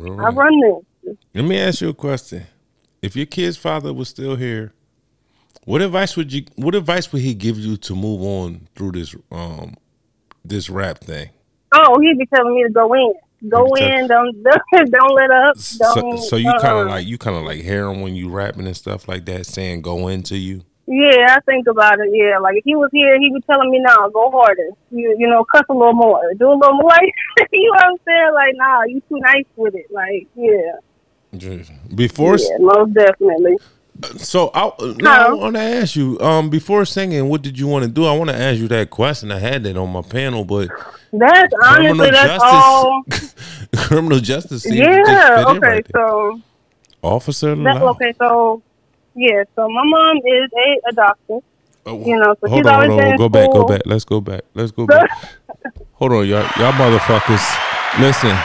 All 0.00 0.20
I 0.20 0.28
run 0.30 0.60
this. 0.60 1.16
Let 1.34 1.44
me 1.44 1.58
ask 1.58 1.80
you 1.80 1.88
a 1.90 1.94
question. 1.94 2.46
If 3.00 3.16
your 3.16 3.26
kid's 3.26 3.56
father 3.56 3.92
was 3.92 4.08
still 4.08 4.36
here, 4.36 4.72
what 5.64 5.80
advice 5.82 6.16
would 6.16 6.32
you 6.32 6.44
what 6.56 6.74
advice 6.74 7.12
would 7.12 7.22
he 7.22 7.34
give 7.34 7.58
you 7.58 7.76
to 7.76 7.94
move 7.94 8.22
on 8.22 8.68
through 8.74 8.92
this 8.92 9.14
um 9.30 9.74
this 10.44 10.68
rap 10.68 10.98
thing? 10.98 11.30
Oh, 11.72 12.00
he'd 12.00 12.18
be 12.18 12.26
telling 12.26 12.54
me 12.54 12.64
to 12.64 12.70
go 12.70 12.92
in. 12.94 13.14
Go 13.48 13.66
be 13.74 13.82
in. 13.82 14.06
Don't 14.08 14.42
don't, 14.42 15.14
let 15.14 15.30
up. 15.30 15.56
So, 15.56 15.94
Don't. 15.94 16.18
so 16.18 16.36
you 16.36 16.52
kind 16.60 16.78
of 16.78 16.86
uh-uh. 16.86 16.90
like 16.90 17.06
you 17.06 17.18
kind 17.18 17.36
of 17.36 17.44
like 17.44 17.60
hear 17.60 17.86
him 17.86 18.00
when 18.00 18.14
you 18.14 18.28
rapping 18.28 18.66
and 18.66 18.76
stuff 18.76 19.08
like 19.08 19.24
that, 19.26 19.46
saying 19.46 19.82
"go 19.82 20.08
into 20.08 20.36
you." 20.36 20.62
Yeah, 20.86 21.36
I 21.36 21.40
think 21.46 21.66
about 21.68 21.98
it. 22.00 22.10
Yeah, 22.12 22.38
like 22.38 22.56
if 22.56 22.64
he 22.64 22.76
was 22.76 22.90
here, 22.92 23.18
he 23.18 23.30
would 23.30 23.44
telling 23.46 23.70
me, 23.70 23.80
"Nah, 23.80 24.08
go 24.08 24.30
harder. 24.30 24.68
You, 24.90 25.16
you 25.18 25.28
know, 25.28 25.44
cuss 25.44 25.64
a 25.68 25.72
little 25.72 25.92
more, 25.92 26.20
do 26.38 26.52
a 26.52 26.54
little 26.54 26.74
more." 26.74 26.90
Like, 26.90 27.12
you 27.52 27.70
know 27.70 27.76
what 27.76 27.84
I'm 27.86 27.96
saying? 28.06 28.34
Like, 28.34 28.54
nah, 28.56 28.82
you 28.84 29.02
too 29.08 29.18
nice 29.18 29.46
with 29.56 29.74
it. 29.74 29.86
Like, 29.90 30.28
yeah, 30.36 31.70
Before, 31.94 32.36
yeah, 32.36 32.56
most 32.58 32.94
definitely. 32.94 33.58
So 34.16 34.50
I, 34.54 34.70
now 34.98 35.28
I 35.28 35.32
want 35.32 35.54
to 35.56 35.60
ask 35.62 35.96
you, 35.96 36.18
um, 36.20 36.50
before 36.50 36.84
singing, 36.84 37.28
what 37.28 37.42
did 37.42 37.58
you 37.58 37.66
want 37.66 37.84
to 37.84 37.90
do? 37.90 38.04
I 38.04 38.16
want 38.16 38.30
to 38.30 38.36
ask 38.36 38.58
you 38.58 38.68
that 38.68 38.90
question. 38.90 39.30
I 39.30 39.38
had 39.38 39.62
that 39.64 39.76
on 39.76 39.90
my 39.90 40.02
panel, 40.02 40.44
but 40.44 40.68
That's 41.12 41.52
honestly, 41.62 42.10
that's 42.10 42.42
all. 42.44 43.02
criminal 43.76 44.18
justice, 44.20 44.64
Yeah. 44.70 44.84
just 45.04 45.06
fit 45.28 45.48
in 45.48 45.56
Okay. 45.56 45.66
right. 45.68 45.86
So 45.92 46.40
officer. 47.02 47.54
that's 47.54 47.80
Law. 47.80 47.90
okay. 47.90 48.12
So 48.18 48.62
yeah. 49.14 49.44
So 49.54 49.68
my 49.68 49.82
mom 49.84 50.16
is 50.18 50.50
a, 50.56 50.88
a 50.88 50.92
doctor. 50.92 51.38
Oh, 51.84 52.04
You 52.06 52.16
know, 52.16 52.34
so 52.40 52.48
hold 52.48 52.60
she's 52.60 52.66
on, 52.66 52.74
always 52.74 52.88
hold 52.90 53.00
been 53.00 53.12
on. 53.12 53.16
Go 53.18 53.28
back, 53.28 53.50
go 53.50 53.64
back. 53.64 53.82
Let's 53.86 54.04
go 54.04 54.20
back. 54.20 54.42
Let's 54.54 54.70
go 54.70 54.86
back. 54.86 55.10
hold 55.94 56.12
on, 56.12 56.26
y'all, 56.28 56.42
y'all 56.58 56.72
motherfuckers. 56.72 58.00
Listen, 58.00 58.36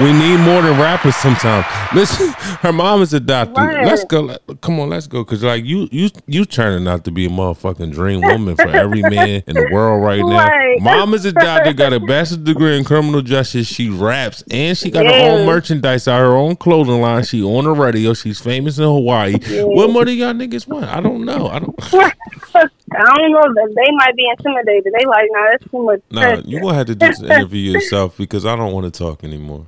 we 0.00 0.12
need 0.12 0.38
more 0.38 0.60
than 0.62 0.78
rappers 0.80 1.14
sometimes. 1.16 1.66
Listen, 1.94 2.28
her 2.60 2.72
mom 2.72 3.02
is 3.02 3.12
a 3.14 3.20
doctor. 3.20 3.60
Right. 3.60 3.86
Let's 3.86 4.04
go. 4.04 4.36
Come 4.60 4.80
on, 4.80 4.90
let's 4.90 5.06
go. 5.06 5.24
Cause 5.24 5.42
like 5.42 5.64
you, 5.64 5.88
you, 5.92 6.10
you 6.26 6.44
turning 6.44 6.88
out 6.88 7.04
to 7.04 7.10
be 7.10 7.26
a 7.26 7.28
motherfucking 7.28 7.92
dream 7.92 8.20
woman 8.20 8.56
for 8.56 8.68
every 8.68 9.02
man 9.02 9.42
in 9.46 9.54
the 9.54 9.68
world 9.72 10.04
right 10.04 10.20
now. 10.20 10.48
Right. 10.48 10.80
Mom 10.80 11.14
is 11.14 11.24
a 11.24 11.32
doctor, 11.32 11.72
got 11.72 11.92
a 11.92 12.00
bachelor's 12.00 12.38
degree 12.38 12.76
in 12.76 12.84
criminal 12.84 13.22
justice. 13.22 13.66
She 13.66 13.88
raps 13.88 14.42
and 14.50 14.76
she 14.76 14.90
got 14.90 15.06
her 15.06 15.12
own 15.12 15.46
merchandise, 15.46 16.08
out 16.08 16.18
her 16.18 16.34
own 16.34 16.56
clothing 16.56 17.00
line. 17.00 17.22
She 17.24 17.42
on 17.42 17.64
the 17.64 17.72
radio. 17.72 18.14
She's 18.14 18.40
famous 18.40 18.78
in 18.78 18.84
Hawaii. 18.84 19.34
What 19.62 19.90
more 19.90 20.04
do 20.04 20.12
y'all 20.12 20.32
niggas 20.32 20.66
want? 20.66 20.86
I 20.86 21.00
don't 21.00 21.24
know. 21.24 21.48
I 21.48 21.58
don't. 21.60 21.74
I 22.96 23.16
don't 23.16 23.32
know. 23.32 23.54
They 23.54 23.74
they 23.74 23.90
might 23.96 24.14
be 24.16 24.28
intimidated. 24.28 24.92
They 24.92 25.04
like, 25.06 25.28
nah, 25.30 25.50
that's 25.50 25.70
too 25.70 25.84
much. 25.84 26.00
Nah, 26.10 26.20
pressure. 26.20 26.42
you 26.46 26.60
gonna 26.60 26.74
have 26.74 26.86
to 26.86 26.94
just 26.94 27.22
interview 27.22 27.72
yourself 27.72 28.16
because 28.16 28.46
I 28.46 28.56
don't 28.56 28.72
want 28.72 28.92
to 28.92 28.96
talk 28.96 29.24
anymore. 29.24 29.66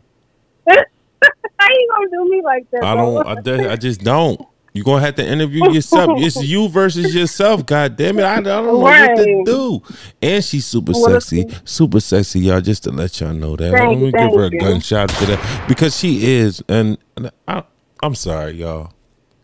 How 1.67 1.73
you 1.73 1.89
gonna 1.91 2.11
do 2.11 2.31
me 2.31 2.43
like 2.43 2.71
that? 2.71 2.85
I 2.85 2.95
don't. 2.95 3.27
I, 3.27 3.41
de- 3.41 3.71
I 3.73 3.77
just 3.77 4.03
don't. 4.03 4.41
You're 4.73 4.85
gonna 4.85 5.01
have 5.01 5.14
to 5.14 5.27
interview 5.27 5.73
yourself. 5.73 6.11
It's 6.17 6.37
you 6.37 6.69
versus 6.69 7.14
yourself. 7.14 7.64
God 7.64 7.97
damn 7.97 8.19
it! 8.19 8.25
I, 8.25 8.37
I 8.37 8.41
don't 8.43 8.67
know 8.67 8.79
what 8.79 9.17
to 9.17 9.43
do. 9.45 9.83
And 10.21 10.45
she's 10.45 10.67
super 10.67 10.93
sexy, 10.93 11.49
super 11.64 11.99
sexy, 11.99 12.41
y'all. 12.41 12.61
Just 12.61 12.85
to 12.85 12.91
let 12.91 13.19
y'all 13.19 13.33
know 13.33 13.57
that. 13.57 13.73
Thank 13.73 13.89
Let 13.91 13.99
me 13.99 14.12
give 14.12 14.35
her 14.35 14.45
a 14.45 14.51
gunshot 14.51 15.09
to 15.09 15.27
that 15.27 15.64
because 15.67 15.97
she 15.97 16.27
is. 16.27 16.62
And, 16.69 16.99
and 17.17 17.31
I, 17.49 17.62
I'm 18.03 18.14
sorry, 18.14 18.53
y'all. 18.53 18.93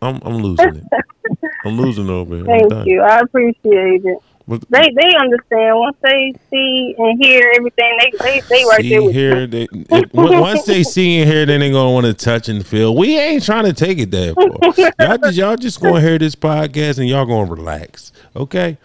I'm 0.03 0.21
I'm 0.23 0.37
losing 0.37 0.77
it. 0.77 0.85
I'm 1.65 1.81
losing 1.81 2.11
over 2.11 2.37
here. 2.37 2.45
Thank 2.45 2.87
you. 2.87 3.01
I 3.01 3.21
appreciate 3.21 4.05
it. 4.05 4.19
What- 4.47 4.63
They 4.71 4.81
they 4.95 5.15
understand 5.21 5.79
once 5.79 5.97
they 6.03 6.33
see 6.51 6.95
and 6.99 7.23
hear 7.25 7.53
everything. 7.57 7.97
They 8.01 8.11
they 8.19 8.41
they 8.49 8.65
right 8.65 8.81
see 8.81 8.89
there 8.91 9.03
with 9.03 9.15
here, 9.15 9.41
you. 9.43 9.47
they, 9.47 9.69
once 10.13 10.65
they 10.65 10.83
see 10.83 11.21
and 11.21 11.31
hear, 11.31 11.47
then 11.47 11.61
they 11.61 11.71
gonna 11.71 11.93
want 11.93 12.07
to 12.07 12.15
touch 12.15 12.49
and 12.49 12.67
feel. 12.67 12.95
We 12.97 13.19
ain't 13.19 13.45
trying 13.45 13.65
to 13.67 13.73
take 13.73 13.99
it 13.99 14.11
that 14.11 14.35
far. 14.35 14.93
y'all, 15.09 15.19
just, 15.19 15.37
y'all 15.37 15.57
just 15.57 15.81
gonna 15.81 16.01
hear 16.01 16.19
this 16.19 16.35
podcast 16.35 16.99
and 16.99 17.09
y'all 17.09 17.27
gonna 17.27 17.51
relax, 17.51 18.13
okay? 18.37 18.79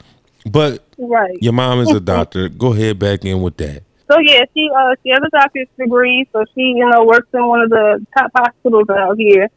But 0.49 0.83
Right. 0.99 1.37
your 1.41 1.53
mom 1.53 1.79
is 1.79 1.91
a 1.91 1.99
doctor. 2.15 2.49
Go 2.49 2.73
ahead 2.73 2.97
back 2.99 3.25
in 3.25 3.41
with 3.41 3.57
that. 3.57 3.83
so 4.09 4.17
yeah, 4.19 4.41
she 4.53 4.69
uh 4.75 4.95
she 5.03 5.09
has 5.09 5.19
a 5.25 5.29
doctor's 5.31 5.67
degree, 5.77 6.27
so 6.31 6.45
she 6.55 6.61
you 6.61 6.89
know 6.89 7.03
works 7.03 7.27
in 7.33 7.45
one 7.45 7.61
of 7.61 7.69
the 7.69 8.05
top 8.17 8.31
hospitals 8.35 8.89
out 8.89 9.17
here, 9.17 9.49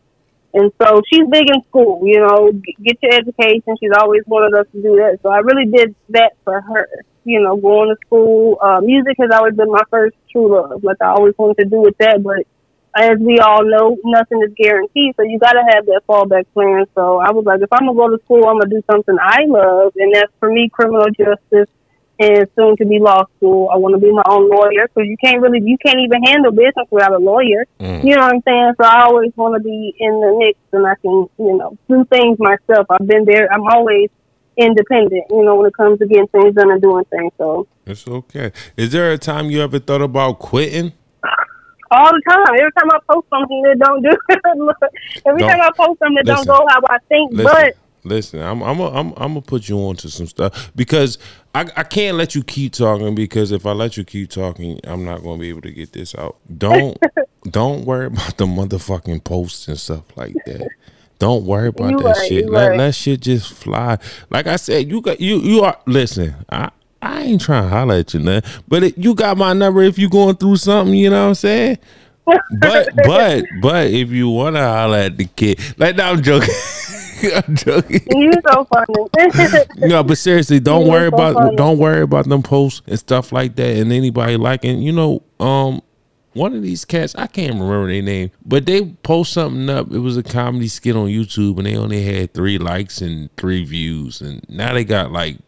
and 0.53 0.72
so 0.80 1.01
she's 1.11 1.26
big 1.30 1.48
in 1.48 1.62
school. 1.68 2.03
You 2.05 2.20
know, 2.20 2.53
get 2.82 2.98
your 3.03 3.14
education. 3.14 3.76
She's 3.78 3.92
always 3.96 4.22
wanted 4.26 4.59
us 4.59 4.66
to 4.72 4.82
do 4.82 4.96
that, 4.96 5.18
so 5.22 5.30
I 5.30 5.38
really 5.38 5.66
did 5.66 5.94
that 6.11 6.32
for 6.44 6.61
her. 6.61 6.88
You 7.24 7.42
know, 7.42 7.57
going 7.57 7.94
to 7.94 7.96
school. 8.07 8.59
Uh, 8.61 8.80
music 8.80 9.16
has 9.20 9.30
always 9.32 9.55
been 9.55 9.70
my 9.70 9.82
first 9.90 10.16
true 10.32 10.51
love. 10.51 10.82
Like 10.82 10.96
I 11.01 11.09
always 11.09 11.34
wanted 11.38 11.62
to 11.62 11.68
do 11.68 11.80
with 11.80 11.96
that, 11.98 12.22
but 12.22 12.46
as 12.96 13.18
we 13.20 13.38
all 13.38 13.64
know, 13.64 13.96
nothing 14.05 14.42
is 14.42 14.53
guaranteed. 14.57 15.14
So 15.16 15.22
you 15.22 15.38
got 15.38 15.53
to 15.53 15.62
have 15.74 15.86
that 15.86 16.03
fallback 16.09 16.46
plan. 16.55 16.86
So 16.94 17.18
I 17.18 17.30
was 17.30 17.44
like, 17.44 17.61
if 17.61 17.72
I'm 17.72 17.86
gonna 17.86 17.94
go 17.94 18.09
to 18.09 18.22
school, 18.24 18.48
I'm 18.48 18.59
gonna 18.59 18.70
do 18.70 18.82
something 18.90 19.16
I 19.20 19.44
love, 19.46 19.92
and 19.96 20.14
that's 20.14 20.32
for 20.40 20.51
me 20.51 20.68
criminal 20.68 21.07
justice 21.11 21.68
and 22.21 22.47
soon 22.55 22.77
to 22.77 22.85
be 22.85 22.99
law 23.01 23.25
school. 23.37 23.71
I 23.73 23.77
want 23.77 23.95
to 23.95 23.99
be 24.01 24.12
my 24.12 24.23
own 24.29 24.49
lawyer 24.51 24.87
because 24.87 25.09
you 25.09 25.16
can't 25.25 25.41
really, 25.41 25.61
you 25.64 25.79
can't 25.85 25.99
even 25.99 26.23
handle 26.23 26.53
business 26.53 26.87
without 26.91 27.12
a 27.12 27.18
lawyer. 27.18 27.64
Mm. 27.81 28.05
You 28.05 28.14
know 28.14 28.23
what 28.23 28.35
I'm 28.35 28.43
saying? 28.47 28.73
So 28.81 28.87
I 28.87 29.05
always 29.05 29.33
want 29.37 29.55
to 29.57 29.61
be 29.61 29.95
in 29.99 30.21
the 30.21 30.37
mix 30.39 30.59
and 30.73 30.87
I 30.87 30.95
can, 31.01 31.27
you 31.39 31.57
know, 31.57 31.79
do 31.89 32.05
things 32.12 32.39
myself. 32.39 32.87
I've 32.91 33.07
been 33.07 33.25
there. 33.25 33.49
I'm 33.53 33.64
always 33.64 34.11
independent, 34.57 35.25
you 35.31 35.43
know, 35.45 35.57
when 35.57 35.66
it 35.66 35.75
comes 35.75 35.99
to 36.01 36.07
getting 36.07 36.29
things 36.29 36.55
done 36.55 36.71
and 36.71 36.83
doing 36.83 37.05
things. 37.07 37.33
So 37.39 37.66
It's 37.87 38.07
okay. 38.07 38.53
Is 38.77 38.93
there 38.93 39.11
a 39.12 39.16
time 39.18 39.51
you 39.51 39.62
ever 39.62 39.79
thought 39.79 40.03
about 40.03 40.39
quitting? 40.39 40.93
all 41.93 42.12
the 42.12 42.23
time, 42.29 42.47
every 42.55 42.71
time 42.79 42.89
I 42.93 42.99
post 43.12 43.27
something 43.31 43.62
that 43.62 43.79
don't 43.81 44.01
do, 44.03 44.11
every 45.27 45.41
Don't- 45.41 45.49
time 45.51 45.61
I 45.61 45.71
post 45.77 45.99
something 45.99 46.14
that 46.23 46.27
listen. 46.27 46.47
don't 46.47 46.59
go 46.59 46.66
how 46.68 46.81
I 46.89 46.99
think, 47.09 47.33
Listen, 47.33 47.53
but 47.53 47.77
listen, 48.05 48.40
I'm 48.40 48.62
I'm 48.62 48.80
a, 48.80 48.88
I'm 48.90 49.09
I'm 49.16 49.34
gonna 49.34 49.42
put 49.42 49.68
you 49.68 49.78
on 49.78 49.96
to 49.96 50.11
some 50.11 50.26
stuff 50.26 50.70
because 50.74 51.18
I 51.55 51.68
I 51.76 51.82
can't 51.82 52.16
let 52.16 52.34
you 52.34 52.42
keep 52.42 52.72
talking 52.72 53.14
because 53.14 53.53
if 53.53 53.66
I 53.66 53.72
let 53.72 53.96
you 53.96 54.05
keep 54.05 54.30
talking, 54.30 54.80
I'm 54.84 55.05
not 55.05 55.22
gonna 55.22 55.38
be 55.38 55.48
able 55.48 55.62
to 55.62 55.70
get 55.72 55.92
this 55.92 56.14
out. 56.14 56.36
Don't 56.59 56.98
don't 57.44 57.84
worry 57.84 58.07
about 58.07 58.36
the 58.36 58.46
motherfucking 58.46 59.24
posts 59.24 59.68
and 59.68 59.78
stuff 59.78 60.05
like 60.16 60.34
that. 60.46 60.68
Don't 61.18 61.44
worry 61.44 61.68
about 61.68 61.90
You 61.90 61.98
that 61.98 62.16
right, 62.16 62.28
shit. 62.28 62.51
Let 62.51 62.68
right. 62.70 62.78
let 62.78 62.94
shit 62.94 63.20
just 63.20 63.53
fly. 63.53 63.98
Like 64.30 64.46
I 64.46 64.57
said, 64.57 64.90
you 64.90 65.01
got 65.01 65.20
you 65.20 65.38
you 65.38 65.62
are 65.62 65.78
listen. 65.86 66.34
I. 66.51 66.70
I 67.03 67.22
ain't 67.22 67.40
trying 67.40 67.62
to 67.62 67.68
holler 67.70 67.94
at 67.94 68.12
you, 68.12 68.20
man. 68.20 68.42
But 68.68 68.82
it, 68.82 68.98
you 68.98 69.14
got 69.14 69.38
my 69.38 69.55
number 69.55 69.80
if 69.80 69.98
you 69.98 70.11
going 70.11 70.36
through 70.36 70.57
something, 70.57 70.94
you 70.94 71.09
know 71.09 71.22
what 71.22 71.28
I'm 71.28 71.34
saying? 71.34 71.78
But 72.61 72.90
but 73.07 73.44
but 73.62 73.86
if 73.86 74.11
you 74.11 74.28
wanna 74.28 74.61
holler 74.61 74.98
at 74.98 75.16
the 75.16 75.24
kid, 75.24 75.59
like 75.78 75.96
no, 75.96 76.05
I'm 76.05 76.22
joking. 76.22 76.55
I'm 77.49 77.57
joking. 77.57 78.01
you 78.11 78.33
so 78.51 78.64
funny. 78.66 79.64
No, 79.89 80.03
but 80.03 80.18
seriously, 80.18 80.61
don't 80.61 80.83
You're 80.83 80.91
worry 80.91 81.11
so 81.11 81.14
about 81.16 81.35
funny. 81.35 81.57
don't 81.57 81.79
worry 81.79 82.03
about 82.03 82.29
them 82.29 82.43
posts 82.43 82.83
and 82.87 82.99
stuff 82.99 83.33
like 83.33 83.57
that, 83.57 83.77
and 83.77 83.93
anybody 83.93 84.37
liking. 84.37 84.81
You 84.81 84.93
know, 84.93 85.23
um, 85.39 85.83
one 86.33 86.55
of 86.55 86.62
these 86.62 86.85
cats, 86.85 87.14
I 87.16 87.27
can't 87.27 87.55
remember 87.55 87.89
their 87.89 88.03
name, 88.03 88.31
but 88.45 88.66
they 88.66 88.87
post 89.03 89.33
something 89.33 89.68
up. 89.68 89.91
It 89.93 89.99
was 89.99 90.16
a 90.16 90.23
comedy 90.23 90.68
skit 90.68 90.97
on 90.97 91.09
YouTube, 91.09 91.59
and 91.59 91.66
they 91.66 91.77
only 91.77 92.03
had 92.05 92.33
three 92.35 92.59
likes 92.59 93.01
and 93.01 93.35
three 93.37 93.64
views, 93.64 94.21
and 94.21 94.41
now 94.49 94.73
they 94.75 94.85
got 94.85 95.11
like 95.12 95.39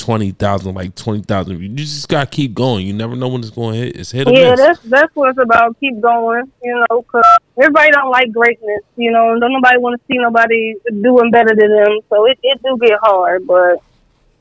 twenty 0.00 0.30
thousand, 0.32 0.74
like 0.74 0.94
twenty 0.94 1.22
thousand. 1.22 1.60
You 1.60 1.68
just 1.68 2.08
gotta 2.08 2.26
keep 2.28 2.54
going. 2.54 2.86
You 2.86 2.92
never 2.92 3.14
know 3.14 3.28
when 3.28 3.40
it's 3.42 3.50
going 3.50 3.74
to 3.74 3.80
hit. 3.86 3.96
It's 3.96 4.10
hit 4.10 4.26
or 4.26 4.32
Yeah, 4.32 4.50
miss. 4.50 4.60
that's 4.60 4.80
that's 4.84 5.14
what 5.16 5.30
it's 5.30 5.38
about. 5.38 5.78
Keep 5.78 6.00
going, 6.00 6.50
you 6.62 6.74
know, 6.90 7.02
'cause 7.02 7.22
everybody 7.56 7.90
don't 7.92 8.10
like 8.10 8.32
greatness, 8.32 8.80
you 8.96 9.10
know, 9.12 9.38
don't 9.38 9.52
nobody 9.52 9.78
want 9.78 10.00
to 10.00 10.04
see 10.12 10.18
nobody 10.18 10.74
doing 11.02 11.30
better 11.30 11.54
than 11.54 11.70
them. 11.70 11.98
So 12.08 12.26
it, 12.26 12.38
it 12.42 12.60
do 12.62 12.78
get 12.80 12.98
hard, 13.02 13.46
but 13.46 13.76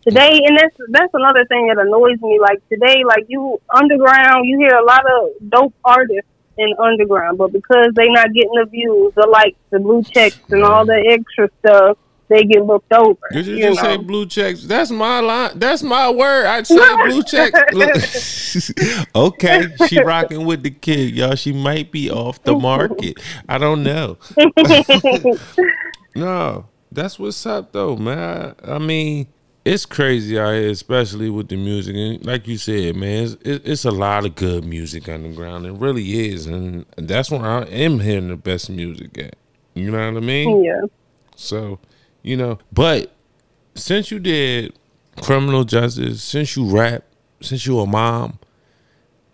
today, 0.05 0.39
and 0.47 0.57
that's 0.57 0.76
that's 0.89 1.14
another 1.14 1.45
thing 1.45 1.68
that 1.68 1.78
annoys 1.78 2.20
me. 2.22 2.39
Like 2.39 2.60
today, 2.70 3.03
like 3.05 3.26
you 3.28 3.60
underground, 3.74 4.47
you 4.47 4.57
hear 4.57 4.76
a 4.78 4.84
lot 4.84 5.03
of 5.05 5.30
dope 5.49 5.74
artists 5.84 6.30
in 6.57 6.74
underground, 6.80 7.38
but 7.38 7.51
because 7.53 7.88
they 7.95 8.10
not 8.10 8.34
getting 8.34 8.51
the 8.55 8.66
views, 8.66 9.14
the 9.16 9.28
likes, 9.28 9.57
the 9.70 9.80
blue 9.80 10.03
checks, 10.03 10.38
and 10.49 10.64
all 10.64 10.86
the 10.86 10.99
extra 11.18 11.49
stuff, 11.60 11.97
they 12.30 12.44
get 12.44 12.66
looked 12.66 12.94
over. 12.94 13.20
Did 13.32 13.48
you, 13.48 13.56
you 13.56 13.64
just 13.64 13.84
know? 13.84 13.90
say 13.90 13.98
blue 13.98 14.26
checks? 14.26 14.64
That's 14.64 14.92
my 14.92 15.20
line. 15.20 15.52
That's 15.56 15.84
my 15.84 16.10
word. 16.10 16.46
I'd 16.46 16.68
say 16.68 16.96
blue 17.08 17.24
checks. 17.24 18.72
Okay, 19.16 19.68
she 19.88 20.02
rocking 20.02 20.46
with 20.46 20.64
the 20.64 20.72
kid, 20.72 21.16
y'all. 21.16 21.36
She 21.36 21.52
might 21.52 21.92
be 21.92 22.10
off 22.10 22.42
the 22.44 22.56
market. 22.56 23.20
I 23.48 23.58
don't 23.58 23.84
know. 23.84 24.18
no, 26.16 26.68
that's 26.92 27.20
what's 27.20 27.46
up 27.46 27.72
though, 27.72 27.96
man. 27.96 28.56
I, 28.64 28.74
I 28.74 28.78
mean, 28.80 29.28
it's 29.66 29.86
crazy 29.86 30.40
out 30.40 30.54
here, 30.54 30.70
especially 30.70 31.30
with 31.30 31.50
the 31.50 31.58
music. 31.58 31.96
And 31.96 32.26
like 32.26 32.48
you 32.48 32.58
said, 32.58 32.96
man, 32.96 33.24
it's, 33.24 33.34
it, 33.42 33.62
it's 33.66 33.86
a 33.86 33.92
lot 33.92 34.26
of 34.26 34.36
good 34.36 34.64
music 34.66 35.08
underground. 35.10 35.66
It 35.66 35.74
really 35.74 36.30
is, 36.32 36.48
and 36.48 36.86
that's 36.98 37.30
where 37.32 37.46
I 37.46 37.64
am 37.64 38.00
hearing 38.00 38.30
the 38.30 38.36
best 38.36 38.70
music 38.70 39.18
at. 39.18 39.36
You 39.74 39.92
know 39.92 40.12
what 40.12 40.18
I 40.18 40.26
mean? 40.26 40.64
yeah. 40.64 40.82
So, 41.36 41.80
you 42.22 42.38
know, 42.38 42.60
but 42.72 43.12
since 43.76 44.12
you 44.12 44.20
did 44.20 44.74
criminal 45.22 45.64
justice, 45.64 46.22
since 46.24 46.56
you 46.56 46.66
rap, 46.66 47.04
since 47.42 47.66
you 47.66 47.80
a 47.80 47.86
mom, 47.86 48.40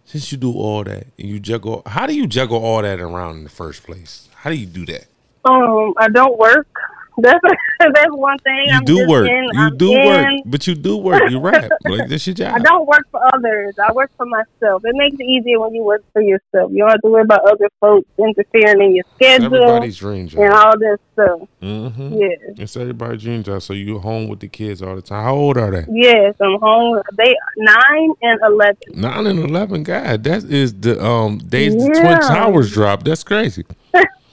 since 0.05 0.31
you 0.31 0.37
do 0.37 0.53
all 0.53 0.83
that, 0.83 1.07
and 1.17 1.27
you 1.27 1.39
juggle, 1.39 1.81
how 1.85 2.05
do 2.05 2.15
you 2.15 2.27
juggle 2.27 2.63
all 2.63 2.81
that 2.81 2.99
around 2.99 3.37
in 3.37 3.43
the 3.43 3.49
first 3.49 3.83
place? 3.83 4.29
How 4.33 4.49
do 4.49 4.55
you 4.55 4.67
do 4.67 4.85
that? 4.85 5.07
Um, 5.45 5.93
I 5.97 6.09
don't 6.09 6.37
work. 6.37 6.74
That's 7.17 7.39
that's 7.79 8.11
one 8.11 8.37
thing. 8.39 8.65
You 8.67 8.73
I'm 8.77 8.85
do 8.85 9.07
work. 9.07 9.27
in- 9.29 9.43
you 9.53 9.59
I'm 9.59 9.77
do 9.77 9.91
work, 9.91 10.27
but 10.45 10.67
you 10.67 10.75
do 10.75 10.97
work. 10.97 11.29
You 11.29 11.39
rap. 11.39 11.71
Like 11.85 12.09
that's 12.09 12.25
your 12.25 12.33
job. 12.33 12.55
I 12.55 12.59
don't 12.59 12.87
work 12.87 13.03
for 13.11 13.21
others. 13.33 13.75
I 13.79 13.91
work 13.93 14.11
for 14.17 14.25
myself. 14.25 14.83
It 14.85 14.95
makes 14.95 15.15
it 15.19 15.23
easier 15.23 15.59
when 15.59 15.73
you 15.75 15.83
work 15.83 16.03
for 16.13 16.21
yourself. 16.21 16.71
You 16.71 16.79
don't 16.79 16.89
have 16.89 17.01
to 17.01 17.09
worry 17.09 17.21
about 17.21 17.41
other 17.47 17.69
folks 17.79 18.07
interfering 18.17 18.81
in 18.81 18.95
your 18.95 19.05
schedule 19.15 19.45
Everybody's 19.55 19.97
dream 19.97 20.27
and 20.35 20.53
all 20.53 20.77
this 20.79 20.99
stuff. 21.13 21.41
Mm-hmm. 21.61 22.13
Yeah. 22.15 22.27
It's 22.63 22.75
everybody's 22.75 23.21
dream 23.21 23.43
job. 23.43 23.61
So 23.61 23.73
you 23.73 23.99
home 23.99 24.27
with 24.27 24.39
the 24.39 24.47
kids 24.47 24.81
all 24.81 24.95
the 24.95 25.01
time. 25.01 25.23
How 25.23 25.35
old 25.35 25.57
are 25.57 25.71
they? 25.71 25.85
Yes, 25.89 26.35
I'm 26.41 26.59
home. 26.59 27.01
They 27.17 27.35
nine 27.57 28.11
and 28.23 28.39
eleven. 28.43 28.77
Nine 28.93 29.27
and 29.27 29.39
eleven. 29.39 29.83
God, 29.83 30.23
that 30.23 30.43
is 30.43 30.73
the 30.73 31.03
um 31.05 31.37
days 31.37 31.75
the 31.75 31.85
Twin 31.85 32.19
Towers 32.21 32.71
drop. 32.71 33.03
That's 33.03 33.23
crazy. 33.23 33.63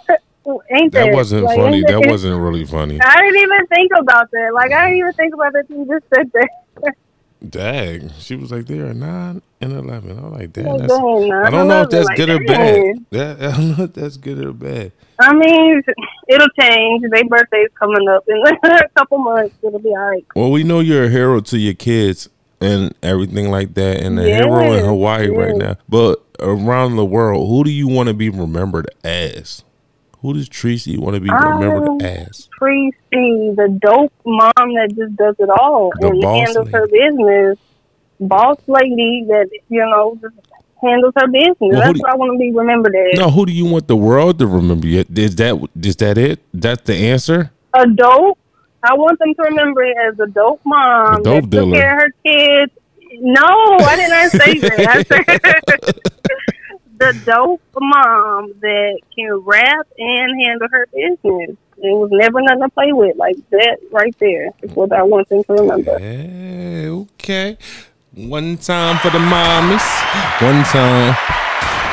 Ain't 0.47 0.93
that? 0.93 1.07
That 1.07 1.14
wasn't 1.14 1.45
Like, 1.45 1.57
funny. 1.57 1.82
That 1.82 2.07
wasn't 2.07 2.40
really 2.40 2.64
funny. 2.64 2.99
I 3.01 3.16
didn't 3.16 3.43
even 3.43 3.66
think 3.68 3.93
about 3.99 4.30
that. 4.30 4.53
Like 4.55 4.72
I 4.72 4.86
didn't 4.86 4.99
even 4.99 5.12
think 5.12 5.34
about 5.34 5.53
that. 5.53 5.70
You 5.70 5.86
just 5.86 6.05
said 6.14 6.30
that. 6.32 6.95
Dang, 7.49 8.12
she 8.20 8.36
was 8.36 8.53
like, 8.53 8.66
"There 8.66 8.86
are 8.86 8.95
nine 8.95 9.43
and 9.61 9.72
11. 9.72 10.16
I'm 10.16 10.32
like, 10.32 10.53
"Damn, 10.53 10.78
that's." 10.78 10.93
dang, 10.93 11.32
I 11.32 11.51
don't 11.51 11.66
know 11.66 11.82
if 11.82 11.90
that's 11.90 12.09
good 12.11 12.30
or 12.30 12.38
bad. 12.45 13.05
That, 13.11 13.43
I 13.43 13.51
don't 13.57 13.76
know 13.78 13.84
if 13.84 13.95
that's 13.95 14.16
good 14.16 14.45
or 14.45 14.53
bad. 14.53 14.93
I 15.18 15.34
mean, 15.34 15.82
it'll 16.28 16.49
change. 16.59 17.03
Their 17.11 17.24
birthday's 17.24 17.68
coming 17.74 18.09
up 18.09 18.24
in 18.28 18.43
a 18.64 18.88
couple 18.97 19.18
months. 19.18 19.57
It'll 19.62 19.80
be 19.80 19.88
all 19.88 19.97
right. 19.97 20.24
Well, 20.36 20.53
we 20.53 20.62
know 20.62 20.78
you're 20.78 21.05
a 21.05 21.11
hero 21.11 21.40
to 21.40 21.59
your 21.59 21.74
kids 21.74 22.28
and 22.61 22.95
everything 23.03 23.51
like 23.51 23.74
that, 23.74 24.01
and 24.01 24.20
a 24.20 24.22
hero 24.22 24.61
in 24.62 24.72
Yes, 24.74 24.84
Hawaii 24.84 25.28
right 25.28 25.57
now. 25.57 25.76
But 25.88 26.22
around 26.38 26.95
the 26.95 27.05
world, 27.05 27.49
who 27.49 27.64
do 27.64 27.72
you 27.72 27.88
want 27.88 28.09
to 28.09 28.14
be 28.14 28.30
remembered 28.30 28.88
as? 29.03 29.64
Who 30.23 30.35
does 30.35 30.49
Tracy 30.49 30.97
want 30.97 31.14
to 31.16 31.20
be 31.20 31.29
remembered 31.31 31.89
Um, 31.89 32.01
as? 32.01 32.49
Tracy, 32.59 32.95
the 33.11 33.77
dope 33.83 34.12
mom 34.25 34.53
that 34.57 34.93
just 34.97 35.16
does 35.16 35.35
it 35.39 35.51
all 35.51 35.93
The 36.01 36.09
and 36.09 36.23
handles 36.25 36.68
her 36.70 36.87
business. 36.87 37.59
Boss 38.20 38.57
lady 38.68 39.25
that 39.29 39.49
you 39.68 39.81
know 39.85 40.16
just 40.20 40.35
handles 40.81 41.12
her 41.16 41.27
business. 41.27 41.57
who 41.59 41.73
That's 41.73 41.99
what 42.01 42.11
I 42.11 42.14
want 42.16 42.35
to 42.35 42.39
be 42.39 42.53
remembered 42.53 42.95
as. 42.95 43.18
No, 43.18 43.31
who 43.31 43.47
do 43.47 43.53
you 43.53 43.64
want 43.66 43.89
the 43.89 43.97
world 43.97 44.39
to 44.39 44.47
remember? 44.47 44.87
you? 44.87 45.05
Is 45.14 45.35
that 45.37 45.68
is 45.83 45.97
that 45.97 46.16
it? 46.18 46.39
That's 46.55 46.83
the 46.83 46.95
answer? 46.95 47.51
A 47.75 47.87
dope. 47.89 48.39
I 48.85 48.95
want 48.95 49.18
them 49.18 49.35
to 49.35 49.43
remember 49.43 49.83
it 49.85 49.97
as 50.09 50.18
a 50.20 50.27
dope 50.27 50.61
mom 50.64 51.16
A 51.20 51.23
dope 51.23 51.43
that 51.43 51.51
dealer. 51.51 51.64
took 51.73 51.75
care 51.81 51.97
of 51.97 52.03
her 52.03 52.11
kids. 52.25 52.73
No, 53.20 53.43
I 53.45 53.97
did 53.97 54.09
not 54.11 54.31
say 54.31 54.59
that. 54.59 54.89
I 54.89 55.03
said 55.91 55.95
the 57.03 57.19
dope 57.25 57.61
mom 57.81 58.53
that 58.61 58.99
can 59.15 59.33
rap 59.45 59.87
and 59.99 60.41
handle 60.41 60.69
her 60.71 60.87
business. 60.93 61.57
It 61.79 61.97
was 61.99 62.11
never 62.13 62.41
nothing 62.41 62.61
to 62.63 62.69
play 62.69 62.93
with. 62.93 63.17
Like 63.17 63.37
that 63.51 63.79
right 63.91 64.15
there 64.19 64.51
is 64.63 64.71
what 64.73 64.93
I 64.93 65.03
want 65.03 65.29
them 65.29 65.43
to 65.45 65.53
remember. 65.55 65.99
Yeah, 65.99 66.89
okay. 67.15 67.59
One 68.15 68.57
time 68.59 68.99
for 68.99 69.11
the 69.11 69.19
mommies, 69.19 69.83
one 70.43 70.63
time 70.65 71.15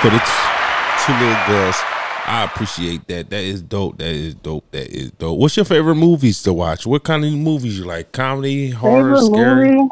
for 0.01 0.09
the 0.09 0.19
t- 0.19 1.05
two 1.05 1.13
little 1.13 1.45
girls. 1.47 1.75
I 2.27 2.43
appreciate 2.43 3.07
that. 3.07 3.29
That 3.31 3.41
is 3.43 3.63
dope. 3.63 3.97
That 3.97 4.09
is 4.13 4.35
dope. 4.35 4.69
That 4.69 4.87
is 4.91 5.09
dope. 5.11 5.39
What's 5.39 5.55
your 5.57 5.65
favorite 5.65 5.95
movies 5.95 6.43
to 6.43 6.53
watch? 6.53 6.85
What 6.85 7.03
kind 7.03 7.25
of 7.25 7.33
movies 7.33 7.79
you 7.79 7.85
like? 7.85 8.11
Comedy, 8.11 8.69
horror, 8.69 9.15
Favorite 9.15 9.33
scary? 9.33 9.71
movie? 9.71 9.89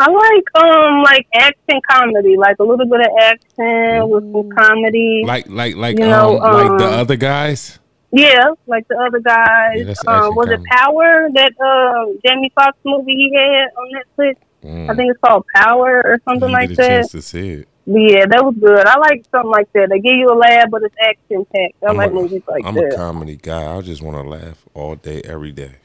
I 0.00 0.10
like 0.10 0.64
um 0.64 1.02
like 1.02 1.26
action 1.34 1.80
comedy, 1.90 2.36
like 2.36 2.56
a 2.60 2.64
little 2.64 2.86
bit 2.86 3.00
of 3.00 3.12
action 3.20 4.08
with 4.08 4.24
some 4.32 4.50
comedy. 4.56 5.22
Like, 5.24 5.48
like, 5.48 5.74
like, 5.74 5.98
You 5.98 6.06
know, 6.06 6.40
um, 6.40 6.52
like 6.52 6.78
the 6.78 6.86
um, 6.86 7.00
other 7.00 7.16
guys. 7.16 7.78
yeah, 8.12 8.50
like 8.66 8.86
the 8.88 8.96
other 8.96 9.20
guys. 9.20 9.98
Yeah, 10.04 10.12
um, 10.12 10.34
was 10.34 10.48
it. 10.50 10.60
Power 10.70 11.28
that 11.34 11.52
um 11.60 12.18
Jamie 12.24 12.52
Foxx 12.54 12.78
movie 12.84 13.14
he 13.14 13.34
had 13.34 13.68
on 13.76 13.90
Netflix? 13.92 14.36
Mm. 14.62 14.90
I 14.90 14.94
think 14.94 15.10
it's 15.10 15.20
called 15.20 15.44
Power 15.54 16.02
or 16.04 16.18
something 16.28 16.50
like 16.50 16.70
get 16.70 16.78
a 16.78 16.88
chance 16.88 17.12
that. 17.12 17.18
to 17.18 17.22
see 17.22 17.48
it. 17.50 17.68
Yeah, 17.90 18.26
that 18.28 18.44
was 18.44 18.54
good. 18.60 18.86
I 18.86 18.98
like 18.98 19.24
something 19.30 19.50
like 19.50 19.72
that. 19.72 19.88
They 19.88 19.98
give 19.98 20.14
you 20.14 20.30
a 20.30 20.36
laugh, 20.36 20.66
but 20.70 20.82
it's 20.82 20.94
action 21.00 21.46
packed. 21.46 21.82
I 21.82 21.92
like 21.92 22.10
a, 22.10 22.14
movies 22.14 22.42
like 22.46 22.62
that. 22.62 22.68
I'm 22.68 22.76
a 22.76 22.94
comedy 22.94 23.36
guy. 23.36 23.74
I 23.76 23.80
just 23.80 24.02
want 24.02 24.16
to 24.16 24.28
laugh 24.28 24.62
all 24.74 24.94
day, 24.94 25.22
every 25.24 25.52
day. 25.52 25.76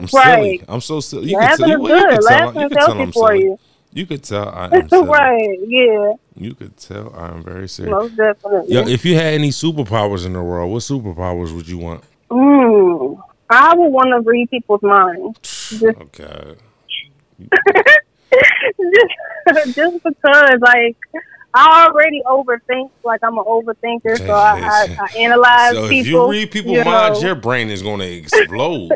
I'm 0.00 0.08
silly. 0.08 0.58
right. 0.58 0.64
I'm 0.68 0.80
so 0.80 1.00
silly. 1.00 1.30
You 1.30 1.36
Laughing 1.36 1.66
can 1.66 1.68
tell, 1.68 1.80
you 1.80 1.86
good. 1.86 2.10
can 2.10 2.22
tell, 2.22 2.62
you 2.62 2.68
tell 2.70 2.92
I'm 2.92 3.12
for 3.12 3.28
silly. 3.32 3.42
you. 3.44 3.58
You 3.92 4.06
could 4.06 4.22
tell 4.22 4.48
I 4.50 4.68
am 4.72 4.88
silly. 4.88 5.08
right. 5.08 5.58
Yeah. 5.66 6.12
You 6.36 6.54
could 6.54 6.76
tell 6.76 7.12
I 7.16 7.28
am 7.28 7.42
very 7.42 7.68
serious. 7.68 7.92
Most 7.92 8.16
definitely. 8.16 8.74
Yo, 8.74 8.86
if 8.86 9.04
you 9.04 9.14
had 9.14 9.34
any 9.34 9.50
superpowers 9.50 10.24
in 10.26 10.32
the 10.34 10.42
world, 10.42 10.70
what 10.70 10.82
superpowers 10.82 11.54
would 11.54 11.68
you 11.68 11.78
want? 11.78 12.04
Mm, 12.30 13.20
I 13.50 13.74
would 13.74 13.88
want 13.88 14.08
to 14.10 14.20
read 14.30 14.48
people's 14.50 14.82
minds. 14.82 15.38
Just, 15.42 15.82
Okay. 16.00 16.54
just, 17.40 17.52
just 19.74 20.04
because, 20.04 20.60
like, 20.60 20.96
I 21.54 21.86
already 21.88 22.22
overthink. 22.26 22.90
Like, 23.02 23.20
I'm 23.24 23.36
an 23.38 23.44
overthinker, 23.44 24.18
so 24.18 24.32
I, 24.32 24.60
I, 24.60 24.96
I 25.00 25.18
analyze 25.18 25.72
So 25.72 25.88
people. 25.88 25.98
if 25.98 26.06
you 26.06 26.30
read 26.30 26.50
people's 26.52 26.76
you 26.76 26.84
minds, 26.84 27.20
know. 27.20 27.26
your 27.28 27.34
brain 27.34 27.70
is 27.70 27.82
going 27.82 27.98
to 28.00 28.06
explode. 28.12 28.92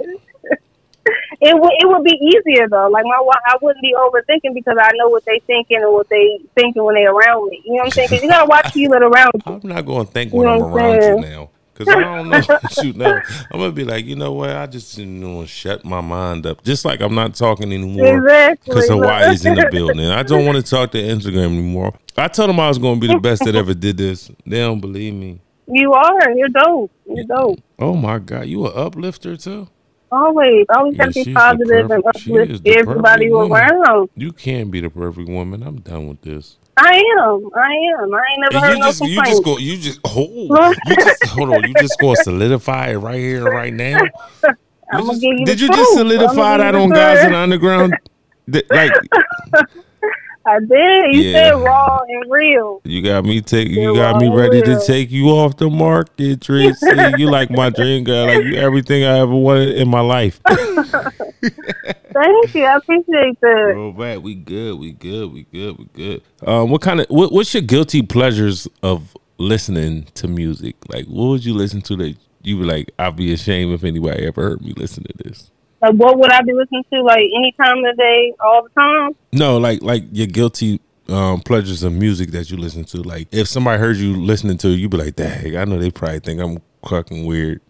It 1.40 1.54
would 1.54 1.72
it 1.78 1.86
would 1.88 2.04
be 2.04 2.18
easier 2.20 2.68
though. 2.68 2.88
Like 2.88 3.04
my 3.04 3.18
I 3.46 3.56
wouldn't 3.60 3.82
be 3.82 3.94
overthinking 3.98 4.54
because 4.54 4.76
I 4.80 4.90
know 4.96 5.08
what 5.08 5.24
they 5.24 5.40
thinking 5.46 5.78
and 5.82 5.92
what 5.92 6.08
they 6.08 6.38
thinking 6.54 6.84
when 6.84 6.94
they 6.94 7.04
around 7.04 7.50
me. 7.50 7.62
You 7.64 7.72
know 7.74 7.78
what 7.78 7.84
I'm 7.86 7.90
saying? 7.92 8.08
'Cause 8.08 8.22
you 8.22 8.28
gotta 8.28 8.46
watch 8.46 8.72
who 8.72 8.80
you 8.80 8.88
let 8.88 9.02
around 9.02 9.30
you. 9.34 9.40
I'm 9.46 9.60
not 9.64 9.84
going 9.86 10.06
to 10.06 10.12
think 10.12 10.32
You 10.32 10.38
when 10.40 10.48
know 10.48 10.66
I'm 10.66 10.74
around 10.74 11.02
you 11.02 11.20
now. 11.20 11.50
Because 11.76 11.92
I 11.92 12.00
don't 12.00 12.28
know 12.28 12.40
you 12.82 12.92
know. 12.92 13.20
I'm 13.50 13.60
to 13.60 13.72
be 13.72 13.84
like, 13.84 14.04
you 14.04 14.14
know 14.14 14.32
what? 14.32 14.50
I 14.50 14.66
just 14.66 14.96
you 14.96 15.06
know, 15.06 15.44
shut 15.44 15.84
my 15.84 16.00
mind 16.00 16.46
up. 16.46 16.62
Just 16.62 16.84
like 16.84 17.00
I'm 17.00 17.14
not 17.14 17.34
talking 17.34 17.72
anymore. 17.72 18.18
Exactly. 18.18 18.74
Because 18.74 18.88
Hawaii's 18.88 19.44
in 19.44 19.54
the 19.56 19.68
building. 19.70 20.06
I 20.10 20.22
don't 20.22 20.46
want 20.46 20.56
to 20.56 20.62
talk 20.70 20.92
to 20.92 21.02
Instagram 21.02 21.46
anymore. 21.46 21.92
I 22.16 22.28
told 22.28 22.48
them 22.50 22.60
I 22.60 22.68
was 22.68 22.78
going 22.78 23.00
to 23.00 23.06
be 23.06 23.12
the 23.12 23.18
best 23.20 23.44
that 23.44 23.56
ever 23.56 23.74
did 23.74 23.96
this. 23.96 24.30
They 24.46 24.58
don't 24.60 24.80
believe 24.80 25.14
me. 25.14 25.40
You 25.66 25.92
are. 25.94 26.30
You're 26.32 26.48
dope. 26.48 26.92
You're 27.06 27.24
dope. 27.24 27.58
Oh 27.78 27.94
my 27.94 28.18
God, 28.18 28.46
you 28.46 28.66
an 28.66 28.72
uplifter 28.76 29.36
too? 29.36 29.66
Always. 30.12 30.66
Always 30.76 30.96
Yeah, 30.96 31.04
gotta 31.06 31.12
be 31.12 31.24
the 31.24 31.34
positive 31.34 31.90
and 31.90 32.04
uplift 32.06 32.66
everybody 32.66 33.28
around. 33.30 34.10
You 34.16 34.32
can 34.32 34.70
be 34.70 34.80
the 34.80 34.90
perfect 34.90 35.28
woman. 35.28 35.62
I'm 35.62 35.80
done 35.80 36.08
with 36.08 36.22
this. 36.22 36.56
I 36.76 37.02
am. 37.20 37.50
I 37.56 37.72
am. 38.02 38.14
I 38.14 38.18
ain't 38.18 38.52
never 38.52 38.56
And 38.56 38.64
heard 38.64 38.72
you 38.74 38.78
no 38.80 38.86
just, 38.86 39.00
you 39.02 39.06
complaints. 39.16 39.30
just 39.30 39.44
go, 39.44 39.58
you 39.58 39.76
just, 39.76 40.00
oh, 40.04 40.74
you 40.86 40.96
just, 40.96 41.24
hold 41.26 41.50
on, 41.54 41.62
you 41.68 41.74
just 41.80 41.96
to 42.00 42.16
solidify 42.22 42.88
it 42.90 42.96
right 42.96 43.14
here, 43.18 43.44
right 43.44 43.72
now. 43.72 44.00
You 44.02 44.08
gonna 44.92 45.06
just- 45.06 45.20
give 45.20 45.38
you 45.38 45.46
did 45.46 45.60
you 45.60 45.68
just 45.68 45.92
solidify 45.94 46.56
that 46.58 46.74
on 46.74 46.90
guys 46.90 47.24
in 47.24 47.32
the 47.32 47.38
underground? 47.38 47.94
Like, 48.70 48.92
I 50.46 50.58
did. 50.60 51.14
You 51.14 51.22
Yeah. 51.22 51.32
said 51.32 51.52
raw 51.60 52.00
and 52.06 52.30
real. 52.30 52.80
you 52.84 53.00
got 53.02 53.24
me 53.24 53.40
take, 53.40 53.68
you 53.68 53.94
got 53.94 54.20
me 54.20 54.28
ready 54.28 54.60
to 54.62 54.78
take 54.86 55.10
you 55.10 55.28
off 55.30 55.56
the 55.56 55.70
market, 55.70 56.42
Tracy. 56.42 56.86
you 57.16 57.30
like 57.30 57.50
my 57.50 57.70
dream 57.70 58.04
girl, 58.04 58.26
like 58.26 58.44
you 58.44 58.56
everything 58.56 59.04
I 59.04 59.18
ever 59.20 59.34
wanted 59.34 59.70
in 59.76 59.88
my 59.88 60.00
life. 60.00 60.40
Thank 60.46 60.66
you. 62.54 62.64
I 62.64 62.76
appreciate 62.76 63.40
that. 63.40 63.70
Bro, 63.74 63.92
back. 63.92 64.22
We 64.22 64.34
good. 64.34 64.78
We 64.78 64.92
good. 64.92 65.32
We 65.32 65.42
good. 65.44 65.78
We 65.78 65.84
good. 65.92 66.22
Um, 66.46 66.70
what 66.70 66.82
kind 66.82 67.00
of 67.00 67.06
what, 67.08 67.32
what's 67.32 67.52
your 67.54 67.62
guilty 67.62 68.02
pleasures 68.02 68.68
of 68.82 69.16
listening 69.38 70.06
to 70.14 70.28
music? 70.28 70.76
Like, 70.88 71.06
what 71.06 71.26
would 71.28 71.44
you 71.44 71.54
listen 71.54 71.80
to 71.82 71.96
that 71.96 72.16
you 72.42 72.58
be 72.58 72.64
like? 72.64 72.90
I'd 72.98 73.16
be 73.16 73.32
ashamed 73.32 73.72
if 73.72 73.84
anybody 73.84 74.26
ever 74.26 74.42
heard 74.42 74.62
me 74.62 74.74
listen 74.76 75.04
to 75.04 75.12
this. 75.24 75.50
Like, 75.84 75.94
what 75.94 76.18
would 76.18 76.30
I 76.30 76.40
be 76.42 76.52
listening 76.52 76.84
to? 76.92 77.02
Like 77.02 77.20
any 77.36 77.52
time 77.58 77.78
of 77.78 77.84
the 77.84 77.94
day, 77.98 78.32
all 78.40 78.62
the 78.62 78.70
time? 78.80 79.10
No, 79.32 79.58
like 79.58 79.82
like 79.82 80.04
your 80.12 80.26
guilty 80.26 80.80
um 81.08 81.40
pleasures 81.40 81.82
of 81.82 81.92
music 81.92 82.30
that 82.30 82.50
you 82.50 82.56
listen 82.56 82.84
to. 82.84 83.02
Like, 83.02 83.28
if 83.32 83.48
somebody 83.48 83.78
heard 83.78 83.96
you 83.96 84.14
listening 84.16 84.56
to, 84.58 84.68
you'd 84.70 84.90
be 84.90 84.96
like, 84.96 85.16
"Dang, 85.16 85.56
I 85.56 85.64
know 85.64 85.78
they 85.78 85.90
probably 85.90 86.20
think 86.20 86.40
I'm 86.40 86.58
fucking 86.88 87.26
weird." 87.26 87.60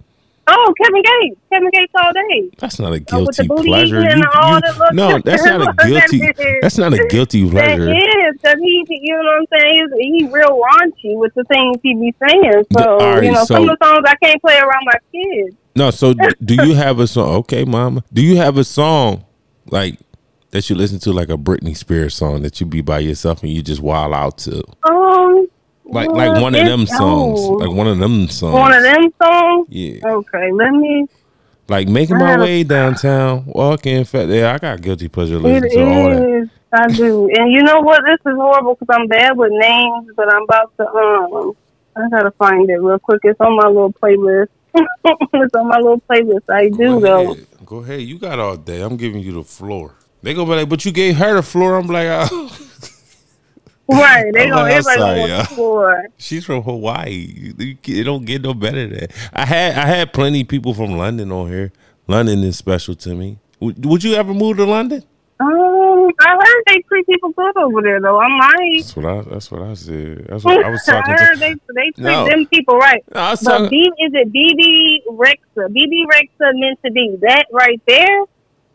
Oh, 0.46 0.74
Kevin 0.78 1.00
Gates. 1.02 1.40
Kevin 1.50 1.70
Gates 1.72 1.92
all 2.04 2.12
day. 2.12 2.50
That's 2.58 2.78
not 2.78 2.92
a 2.92 2.96
Oh, 2.96 3.24
guilty 3.24 3.48
booty 3.48 3.66
pleasure. 3.66 4.00
You- 4.02 4.08
you- 4.08 4.60
no, 4.92 5.18
that's 5.24 5.42
not 5.46 5.62
a 5.62 5.86
guilty. 5.88 6.20
That's 6.60 6.76
not 6.76 6.92
a 6.92 7.06
guilty 7.08 7.48
pleasure. 7.48 7.86
That 7.86 7.96
is, 8.30 8.36
because 8.42 8.58
he, 8.60 8.84
you 8.90 9.14
know 9.16 9.22
what 9.22 9.40
I'm 9.40 9.46
saying? 9.58 9.88
He's, 9.96 10.18
he 10.20 10.26
real 10.30 10.60
raunchy 10.60 11.16
with 11.16 11.32
the 11.34 11.44
things 11.44 11.78
he 11.82 11.94
be 11.94 12.14
saying. 12.28 12.64
So, 12.76 12.98
right, 12.98 13.24
you 13.24 13.32
know, 13.32 13.44
some 13.44 13.66
of 13.66 13.78
the 13.78 13.84
songs 13.86 14.02
I 14.06 14.14
can't 14.22 14.38
play 14.42 14.58
around 14.58 14.84
my 14.84 14.98
kids. 15.10 15.56
No, 15.76 15.90
so 15.90 16.14
do 16.44 16.54
you 16.54 16.74
have 16.74 16.98
a 17.00 17.06
song? 17.06 17.28
Okay, 17.36 17.64
mama. 17.64 18.04
Do 18.12 18.22
you 18.22 18.36
have 18.36 18.56
a 18.58 18.64
song 18.64 19.24
like 19.66 19.98
that 20.50 20.70
you 20.70 20.76
listen 20.76 21.00
to, 21.00 21.12
like 21.12 21.30
a 21.30 21.36
Britney 21.36 21.76
Spears 21.76 22.14
song 22.14 22.42
that 22.42 22.60
you 22.60 22.66
be 22.66 22.80
by 22.80 23.00
yourself 23.00 23.42
and 23.42 23.50
you 23.50 23.60
just 23.62 23.80
wild 23.82 24.12
out 24.14 24.38
to, 24.38 24.62
Um, 24.84 25.48
like 25.84 26.08
well, 26.08 26.16
like 26.32 26.40
one 26.42 26.54
of 26.54 26.64
them 26.64 26.86
songs, 26.86 27.40
like 27.60 27.70
one 27.70 27.88
of 27.88 27.98
them 27.98 28.28
songs. 28.28 28.54
one 28.54 28.72
of 28.72 28.82
them 28.82 29.12
songs? 29.20 29.66
Yeah, 29.68 30.00
Okay, 30.06 30.52
let 30.52 30.70
me. 30.70 31.08
like 31.68 31.88
making 31.88 32.18
my 32.18 32.38
way 32.38 32.62
downtown, 32.62 33.42
walking. 33.46 34.04
Fat. 34.04 34.28
Yeah, 34.28 34.52
I 34.54 34.58
got 34.58 34.80
guilty 34.80 35.08
pleasure 35.08 35.36
It 35.36 35.40
listening 35.40 35.70
to 35.72 35.82
all 35.84 36.10
that. 36.10 36.50
I 36.72 36.86
do. 36.88 37.28
And 37.36 37.52
you 37.52 37.62
know 37.62 37.80
what? 37.80 38.00
This 38.04 38.20
is 38.32 38.36
horrible 38.36 38.74
because 38.78 38.94
I'm 38.96 39.06
bad 39.08 39.36
with 39.36 39.50
names, 39.52 40.08
but 40.16 40.32
I'm 40.32 40.42
about 40.44 40.72
to, 40.76 40.88
um, 40.88 41.52
I 41.96 42.08
gotta 42.10 42.30
find 42.32 42.68
it 42.70 42.74
real 42.80 42.98
quick. 43.00 43.20
It's 43.24 43.40
on 43.40 43.56
my 43.56 43.66
little 43.68 43.92
playlist. 43.92 44.48
it's 45.34 45.54
on 45.54 45.68
my 45.68 45.76
little 45.76 46.00
playlist. 46.00 46.42
I 46.48 46.68
do, 46.68 46.78
Go 46.78 47.00
though. 47.00 47.32
ahead. 47.32 47.46
Go 47.64 47.76
ahead. 47.78 48.00
You 48.02 48.18
got 48.18 48.38
all 48.38 48.56
day. 48.56 48.80
I'm 48.82 48.96
giving 48.96 49.20
you 49.20 49.32
the 49.32 49.44
floor. 49.44 49.94
They 50.22 50.34
gonna 50.34 50.50
be 50.50 50.56
like, 50.56 50.68
but 50.68 50.84
you 50.84 50.92
gave 50.92 51.16
her 51.16 51.34
the 51.34 51.42
floor. 51.42 51.76
I'm 51.76 51.86
like, 51.86 52.08
oh. 52.08 52.58
Right. 53.86 54.32
They 54.32 54.48
gonna, 54.48 54.62
like, 54.62 54.72
everybody 54.72 55.26
sorry, 55.26 55.30
the 55.30 55.44
floor. 55.44 56.06
She's 56.16 56.44
from 56.46 56.62
Hawaii. 56.62 57.76
You, 57.84 58.04
don't 58.04 58.24
get 58.24 58.40
no 58.40 58.54
better 58.54 58.88
than 58.88 58.98
that. 58.98 59.12
I 59.32 59.44
had 59.44 59.74
I 59.76 59.86
had 59.86 60.12
plenty 60.14 60.40
of 60.40 60.48
people 60.48 60.72
from 60.72 60.96
London 60.96 61.30
on 61.30 61.48
here. 61.48 61.70
London 62.06 62.42
is 62.44 62.56
special 62.56 62.94
to 62.94 63.14
me. 63.14 63.38
Would, 63.60 63.84
would 63.84 64.02
you 64.02 64.14
ever 64.14 64.32
move 64.32 64.56
to 64.56 64.64
London? 64.64 65.02
I 66.20 66.30
heard 66.34 66.62
they 66.66 66.82
treat 66.88 67.07
people 67.07 67.30
good 67.30 67.57
over 67.57 67.82
there, 67.82 68.00
though. 68.00 68.20
I 68.20 68.28
might. 68.28 68.78
That's 68.78 68.96
what 68.96 69.07
I. 69.07 69.20
That's 69.22 69.50
what 69.50 69.62
I 69.62 69.74
said. 69.74 70.26
That's 70.28 70.44
what 70.44 70.64
I 70.64 70.70
was 70.70 70.82
talking 70.86 71.14
I 71.14 71.16
heard 71.24 71.34
to. 71.34 71.40
they, 71.40 71.55
they 71.55 71.90
treat 71.92 71.98
No. 71.98 72.26
them 72.26 72.46
people 72.46 72.76
right. 72.78 73.05
No, 73.14 73.20
I 73.20 73.30
was 73.30 73.42
But 73.42 73.50
talking. 73.59 73.70
B, 73.70 73.90
is 73.98 74.12
it 74.14 74.32
Bebe 74.32 75.02
Rexha? 75.11 75.72
Bebe 75.72 76.05
Rexha 76.12 76.52
meant 76.55 76.78
to 76.84 76.90
be. 76.92 77.16
That 77.22 77.46
right 77.52 77.80
there, 77.86 78.24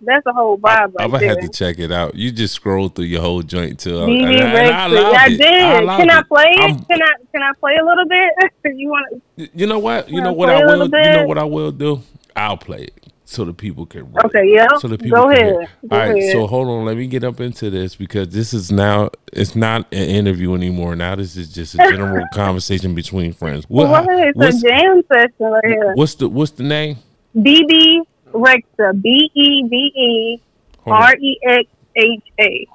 that's 0.01 0.25
a 0.25 0.31
whole 0.33 0.57
vibe 0.57 0.77
I'm 0.77 0.91
right 0.93 0.95
gonna 1.11 1.19
there. 1.19 1.29
have 1.29 1.39
to 1.39 1.49
check 1.49 1.77
it 1.79 1.91
out. 1.91 2.15
You 2.15 2.31
just 2.31 2.53
scroll 2.55 2.87
through 2.89 3.05
your 3.05 3.21
whole 3.21 3.41
joint 3.41 3.79
too. 3.79 3.97
Uh, 3.99 4.07
BB 4.07 4.23
And 4.23 4.29
I- 4.29 4.59
and 4.59 4.75
I 4.75 4.89
Rexa. 4.89 5.15
I 5.15 5.29
did. 5.29 5.83
allowed 5.83 5.97
can 5.99 6.09
I 6.09 6.21
play 6.23 6.43
it? 6.47 6.59
I'm- 6.61 6.79
can 6.85 7.01
I 7.01 7.11
can 7.33 7.41
I 7.43 7.51
play 7.59 7.75
a 7.75 7.83
little 7.85 8.05
bit? 8.07 8.51
you 8.77 8.89
want? 8.89 9.23
You 9.35 9.67
know 9.67 9.79
what? 9.79 10.09
You 10.09 10.21
know 10.21 10.29
I 10.29 10.33
what 10.33 10.45
play 10.47 10.55
I 10.55 10.59
a 10.61 10.65
will. 10.67 10.85
You 10.85 11.11
know 11.13 11.25
what 11.27 11.37
I 11.37 11.43
will 11.43 11.71
do. 11.71 12.01
I'll 12.35 12.57
play 12.57 12.83
it 12.83 13.07
so 13.29 13.45
the 13.45 13.53
people 13.53 13.85
can. 13.85 14.11
Really, 14.11 14.25
Okay, 14.25 14.53
yeah. 14.55 14.67
So 14.79 14.87
the 14.87 14.97
people 14.97 15.21
Go 15.21 15.29
ahead. 15.29 15.53
Go 15.87 15.95
All 15.95 15.99
right. 15.99 16.17
ahead. 16.17 16.31
So 16.31 16.47
hold 16.47 16.67
on. 16.67 16.85
Let 16.85 16.97
me 16.97 17.05
get 17.05 17.23
up 17.23 17.39
into 17.39 17.69
this 17.69 17.95
because 17.95 18.29
this 18.29 18.55
is 18.55 18.71
now. 18.71 19.11
It's 19.31 19.55
not 19.55 19.85
an 19.93 20.09
interview 20.09 20.55
anymore. 20.55 20.95
Now 20.95 21.15
this 21.15 21.37
is 21.37 21.53
just 21.53 21.75
a 21.75 21.77
general 21.77 22.25
conversation 22.33 22.95
between 22.95 23.33
friends. 23.33 23.65
What, 23.69 23.85
go 23.85 23.93
ahead. 23.93 24.29
It's 24.29 24.37
what's, 24.37 24.63
a 24.63 24.67
jam 24.67 25.03
session 25.13 25.33
right 25.39 25.63
here. 25.63 25.93
what's 25.93 26.15
the 26.15 26.27
What's 26.27 26.51
the 26.53 26.63
name? 26.63 26.97
Bebe 27.39 28.01
Rexha. 28.31 28.99
B 28.99 29.29
E 29.35 29.67
B 29.69 29.75
E. 29.75 30.41
R 30.87 31.15
E 31.15 31.39
X 31.43 31.69
H 31.95 32.23
A. 32.39 32.67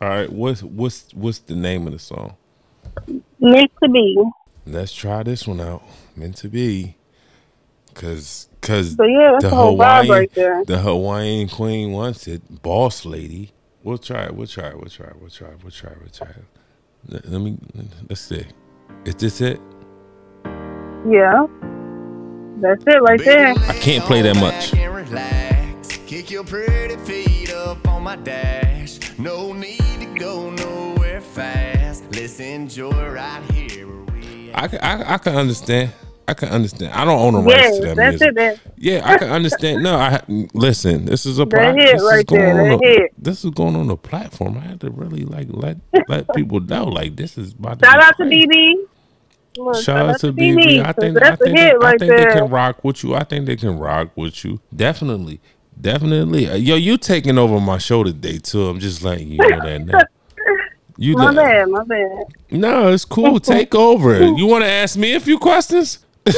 All 0.00 0.08
right. 0.08 0.32
What's 0.32 0.62
What's 0.62 1.12
What's 1.12 1.40
the 1.40 1.56
name 1.56 1.86
of 1.86 1.92
the 1.92 1.98
song? 1.98 2.36
Meant 3.38 3.70
to 3.82 3.88
be. 3.90 4.18
Let's 4.64 4.94
try 4.94 5.22
this 5.22 5.46
one 5.46 5.60
out. 5.60 5.82
Meant 6.16 6.36
to 6.36 6.48
be. 6.48 6.96
Cause, 7.94 8.48
cause 8.60 8.96
So 8.96 9.04
yeah, 9.04 9.32
that's 9.32 9.44
the 9.44 9.50
the 9.50 9.56
whole 9.56 9.78
vibe 9.78 10.02
Hawaiian, 10.04 10.10
right 10.10 10.34
there. 10.34 10.64
the 10.64 10.78
Hawaiian 10.78 11.48
queen 11.48 11.92
wants 11.92 12.26
it. 12.26 12.62
Boss 12.62 13.04
lady. 13.04 13.52
We'll 13.82 13.98
try 13.98 14.24
it. 14.24 14.34
We'll 14.34 14.46
try 14.46 14.68
it. 14.68 14.78
We'll 14.78 14.90
try 14.90 15.06
it. 15.08 15.16
We'll 15.20 15.30
try 15.30 15.48
it. 15.48 15.58
We'll 15.62 15.70
try 15.70 15.90
it. 15.90 15.98
We'll 16.00 16.10
try 16.10 16.28
it. 16.28 16.44
Let, 17.08 17.28
let 17.28 17.40
me. 17.40 17.58
Let's 18.08 18.22
see. 18.22 18.44
Is 19.04 19.14
this 19.16 19.40
it? 19.40 19.60
Yeah. 21.08 21.46
That's 22.60 22.82
it 22.86 23.02
right 23.02 23.22
there. 23.24 23.48
I 23.68 23.74
can't 23.74 24.04
play 24.04 24.22
that 24.22 24.36
much. 24.36 24.72
Back 24.72 24.90
relax. 24.90 25.98
Kick 26.06 26.30
your 26.30 26.44
pretty 26.44 26.96
feet 27.04 27.52
up 27.52 27.86
on 27.88 28.02
my 28.02 28.16
dash. 28.16 28.98
No 29.18 29.52
need 29.52 29.78
to 30.00 30.14
go 30.18 30.50
nowhere 30.50 31.20
fast. 31.20 32.04
Let's 32.12 32.40
enjoy 32.40 32.90
right 32.90 33.42
here 33.52 33.86
where 33.86 34.04
we. 34.20 34.52
I, 34.52 34.64
I, 34.80 35.14
I 35.14 35.18
can 35.18 35.36
understand. 35.36 35.92
I 36.26 36.34
can 36.34 36.48
understand. 36.48 36.92
I 36.94 37.04
don't 37.04 37.20
own 37.20 37.34
the 37.34 37.40
rights 37.40 37.56
Yes, 37.62 37.76
to 37.76 37.82
that 37.86 37.96
that's 37.96 38.20
music. 38.20 38.36
it. 38.36 38.60
Yeah, 38.76 39.02
I 39.04 39.18
can 39.18 39.30
understand. 39.30 39.82
No, 39.82 39.96
I 39.96 40.22
listen. 40.54 41.04
This 41.04 41.26
is 41.26 41.38
a 41.38 41.42
hit 41.42 41.50
this 41.76 42.02
is 42.02 42.24
going 42.24 42.40
there, 42.42 42.72
on 42.72 42.84
a. 42.84 43.08
This 43.18 43.44
is 43.44 43.50
going 43.50 43.76
on 43.76 43.88
the 43.88 43.96
platform. 43.96 44.56
I 44.56 44.60
had 44.62 44.80
to 44.80 44.90
really 44.90 45.24
like 45.24 45.48
let 45.50 45.76
let 46.08 46.26
people 46.34 46.60
know 46.60 46.84
like 46.84 47.16
this 47.16 47.36
is 47.36 47.52
about 47.52 47.84
shout 47.84 48.02
out 48.02 48.16
to. 48.18 48.24
Bebe. 48.28 48.76
Look, 49.56 49.76
Shout 49.84 50.08
out 50.10 50.20
to 50.20 50.32
Bebe. 50.32 50.80
I 50.80 50.92
think 50.92 51.22
I 51.22 51.36
think, 51.36 51.56
hit 51.58 51.74
I 51.74 51.76
right 51.76 51.98
think 51.98 52.16
they 52.16 52.24
can 52.24 52.48
rock 52.48 52.82
with 52.82 53.04
you. 53.04 53.14
I 53.14 53.22
think 53.24 53.46
they 53.46 53.56
can 53.56 53.78
rock 53.78 54.10
with 54.16 54.44
you. 54.44 54.60
Definitely, 54.74 55.40
definitely. 55.80 56.48
Uh, 56.48 56.56
Yo, 56.56 56.74
you 56.74 56.96
taking 56.96 57.38
over 57.38 57.60
my 57.60 57.78
show 57.78 58.02
today 58.02 58.38
too. 58.38 58.66
I'm 58.66 58.80
just 58.80 59.02
letting 59.04 59.28
you 59.28 59.38
know 59.38 59.60
that 59.62 59.78
now. 59.84 60.00
You 60.96 61.14
My 61.16 61.24
done- 61.26 61.34
bad, 61.36 61.68
my 61.70 61.82
bad. 61.84 62.24
No, 62.52 62.92
it's 62.92 63.04
cool. 63.04 63.40
Take 63.40 63.74
over. 63.74 64.24
You 64.24 64.46
want 64.46 64.62
to 64.62 64.70
ask 64.70 64.96
me 64.96 65.14
a 65.14 65.20
few 65.20 65.40
questions? 65.40 66.03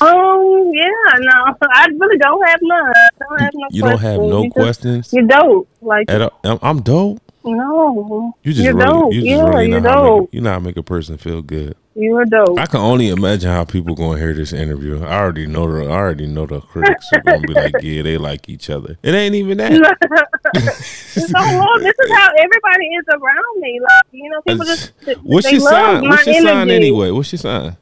Um, 0.00 0.72
yeah, 0.74 1.18
no, 1.20 1.54
I 1.72 1.86
really 1.96 2.18
don't 2.18 2.44
have 2.48 2.58
none. 2.62 2.92
Don't 3.20 3.40
have 3.40 3.52
no 3.54 3.66
You 3.70 3.82
don't 3.82 3.98
have 4.00 4.20
no 4.20 4.42
You 4.42 4.48
just- 4.48 4.54
questions. 4.54 5.12
You're 5.12 5.22
dope. 5.22 5.68
Like, 5.80 6.10
At 6.10 6.20
all? 6.22 6.58
I'm- 6.62 6.80
dope. 6.80 7.20
no. 7.44 8.34
You 8.42 8.52
just 8.52 8.64
you're 8.64 8.74
really, 8.74 8.86
dope. 8.90 9.12
you 9.12 9.20
just 9.20 9.30
yeah, 9.30 9.48
really 9.48 9.68
you're 9.70 9.80
know 9.80 9.88
make, 9.88 10.02
dope. 10.22 10.34
you 10.34 10.40
know 10.40 10.50
how 10.50 10.58
to 10.58 10.64
make 10.64 10.76
a 10.76 10.82
person 10.82 11.16
feel 11.16 11.42
good. 11.42 11.76
You're 11.94 12.24
dope. 12.24 12.58
I 12.58 12.66
can 12.66 12.80
only 12.80 13.10
imagine 13.10 13.50
how 13.52 13.64
people 13.64 13.94
gonna 13.94 14.18
hear 14.18 14.32
this 14.32 14.52
interview. 14.52 15.00
I 15.04 15.16
already 15.16 15.46
know 15.46 15.70
the 15.72 15.88
I 15.88 15.92
already 15.92 16.26
know 16.26 16.44
the 16.46 16.60
critics 16.60 17.06
are 17.12 17.20
gonna 17.20 17.38
be 17.46 17.54
like, 17.54 17.74
yeah, 17.82 18.02
they 18.02 18.18
like 18.18 18.48
each 18.48 18.68
other. 18.70 18.98
It 19.00 19.14
ain't 19.14 19.36
even 19.36 19.58
that. 19.58 19.70
so 20.82 21.38
long. 21.38 21.78
This 21.82 21.94
is 22.04 22.10
how 22.18 22.28
everybody 22.36 22.86
is 22.98 23.04
around 23.10 23.60
me. 23.60 23.80
Like, 23.80 24.02
you 24.10 24.28
know, 24.28 24.40
people 24.42 24.64
just 24.66 24.92
What's 25.22 25.46
they 25.46 25.52
your 25.52 25.60
love 25.62 25.72
sign? 26.00 26.08
What's 26.08 26.26
your 26.26 26.34
energy. 26.34 26.48
sign 26.48 26.70
anyway? 26.70 27.10
What's 27.12 27.30
your 27.32 27.38
sign? 27.38 27.76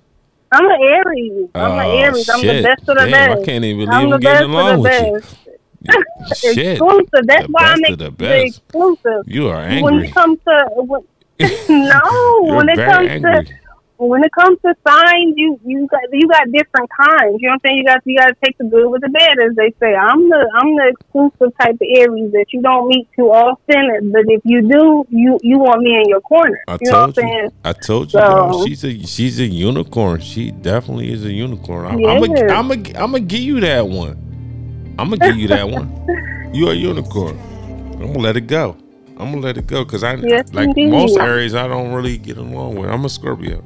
I'm 0.53 0.67
an 0.67 0.79
Aries. 0.83 1.51
I'm 1.61 1.79
an 1.79 1.87
Oh, 1.87 1.97
Aries. 2.05 2.27
I'm 2.33 2.47
the 2.47 2.55
best 2.55 2.83
of 2.89 2.97
the 2.99 3.09
Damn, 3.09 3.11
best. 3.11 3.31
I 3.31 3.39
can't 3.39 3.65
even 3.65 3.91
I'm 3.91 3.91
believe 3.91 4.11
the 4.11 4.19
I'm 4.19 4.21
best 4.21 4.49
getting 4.51 4.51
along 4.51 4.79
of 4.79 4.83
the 4.83 4.83
with 4.83 4.99
you. 5.01 5.13
best. 5.13 5.27
Shit. 6.25 6.87
Exclusive. 6.87 7.27
That's 7.29 7.47
The 7.47 7.49
why 7.49 7.63
I 7.65 7.77
best 7.77 7.79
make 7.79 7.97
of 7.97 7.99
the 7.99 8.11
the 8.21 8.37
best. 8.37 8.63
exclusive. 8.73 9.27
You 9.27 9.49
are 9.49 9.57
angry. 9.63 9.83
When 9.83 9.95
it 9.99 10.09
comes 10.13 10.39
to 10.49 10.67
when, 10.77 11.03
no, 11.69 12.01
You're 12.41 12.55
when 12.55 12.69
it 12.69 12.81
comes 12.85 13.11
angry. 13.11 13.23
to 13.23 13.43
when 14.09 14.25
it 14.25 14.33
comes 14.33 14.59
to 14.65 14.75
signs, 14.87 15.35
you 15.37 15.59
you 15.65 15.87
got 15.91 16.01
you 16.13 16.29
got 16.29 16.51
different 16.53 16.91
kinds. 16.99 17.37
You 17.41 17.49
know 17.49 17.55
what 17.55 17.55
I'm 17.55 17.61
saying? 17.65 17.79
You 17.79 17.85
got 17.85 18.01
you 18.05 18.19
got 18.19 18.27
to 18.29 18.37
take 18.45 18.59
the 18.59 18.65
good 18.65 18.89
with 18.91 19.03
the 19.03 19.09
bad, 19.09 19.39
as 19.39 19.55
they 19.57 19.73
say. 19.81 19.95
I'm 19.95 20.29
the 20.29 20.51
I'm 20.55 20.77
the 20.77 20.89
exclusive 20.95 21.57
type 21.61 21.75
of 21.75 21.87
Aries 21.97 22.33
that 22.33 22.47
you 22.53 22.63
don't 22.63 22.89
meet 22.89 23.09
too 23.17 23.31
often, 23.31 24.11
but 24.13 24.23
if 24.29 24.41
you 24.45 24.63
do, 24.63 25.05
you 25.11 25.39
you 25.43 25.59
want 25.59 25.83
me 25.83 25.97
in 25.97 26.09
your 26.09 26.21
corner. 26.21 26.63
I 26.69 26.79
you 26.81 26.91
know 26.91 26.99
what 26.99 27.05
I'm 27.09 27.13
told 27.13 27.17
you. 27.17 27.23
saying? 27.23 27.49
I 27.65 27.73
told 27.73 28.13
you. 28.13 28.21
So- 28.21 28.65
she's 28.67 28.85
a 28.85 29.07
she's 29.07 29.41
a 29.41 29.47
unicorn. 29.47 30.21
She 30.21 30.51
definitely 30.51 31.13
is 31.13 31.25
a 31.25 31.33
unicorn. 31.33 31.87
I'm 31.87 32.05
I'm 32.07 32.23
Yes. 32.23 32.41
a, 32.43 32.53
I'm 32.53 32.71
a, 32.71 32.75
I'm 32.75 33.13
gonna 33.13 33.21
give 33.21 33.41
you 33.41 33.61
that 33.61 33.89
one. 33.89 34.17
I'm 34.99 35.11
gonna 35.11 35.19
give 35.19 35.37
you 35.37 35.49
that 35.49 35.69
one. 35.69 35.99
You 36.55 36.69
are 36.69 36.73
a 36.73 36.77
unicorn. 36.77 37.39
I'm 37.95 38.09
gonna 38.09 38.19
let 38.19 38.37
it 38.37 38.43
go. 38.43 38.77
I'm 39.17 39.31
gonna 39.31 39.41
let 39.41 39.57
it 39.57 39.67
go 39.67 39.85
because 39.87 40.05
I 40.05 40.17
Yes, 40.17 40.53
like 40.53 40.69
indeed. 40.69 40.91
most 40.91 41.17
areas 41.17 41.55
I 41.55 41.67
don't 41.67 41.95
really 41.95 42.19
get 42.19 42.37
along 42.37 42.75
with. 42.77 42.91
I'm 42.91 43.05
a 43.07 43.09
Scorpio. 43.09 43.65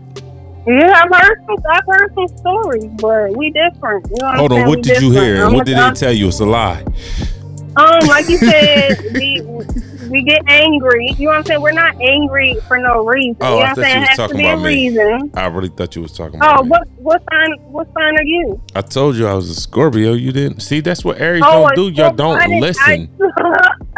Yeah, 0.67 1.05
I've 1.05 1.21
heard 1.21 1.45
some 1.47 1.57
I've 1.71 1.87
heard 1.87 2.14
some 2.14 2.39
stories, 2.39 2.87
but 3.01 3.37
we 3.37 3.51
different. 3.51 4.07
You 4.11 4.17
know 4.21 4.33
Hold 4.33 4.53
on, 4.53 4.67
what 4.67 4.77
We 4.79 4.83
did 4.83 5.01
you 5.01 5.12
hear? 5.12 5.45
I'm 5.45 5.53
what 5.53 5.64
did 5.64 5.79
they 5.79 5.91
tell 5.93 6.12
you? 6.12 6.29
It's 6.29 6.41
a 6.41 6.45
lie. 6.47 6.85
Um, 7.77 8.07
like 8.09 8.29
you 8.29 8.39
said, 8.39 8.99
we 9.14 9.43
we 10.09 10.23
get 10.23 10.43
angry. 10.49 11.09
You 11.19 11.27
know 11.27 11.31
what 11.33 11.37
I'm 11.39 11.45
saying? 11.45 11.61
We're 11.61 11.73
not 11.73 12.01
angry 12.01 12.59
for 12.67 12.79
no 12.79 13.05
reason. 13.05 13.37
Oh, 13.43 13.59
you 13.59 13.64
know 13.64 13.67
I 13.67 13.75
thought 13.75 13.95
you 13.95 14.01
was 14.01 14.17
talking 14.17 14.41
about 14.41 14.62
me. 14.62 14.89
reason. 14.89 15.31
I 15.35 15.47
really 15.47 15.69
thought 15.69 15.95
you 15.95 16.03
was 16.03 16.12
talking 16.17 16.37
about 16.37 16.61
Oh, 16.61 16.62
me. 16.64 16.71
what 16.71 16.89
what 16.97 17.23
sign 17.31 17.53
what 17.71 17.87
sign 17.95 18.19
are 18.19 18.25
you? 18.25 18.61
I 18.75 18.81
told 18.81 19.14
you 19.17 19.27
I 19.29 19.35
was 19.35 19.49
a 19.51 19.55
Scorpio. 19.55 20.14
You 20.14 20.33
didn't 20.33 20.61
see. 20.61 20.81
That's 20.81 21.05
what 21.05 21.21
Aries 21.21 21.43
oh, 21.47 21.69
don't 21.69 21.77
do. 21.77 21.89
Y'all 22.03 22.12
don't 22.12 22.61
listen. 22.61 23.09
I, 23.21 23.71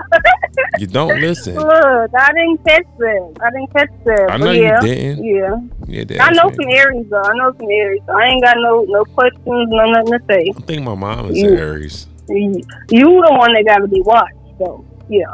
You 0.79 0.87
don't 0.87 1.21
listen. 1.21 1.55
look, 1.57 2.11
I 2.15 2.33
didn't 2.35 2.65
catch 2.65 2.85
that. 2.99 3.33
I 3.41 3.51
didn't 3.51 3.73
catch 3.73 3.91
that. 4.05 4.27
I 4.31 4.37
know 4.37 4.51
you 4.51 4.77
didn't. 4.81 5.25
Yeah, 5.25 5.57
Yeah, 5.87 6.23
I 6.25 6.31
know 6.33 6.51
some 6.51 6.69
Aries 6.69 7.07
though. 7.09 7.23
I 7.23 7.35
know 7.37 7.55
some 7.59 7.69
Aries. 7.71 8.03
I 8.09 8.27
ain't 8.27 8.43
got 8.45 8.57
no 8.59 8.85
no 8.89 9.05
questions, 9.05 9.43
no 9.47 9.85
nothing 9.87 10.13
to 10.13 10.21
say. 10.29 10.53
I 10.57 10.61
think 10.63 10.83
my 10.83 10.95
mom 10.95 11.31
is 11.31 11.39
You- 11.39 11.57
Aries. 11.57 12.07
You, 12.29 12.61
you 12.91 13.05
the 13.27 13.35
one 13.39 13.55
that 13.55 13.65
got 13.67 13.79
to 13.79 13.89
be 13.89 14.03
watched, 14.03 14.35
though. 14.59 14.85
Yeah. 15.09 15.33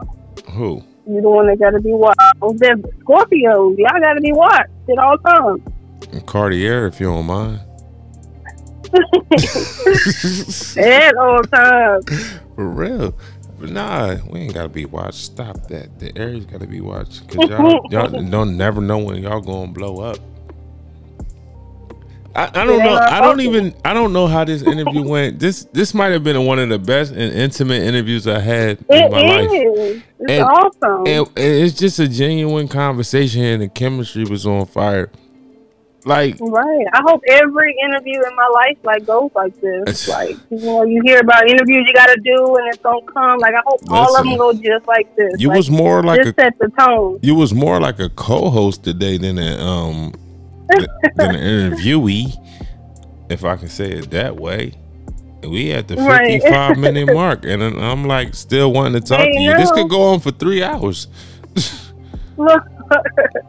Who? 0.53 0.81
You 1.09 1.21
the 1.21 1.29
one 1.29 1.49
that 1.49 1.59
got 1.59 1.71
to 1.71 1.81
be 1.81 1.93
watched. 1.93 2.21
Those 2.41 2.57
them 2.59 2.83
Scorpios, 3.01 3.77
y'all 3.77 4.01
got 4.01 4.15
to 4.15 4.21
be 4.21 4.33
watched 4.33 4.71
at 4.89 4.99
all 4.99 5.19
times. 5.19 5.61
Cartier, 6.27 6.87
if 6.87 7.01
you 7.01 7.07
don't 7.07 7.27
mind. 7.27 7.59
At 10.77 11.17
all 11.17 11.43
times. 11.43 12.05
For 12.55 12.69
real. 12.69 13.15
Nah, 13.73 14.17
we 14.31 14.41
ain't 14.41 14.55
gotta 14.55 14.69
be 14.69 14.85
watched. 14.85 15.19
Stop 15.19 15.69
that. 15.69 15.99
The 15.99 16.17
area's 16.17 16.47
gotta 16.47 16.67
be 16.67 16.81
watched. 16.81 17.29
Cause 17.29 17.49
y'all, 17.51 17.87
y'all 17.91 18.09
don't 18.09 18.57
never 18.57 18.81
know 18.81 18.99
when 18.99 19.23
y'all 19.23 19.41
gonna 19.41 19.73
blow 19.73 20.01
up. 20.01 20.19
I, 22.37 22.47
I 22.53 22.65
don't 22.65 22.79
know. 22.81 22.97
I 22.97 23.21
don't 23.21 23.41
even. 23.41 23.75
I 23.85 23.95
don't 23.95 24.13
know 24.13 24.27
how 24.27 24.43
this 24.45 24.63
interview 24.63 25.03
went. 25.09 25.39
This 25.39 25.67
this 25.73 25.95
might 25.95 26.11
have 26.13 26.25
been 26.25 26.45
one 26.47 26.59
of 26.59 26.69
the 26.69 26.81
best 26.81 27.13
and 27.13 27.33
intimate 27.33 27.83
interviews 27.83 28.27
I 28.27 28.41
had 28.41 28.79
in 28.89 29.05
It 29.05 29.11
my 29.13 29.21
life. 29.23 29.51
is. 29.53 30.03
It's 30.19 30.31
And- 30.33 30.43
awesome. 30.43 31.07
And, 31.07 31.27
and 31.29 31.65
it's 31.65 31.75
just 31.79 31.99
a 32.01 32.09
genuine 32.09 32.67
conversation, 32.67 33.43
and 33.43 33.63
the 33.63 33.69
chemistry 33.69 34.25
was 34.25 34.47
on 34.47 34.67
fire. 34.67 35.13
Like 36.07 36.37
right. 36.41 36.87
I 36.93 37.01
hope 37.03 37.23
every 37.31 37.75
interview 37.83 38.21
in 38.21 38.37
my 38.37 38.49
life 38.55 38.77
like 38.83 39.07
goes 39.07 39.31
like 39.35 39.55
It's- 39.63 39.87
this. 39.87 40.09
Like 40.09 40.37
you 40.51 40.59
know, 40.61 40.83
you 40.85 41.01
hear 41.05 41.21
about 41.21 41.49
interviews 41.49 41.85
you 41.87 41.95
got 41.95 42.07
to 42.09 42.21
do, 42.23 42.57
and 42.57 42.69
it's 42.69 42.79
gonna 42.83 43.01
come. 43.13 43.39
Like 43.39 43.55
I 43.55 43.61
hope 43.65 43.81
all 43.89 44.17
of 44.17 44.25
them 44.25 44.37
go 44.37 44.53
just 44.53 44.87
like 44.87 45.15
this. 45.17 45.33
you 45.39 45.49
like, 45.49 45.57
was 45.57 45.71
more 45.71 46.03
like 46.03 46.21
a 46.21 46.35
set 46.35 46.59
the 46.59 46.69
tone. 46.79 47.19
You 47.23 47.35
was 47.35 47.55
more 47.55 47.81
like 47.81 47.99
a 48.01 48.11
co-host 48.11 48.85
today 48.85 49.17
than 49.19 49.39
a 49.39 49.57
um 49.59 50.13
than 51.17 51.35
an 51.37 51.73
interviewee, 51.73 52.33
if 53.31 53.45
I 53.45 53.57
can 53.57 53.69
say 53.69 53.93
it 53.93 54.11
that 54.11 54.37
way. 54.37 54.75
We 55.43 55.73
at 55.73 55.89
the 55.89 55.97
Right. 55.97 56.41
fifty-five 56.41 56.79
minute 56.79 57.13
mark, 57.15 57.45
and 57.45 57.63
I'm 57.63 58.05
like 58.07 58.35
still 58.35 58.73
wanting 58.73 59.01
to 59.01 59.07
talk 59.09 59.21
Hey, 59.21 59.33
to 59.33 59.41
you. 59.41 59.55
This 59.57 59.71
could 59.73 59.89
go 59.91 60.03
on 60.13 60.21
for 60.21 60.31
three 60.31 60.63
hours, 60.63 61.07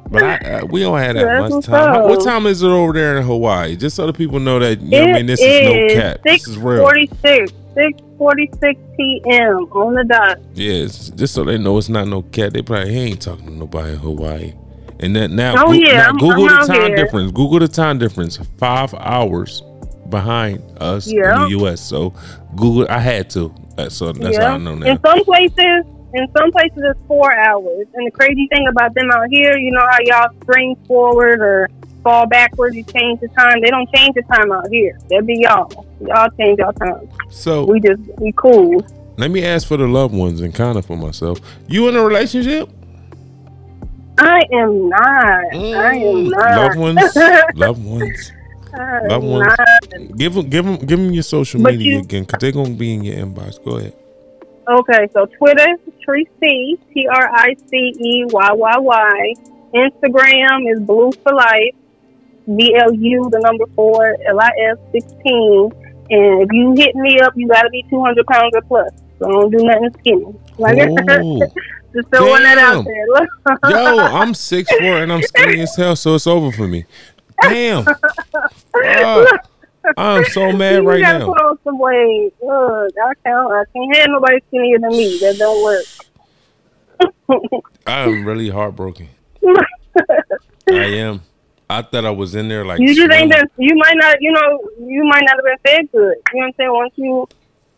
but 0.09 0.23
I, 0.23 0.35
uh, 0.35 0.65
we 0.65 0.81
don't 0.81 0.97
have 0.97 1.15
that 1.15 1.25
That's 1.25 1.53
much 1.53 1.65
time. 1.65 1.93
How- 1.95 2.07
What 2.07 2.23
time 2.23 2.45
is 2.47 2.61
it 2.63 2.67
over 2.67 2.93
there 2.93 3.17
in 3.17 3.23
Hawaii? 3.25 3.75
Just 3.75 3.95
so 3.95 4.05
the 4.07 4.13
people 4.13 4.39
know 4.39 4.59
that 4.59 4.79
you 4.81 4.89
know 4.91 5.03
I 5.03 5.13
mean. 5.13 5.25
This 5.25 5.41
is 5.41 5.63
no 5.63 5.73
is 5.75 5.93
cap. 5.93 6.17
This 6.23 6.47
is 6.47 6.57
real. 6.57 6.87
646, 6.89 7.51
646 7.75 8.79
p.m. 8.97 9.57
on 9.71 9.95
the 9.95 10.03
dot. 10.05 10.39
Yes, 10.53 11.09
just 11.09 11.33
so 11.33 11.43
they 11.43 11.57
know 11.57 11.77
it's 11.77 11.89
not 11.89 12.07
no 12.07 12.21
cat. 12.21 12.53
They 12.53 12.61
probably 12.61 12.93
he 12.93 12.99
ain't 12.99 13.21
talking 13.21 13.45
to 13.47 13.51
nobody 13.53 13.93
in 13.93 13.99
Hawaii. 13.99 14.53
And 15.01 15.15
that 15.17 15.29
now, 15.29 15.55
Oh, 15.57 15.67
Goo- 15.73 15.79
yeah, 15.85 15.97
now 15.97 16.05
I'm- 16.05 16.17
Google 16.17 16.49
I'm 16.49 16.61
the 16.67 16.73
time 16.73 16.87
here. 16.87 16.95
difference. 16.95 17.31
Google 17.31 17.59
the 17.59 17.67
time 17.67 17.97
difference. 17.99 18.37
Five 18.57 18.93
hours 18.93 19.61
behind 20.09 20.61
us 20.79 21.07
Yeah. 21.11 21.35
in 21.35 21.41
the 21.43 21.49
U.S. 21.59 21.81
So 21.81 22.13
Google. 22.55 22.87
I 22.89 22.99
had 22.99 23.29
to. 23.31 23.53
So 23.89 24.13
that's 24.13 24.37
how 24.37 24.53
I 24.53 24.57
know 24.57 24.75
now. 24.75 24.85
In 24.85 24.99
some 25.05 25.21
places, 25.25 25.83
in 26.15 26.27
some 26.37 26.51
places 26.51 26.77
it's 26.83 26.99
four 27.07 27.33
hours. 27.33 27.87
And 27.93 28.07
the 28.07 28.11
crazy 28.11 28.47
thing 28.47 28.67
about 28.67 28.93
them 28.93 29.09
out 29.11 29.27
here, 29.29 29.57
you 29.57 29.71
know 29.71 29.81
how 29.89 29.97
y'all 30.05 30.29
spring 30.41 30.75
forward 30.87 31.39
or 31.41 31.69
fall 32.03 32.27
backwards, 32.27 32.75
you 32.75 32.83
change 32.83 33.19
the 33.19 33.27
time. 33.29 33.61
They 33.61 33.69
don't 33.69 33.89
change 33.95 34.13
the 34.15 34.21
time 34.23 34.51
out 34.51 34.67
here. 34.69 34.97
That 35.09 35.25
be 35.25 35.39
y'all. 35.41 35.85
Y'all 36.01 36.29
change 36.39 36.59
y'all 36.59 36.73
time. 36.73 37.09
So 37.29 37.65
We 37.65 37.79
just 37.79 38.01
we 38.19 38.31
cool. 38.37 38.85
let 39.17 39.31
me 39.31 39.43
ask 39.45 39.67
for 39.67 39.77
the 39.77 39.87
loved 39.87 40.13
ones 40.13 40.41
and 40.41 40.53
kind 40.53 40.77
of 40.77 40.85
for 40.85 40.95
myself. 40.97 41.39
You 41.67 41.87
in 41.89 41.95
a 41.95 42.03
relationship? 42.03 42.69
I 44.17 44.41
am 44.53 44.87
not. 44.89 45.01
I 45.53 45.95
am 45.97 46.29
not. 46.29 46.41
Mm, 46.41 46.55
Loved 46.55 46.77
ones. 46.77 47.15
loved 47.55 47.85
ones. 47.85 48.31
Loved 49.09 49.25
ones. 49.25 49.53
not. 49.57 50.17
Give 50.17 50.33
them. 50.35 50.49
Give 50.49 50.65
them. 50.65 50.75
Give 50.77 50.99
them 50.99 51.11
your 51.11 51.23
social 51.23 51.61
But 51.61 51.73
media 51.73 51.93
you- 51.95 51.99
again, 51.99 52.23
because 52.23 52.39
they're 52.39 52.51
gonna 52.53 52.75
be 52.75 52.93
in 52.93 53.03
your 53.03 53.15
inbox. 53.17 53.61
Go 53.65 53.77
ahead. 53.77 53.93
Okay, 54.67 55.07
so 55.13 55.25
Twitter, 55.25 55.67
C, 56.05 56.79
T 56.93 57.07
R 57.07 57.29
I 57.31 57.55
C 57.67 57.93
E 57.99 58.25
Y 58.25 58.51
Y 58.51 58.77
Y. 58.77 59.33
Instagram 59.73 60.71
is 60.71 60.79
Blue 60.81 61.11
for 61.23 61.33
Life, 61.33 61.75
B 62.55 62.75
L 62.75 62.93
U, 62.93 63.29
the 63.31 63.39
number 63.39 63.65
four, 63.75 64.15
L 64.27 64.39
I 64.39 64.49
F 64.71 64.79
16. 64.91 65.71
And 66.09 66.41
if 66.43 66.49
you 66.51 66.73
hit 66.73 66.95
me 66.95 67.19
up, 67.19 67.33
you 67.35 67.47
got 67.47 67.63
to 67.63 67.69
be 67.69 67.83
200 67.89 68.25
pounds 68.25 68.53
or 68.55 68.61
plus. 68.61 68.89
So 69.19 69.27
I 69.27 69.31
don't 69.31 69.51
do 69.51 69.57
nothing 69.63 69.89
skinny. 69.99 70.35
Like, 70.57 70.77
just 71.93 72.09
throwing 72.09 72.43
that 72.43 72.57
out 72.57 72.85
there. 72.85 73.71
Yo, 73.71 73.97
I'm 73.99 74.33
six 74.33 74.69
four 74.71 74.97
and 74.97 75.11
I'm 75.11 75.21
skinny 75.21 75.61
as 75.61 75.75
hell, 75.75 75.95
so 75.95 76.15
it's 76.15 76.27
over 76.27 76.51
for 76.51 76.67
me. 76.67 76.85
Damn. 77.41 77.85
Fuck. 78.73 79.49
I'm 79.97 80.25
so 80.25 80.51
mad 80.57 80.83
you 80.83 80.89
right 80.89 81.01
gotta 81.01 81.19
now. 81.19 81.25
put 81.27 81.41
on 81.41 81.57
some 81.63 81.77
weight. 81.79 82.31
Look, 82.41 82.91
I 83.03 83.13
can't, 83.23 83.51
I 83.51 83.63
can't 83.73 83.95
have 83.97 84.07
nobody 84.09 84.39
skinnier 84.47 84.79
than 84.79 84.89
me. 84.91 85.17
That 85.19 85.37
don't 85.37 85.63
work. 85.63 85.85
I'm 87.87 88.25
really 88.25 88.49
heartbroken. 88.49 89.09
I 90.69 90.73
am. 90.73 91.21
I 91.69 91.81
thought 91.81 92.05
I 92.05 92.11
was 92.11 92.35
in 92.35 92.47
there 92.47 92.63
like 92.65 92.79
You 92.79 92.93
just 92.93 93.11
ain't 93.11 93.31
been. 93.31 93.43
You 93.57 93.75
might 93.75 93.95
not. 93.97 94.17
You 94.21 94.31
know. 94.31 94.69
You 94.79 95.03
might 95.05 95.23
not 95.25 95.37
have 95.37 95.43
been 95.45 95.57
fed 95.65 95.91
good. 95.91 96.15
You 96.33 96.39
know 96.39 96.39
what 96.39 96.45
I'm 96.45 96.53
saying? 96.57 96.71
Once 96.73 96.93
you 96.95 97.27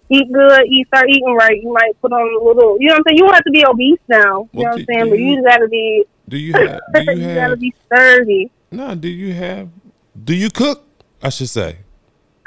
eat 0.09 0.31
good, 0.31 0.61
you 0.67 0.85
start 0.85 1.05
eating 1.09 1.35
right. 1.37 1.61
You 1.61 1.71
might 1.71 1.91
put 2.01 2.11
on 2.11 2.21
a 2.41 2.45
little. 2.45 2.77
You 2.79 2.87
know 2.89 2.95
what 2.95 2.99
I'm 2.99 3.03
saying? 3.07 3.17
You 3.17 3.23
don't 3.25 3.33
have 3.33 3.43
to 3.43 3.51
be 3.51 3.65
obese 3.65 3.99
now. 4.09 4.49
You 4.53 4.63
know 4.63 4.69
what 4.71 4.79
I'm 4.79 4.85
saying? 4.85 5.09
But 5.09 5.19
you- 5.19 5.25
you 5.27 5.35
just 5.35 5.47
gotta 5.47 5.67
be. 5.67 6.03
Do 6.29 6.37
you 6.37 6.53
have? 6.53 6.79
Do 6.93 7.01
you 7.13 7.27
you 7.27 7.35
gotta 7.35 7.57
be 7.57 7.73
sturdy. 7.85 8.51
No. 8.71 8.95
Do 8.95 9.07
you 9.07 9.33
have? 9.33 9.69
Do 10.21 10.35
you 10.35 10.49
cook? 10.49 10.83
I 11.23 11.29
should 11.29 11.49
say. 11.49 11.77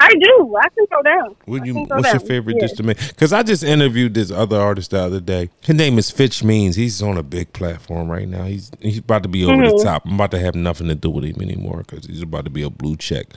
I 0.01 0.13
do. 0.15 0.55
I 0.59 0.69
can 0.69 0.85
go 0.91 1.01
down. 1.03 1.35
What 1.45 1.65
you, 1.65 1.75
what's 1.75 2.11
your 2.11 2.19
favorite 2.21 2.55
Yeah. 2.57 2.67
dish 2.67 2.73
to 2.77 2.83
make? 2.83 2.97
Because 2.99 3.31
I 3.33 3.43
just 3.43 3.63
interviewed 3.63 4.13
this 4.13 4.31
other 4.31 4.59
artist 4.59 4.91
the 4.91 4.99
other 5.01 5.19
day. 5.19 5.49
His 5.61 5.75
name 5.75 5.97
is 5.99 6.09
Fitch 6.11 6.43
Means. 6.43 6.75
He's 6.75 7.01
on 7.01 7.17
a 7.17 7.23
big 7.23 7.53
platform 7.53 8.09
right 8.09 8.27
now. 8.27 8.43
He's 8.45 8.71
he's 8.79 8.99
about 8.99 9.23
to 9.23 9.29
be 9.29 9.43
over 9.45 9.61
Mm-hmm. 9.61 9.77
the 9.77 9.83
top. 9.83 10.05
I'm 10.05 10.15
about 10.15 10.31
to 10.31 10.39
have 10.39 10.55
nothing 10.55 10.87
to 10.87 10.95
do 10.95 11.09
with 11.09 11.23
him 11.25 11.41
anymore 11.41 11.83
because 11.87 12.05
he's 12.05 12.21
about 12.21 12.45
to 12.45 12.51
be 12.51 12.63
a 12.63 12.69
blue 12.69 12.95
check. 12.97 13.27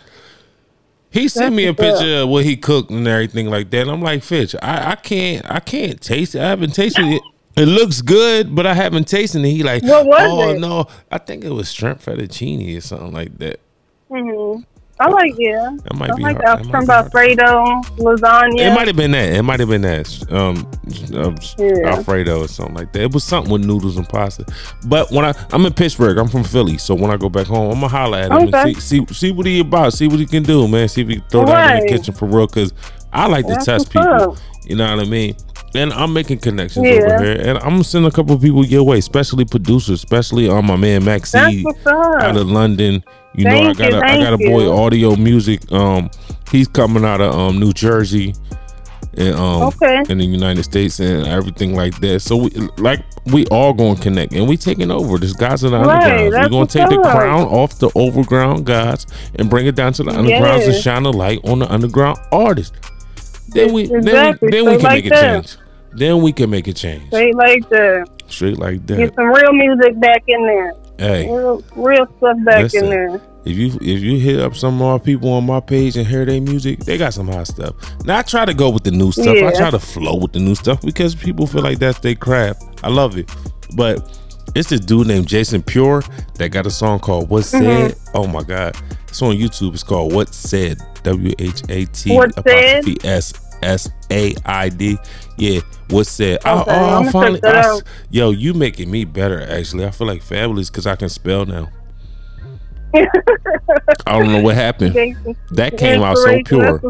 He 1.10 1.28
sent 1.28 1.54
me 1.54 1.66
a 1.66 1.72
That's 1.72 2.00
picture 2.00 2.16
of 2.22 2.28
what 2.28 2.44
he 2.44 2.56
cooked 2.56 2.90
and 2.90 3.06
everything 3.06 3.46
like 3.48 3.70
that. 3.70 3.82
And 3.82 3.90
I'm 3.90 4.02
like, 4.02 4.22
Fitch, 4.24 4.56
I, 4.62 4.92
I 4.92 4.94
can't 4.96 5.48
I 5.50 5.60
can't 5.60 6.00
taste 6.00 6.34
it. 6.34 6.40
I 6.40 6.48
haven't 6.48 6.74
tasted 6.74 7.04
it. 7.06 7.22
It 7.56 7.66
looks 7.66 8.02
good, 8.02 8.52
but 8.52 8.66
I 8.66 8.74
haven't 8.74 9.06
tasted 9.06 9.44
it. 9.44 9.48
He 9.50 9.62
like, 9.62 9.82
oh 9.84 10.50
it? 10.50 10.58
no, 10.58 10.86
I 11.12 11.18
think 11.18 11.44
it 11.44 11.50
was 11.52 11.72
shrimp 11.72 12.00
fettuccine 12.00 12.76
or 12.76 12.80
something 12.80 13.12
like 13.12 13.38
that. 13.38 13.60
hmm 14.10 14.56
I 15.00 15.08
like 15.10 15.32
yeah. 15.38 15.70
That 15.84 15.94
might 15.96 16.10
I 16.12 16.14
be 16.14 16.22
like 16.22 16.36
hard- 16.42 16.60
that 16.60 16.66
might 16.66 16.70
shrimp 16.70 16.86
be 16.86 16.92
hard. 16.92 17.04
alfredo, 17.06 17.64
lasagna. 17.98 18.60
It 18.60 18.74
might 18.74 18.86
have 18.86 18.96
been 18.96 19.10
that. 19.10 19.32
It 19.32 19.42
might 19.42 19.58
have 19.60 19.68
been 19.68 19.82
that. 19.82 20.32
Um, 20.32 20.70
uh, 21.12 21.32
Yeah. 21.58 21.96
Alfredo 21.96 22.42
or 22.44 22.48
something 22.48 22.76
like 22.76 22.92
that. 22.92 23.02
It 23.02 23.12
was 23.12 23.24
something 23.24 23.52
with 23.52 23.64
noodles 23.64 23.96
and 23.96 24.08
pasta. 24.08 24.44
But 24.86 25.10
when 25.10 25.24
I 25.24 25.34
I'm 25.52 25.66
in 25.66 25.72
Pittsburgh, 25.72 26.16
I'm 26.16 26.28
from 26.28 26.44
Philly, 26.44 26.78
so 26.78 26.94
when 26.94 27.10
I 27.10 27.16
go 27.16 27.28
back 27.28 27.46
home, 27.48 27.70
I'm 27.72 27.74
gonna 27.80 27.88
holler 27.88 28.18
at 28.18 28.30
him 28.30 28.48
Okay. 28.48 28.70
and 28.72 28.76
see 28.82 28.98
see 29.00 29.14
see 29.14 29.32
what 29.32 29.46
he 29.46 29.60
about, 29.60 29.92
see 29.94 30.06
what 30.06 30.20
he 30.20 30.26
can 30.26 30.44
do, 30.44 30.68
man. 30.68 30.88
See 30.88 31.00
if 31.02 31.08
he 31.08 31.16
can 31.16 31.24
throw 31.28 31.44
down 31.44 31.76
in 31.78 31.80
the 31.86 31.88
kitchen 31.88 32.14
for 32.14 32.26
real. 32.26 32.46
Cause 32.46 32.72
I 33.12 33.26
like 33.26 33.46
to 33.46 33.52
That's 33.54 33.64
test 33.64 33.90
people. 33.90 34.06
up. 34.08 34.36
You 34.64 34.76
know 34.76 34.96
what 34.96 35.04
I 35.04 35.08
mean? 35.08 35.34
And 35.74 35.92
I'm 35.92 36.12
making 36.12 36.38
connections 36.38 36.86
Yeah. 36.86 36.94
over 36.94 37.24
here, 37.24 37.36
and 37.40 37.58
I'm 37.58 37.82
gonna 37.82 38.06
a 38.06 38.10
couple 38.10 38.34
of 38.34 38.42
people 38.42 38.64
your 38.64 38.84
way, 38.84 38.98
especially 38.98 39.44
producers, 39.44 39.90
especially 40.04 40.48
on 40.48 40.66
my 40.66 40.76
man 40.76 41.04
Max 41.04 41.32
That's 41.32 41.52
C 41.52 41.62
what's 41.64 41.84
up. 41.86 41.94
out 42.22 42.36
of 42.36 42.48
London. 42.48 43.02
You 43.34 43.44
know, 43.46 43.60
I 43.62 43.72
got 43.72 43.90
you, 43.92 43.98
a, 43.98 44.00
I 44.00 44.16
got 44.18 44.32
a 44.34 44.38
boy 44.38 44.62
you. 44.62 44.72
audio 44.72 45.16
music. 45.16 45.70
Um, 45.72 46.10
he's 46.52 46.68
coming 46.68 47.04
out 47.04 47.20
of 47.20 47.34
um 47.34 47.58
New 47.58 47.72
Jersey, 47.72 48.34
and 49.16 49.34
um 49.34 49.62
Okay. 49.64 50.02
in 50.08 50.18
the 50.18 50.24
United 50.24 50.62
States 50.62 51.00
and 51.00 51.26
everything 51.26 51.74
like 51.74 51.98
that. 52.00 52.20
So 52.20 52.36
we 52.36 52.50
like 52.78 53.00
we 53.32 53.44
all 53.46 53.72
gonna 53.72 53.98
connect, 53.98 54.32
and 54.34 54.46
we 54.48 54.56
taking 54.56 54.92
over. 54.92 55.18
This 55.18 55.32
guys 55.32 55.64
in 55.64 55.72
the 55.72 55.80
Right, 55.80 56.06
underground. 56.06 56.34
We're 56.44 56.48
gonna 56.50 56.66
take 56.66 56.88
the 56.88 57.00
up. 57.00 57.16
crown 57.16 57.42
off 57.48 57.80
the 57.80 57.90
overground 57.96 58.64
guys 58.64 59.06
and 59.34 59.50
bring 59.50 59.66
it 59.66 59.74
down 59.74 59.92
to 59.94 60.04
the 60.04 60.12
undergrounds 60.12 60.66
and 60.66 60.74
shine 60.76 61.04
a 61.04 61.10
light 61.10 61.40
on 61.44 61.58
the 61.58 61.72
underground 61.72 62.18
artists. 62.30 62.76
Then 63.48 63.72
we 63.72 63.86
then 63.86 64.36
we 64.40 64.50
then 64.50 64.64
we 64.66 64.72
can 64.76 64.82
like 64.82 65.04
make 65.04 65.06
a 65.06 65.08
that. 65.10 65.20
change. 65.44 65.56
Then 65.96 66.22
we 66.22 66.32
can 66.32 66.50
make 66.50 66.66
a 66.68 66.72
change. 66.72 67.06
Straight 67.08 67.34
like 67.34 67.68
that. 67.70 68.08
Straight 68.28 68.58
like 68.58 68.86
that. 68.86 68.96
Get 68.96 69.14
some 69.14 69.26
real 69.26 69.52
music 69.52 69.98
back 70.00 70.22
in 70.26 70.44
there. 70.46 70.74
Hey. 70.98 71.26
Real, 71.26 71.62
real 71.76 72.06
stuff 72.18 72.36
back 72.44 72.62
Listen, 72.62 72.84
in 72.84 72.90
there. 72.90 73.20
If 73.44 73.56
you 73.56 73.66
if 73.80 74.00
you 74.00 74.18
hit 74.18 74.40
up 74.40 74.54
some 74.56 74.76
more 74.76 74.98
people 74.98 75.30
on 75.32 75.44
my 75.44 75.60
page 75.60 75.96
and 75.96 76.06
hear 76.06 76.24
their 76.24 76.40
music, 76.40 76.80
they 76.80 76.96
got 76.96 77.12
some 77.12 77.28
hot 77.28 77.46
stuff. 77.46 77.74
Now 78.06 78.18
I 78.18 78.22
try 78.22 78.44
to 78.46 78.54
go 78.54 78.70
with 78.70 78.84
the 78.84 78.90
new 78.90 79.12
stuff. 79.12 79.36
I 79.36 79.52
try 79.52 79.70
to 79.70 79.78
flow 79.78 80.16
with 80.16 80.32
the 80.32 80.38
new 80.40 80.54
stuff 80.54 80.80
because 80.80 81.14
people 81.14 81.46
feel 81.46 81.62
like 81.62 81.78
that's 81.78 81.98
their 81.98 82.14
craft. 82.14 82.62
I 82.82 82.88
love 82.88 83.18
it. 83.18 83.30
But 83.76 84.18
it's 84.54 84.70
this 84.70 84.80
dude 84.80 85.08
named 85.08 85.26
Jason 85.26 85.62
Pure 85.62 86.04
that 86.36 86.50
got 86.50 86.66
a 86.66 86.70
song 86.70 87.00
called 87.00 87.28
What 87.28 87.44
Mm-hmm. 87.44 87.88
Said. 87.88 87.98
Oh 88.14 88.26
my 88.26 88.42
God. 88.42 88.74
It's 89.08 89.20
on 89.20 89.34
YouTube. 89.34 89.74
It's 89.74 89.82
called 89.82 90.12
What 90.14 90.32
Said. 90.32 90.78
W 91.02 91.34
H 91.38 91.62
A 91.68 91.84
T 91.86 92.14
What 92.16 92.32
Said? 92.34 92.78
apostrophe 92.78 92.96
S 93.06 93.32
S 93.64 93.88
A 94.10 94.34
I 94.44 94.68
D. 94.68 94.98
Yeah, 95.36 95.60
what 95.90 96.06
said? 96.06 96.40
I, 96.44 96.60
Okay, 96.60 96.70
oh, 96.70 97.02
I 97.02 97.10
finally, 97.10 97.40
that 97.40 97.64
I 97.64 97.80
yo, 98.10 98.30
you 98.30 98.54
making 98.54 98.90
me 98.90 99.04
better. 99.04 99.40
Actually, 99.42 99.86
I 99.86 99.90
feel 99.90 100.06
like 100.06 100.22
fabulous 100.22 100.70
because 100.70 100.86
I 100.86 100.96
can 100.96 101.08
spell 101.08 101.44
now. 101.44 101.68
I 104.06 104.18
don't 104.18 104.30
know 104.30 104.40
what 104.40 104.54
happened. 104.54 104.94
That 105.50 105.76
came 105.76 106.02
out 106.02 106.16
so 106.16 106.42
pure. 106.44 106.80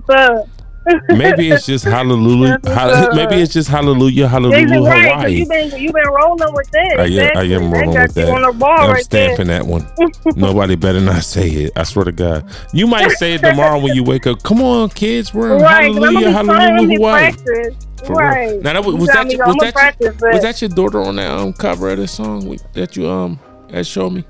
That's 0.84 1.00
what's 1.00 1.10
up. 1.10 1.18
Maybe 1.18 1.50
it's 1.50 1.66
just 1.66 1.84
hallelujah. 1.84 2.58
That's 2.62 2.66
what's 2.66 2.78
hall- 2.78 2.90
up. 3.10 3.14
maybe 3.14 3.42
it's 3.42 3.52
just 3.52 3.68
hallelujah, 3.68 4.28
hallelujah, 4.28 4.80
right? 4.82 5.10
Hawaii. 5.12 5.32
You 5.34 5.46
been 5.46 5.70
you 5.80 5.92
been 5.92 6.06
rolling 6.08 6.54
with 6.54 6.70
that. 6.70 6.96
I 6.98 7.04
am, 7.06 7.36
I 7.36 7.42
am 7.54 7.72
rolling 7.72 8.00
with 8.02 8.14
that. 8.14 8.28
On 8.28 8.42
the 8.42 8.52
ball 8.58 8.70
I'm 8.80 8.90
right 8.90 9.04
stamping 9.04 9.46
there. 9.46 9.60
that 9.60 9.66
one. 9.66 9.86
Nobody 10.36 10.76
better 10.76 11.00
not 11.00 11.22
say 11.24 11.48
it. 11.48 11.72
I 11.76 11.84
swear 11.84 12.04
to 12.06 12.12
God. 12.12 12.50
You 12.72 12.86
might 12.86 13.10
say 13.12 13.34
it 13.34 13.40
tomorrow 13.40 13.78
when 13.78 13.94
you 13.94 14.04
wake 14.04 14.26
up. 14.26 14.42
Come 14.42 14.62
on, 14.62 14.90
kids. 14.90 15.32
We're 15.32 15.56
in 15.56 15.62
Right, 15.62 15.84
hallelujah, 15.84 16.32
gonna 16.32 16.40
be 16.42 16.46
trying 16.46 16.46
hallelujah, 16.46 16.96
Hawaii. 16.98 17.32
practice. 17.32 17.76
For 18.00 18.06
real. 18.08 18.16
right. 18.18 18.60
Now 18.62 18.72
that 18.74 18.84
was, 18.84 18.94
was 18.96 19.08
that 19.08 19.30
your, 19.30 19.46
was 19.46 19.56
that 19.60 19.72
practice 19.74 20.20
your, 20.20 20.32
was 20.32 20.42
that 20.42 20.60
your 20.60 20.68
daughter 20.68 21.00
on 21.00 21.16
that 21.16 21.30
um, 21.30 21.52
cover 21.54 21.90
of 21.90 21.98
the 21.98 22.06
song 22.08 22.58
that 22.74 22.96
you 22.96 23.08
um 23.08 23.38
that 23.70 23.86
showed 23.86 24.10
me? 24.10 24.24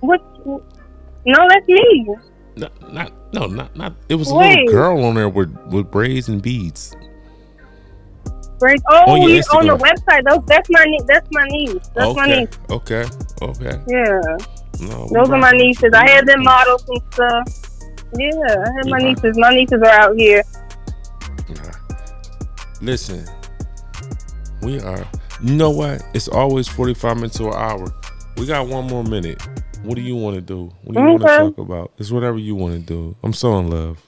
What? 0.00 0.20
No, 0.46 1.48
that's 1.48 1.66
me. 1.66 2.06
No, 2.56 2.68
not 2.90 3.12
no, 3.32 3.46
not 3.46 3.76
not. 3.76 3.94
It 4.08 4.14
was 4.14 4.30
a 4.30 4.34
little 4.34 4.66
girl 4.66 5.04
on 5.04 5.14
there 5.14 5.28
with 5.28 5.54
with 5.66 5.90
braids 5.90 6.28
and 6.28 6.40
beads. 6.42 6.96
Oh, 8.62 9.12
On 9.12 9.28
you 9.28 9.42
on 9.52 9.66
the 9.66 9.76
website. 9.76 10.24
Those, 10.28 10.42
that's 10.46 10.70
my 10.70 10.84
niece. 10.84 11.02
That's 11.06 11.28
my 11.30 11.44
niece. 11.48 11.90
That's 11.94 12.16
my 12.16 12.24
okay, 12.24 12.40
niece. 12.40 12.58
okay, 12.70 13.04
okay. 13.42 13.82
Yeah. 13.86 14.20
No, 14.80 15.08
Those 15.12 15.30
are 15.30 15.38
my 15.38 15.50
nieces. 15.52 15.92
I 15.92 16.08
had 16.08 16.26
them 16.26 16.42
models 16.42 16.84
and 16.88 17.02
stuff. 17.12 17.44
Yeah, 18.18 18.30
I 18.46 18.70
had 18.76 18.86
my 18.86 18.98
nieces. 18.98 19.36
My 19.36 19.50
nieces 19.50 19.82
are 19.82 19.90
out 19.90 20.16
here. 20.16 20.42
Listen, 22.82 23.26
we 24.62 24.80
are. 24.80 25.06
You 25.42 25.54
know 25.54 25.70
what? 25.70 26.02
It's 26.14 26.28
always 26.28 26.68
forty-five 26.68 27.16
minutes 27.16 27.38
to 27.38 27.48
an 27.48 27.54
hour. 27.54 27.86
We 28.36 28.46
got 28.46 28.68
one 28.68 28.86
more 28.86 29.02
minute. 29.02 29.42
What 29.86 29.94
do 29.96 30.02
you 30.02 30.16
want 30.16 30.34
to 30.34 30.40
do? 30.40 30.72
What 30.82 30.94
do 30.94 31.00
you 31.00 31.06
want 31.06 31.22
to 31.22 31.26
talk 31.26 31.58
about? 31.58 31.92
It's 31.98 32.10
whatever 32.10 32.38
you 32.38 32.56
want 32.56 32.74
to 32.74 32.80
do. 32.80 33.16
I'm 33.22 33.32
so 33.32 33.58
in 33.58 33.70
love. 33.70 34.02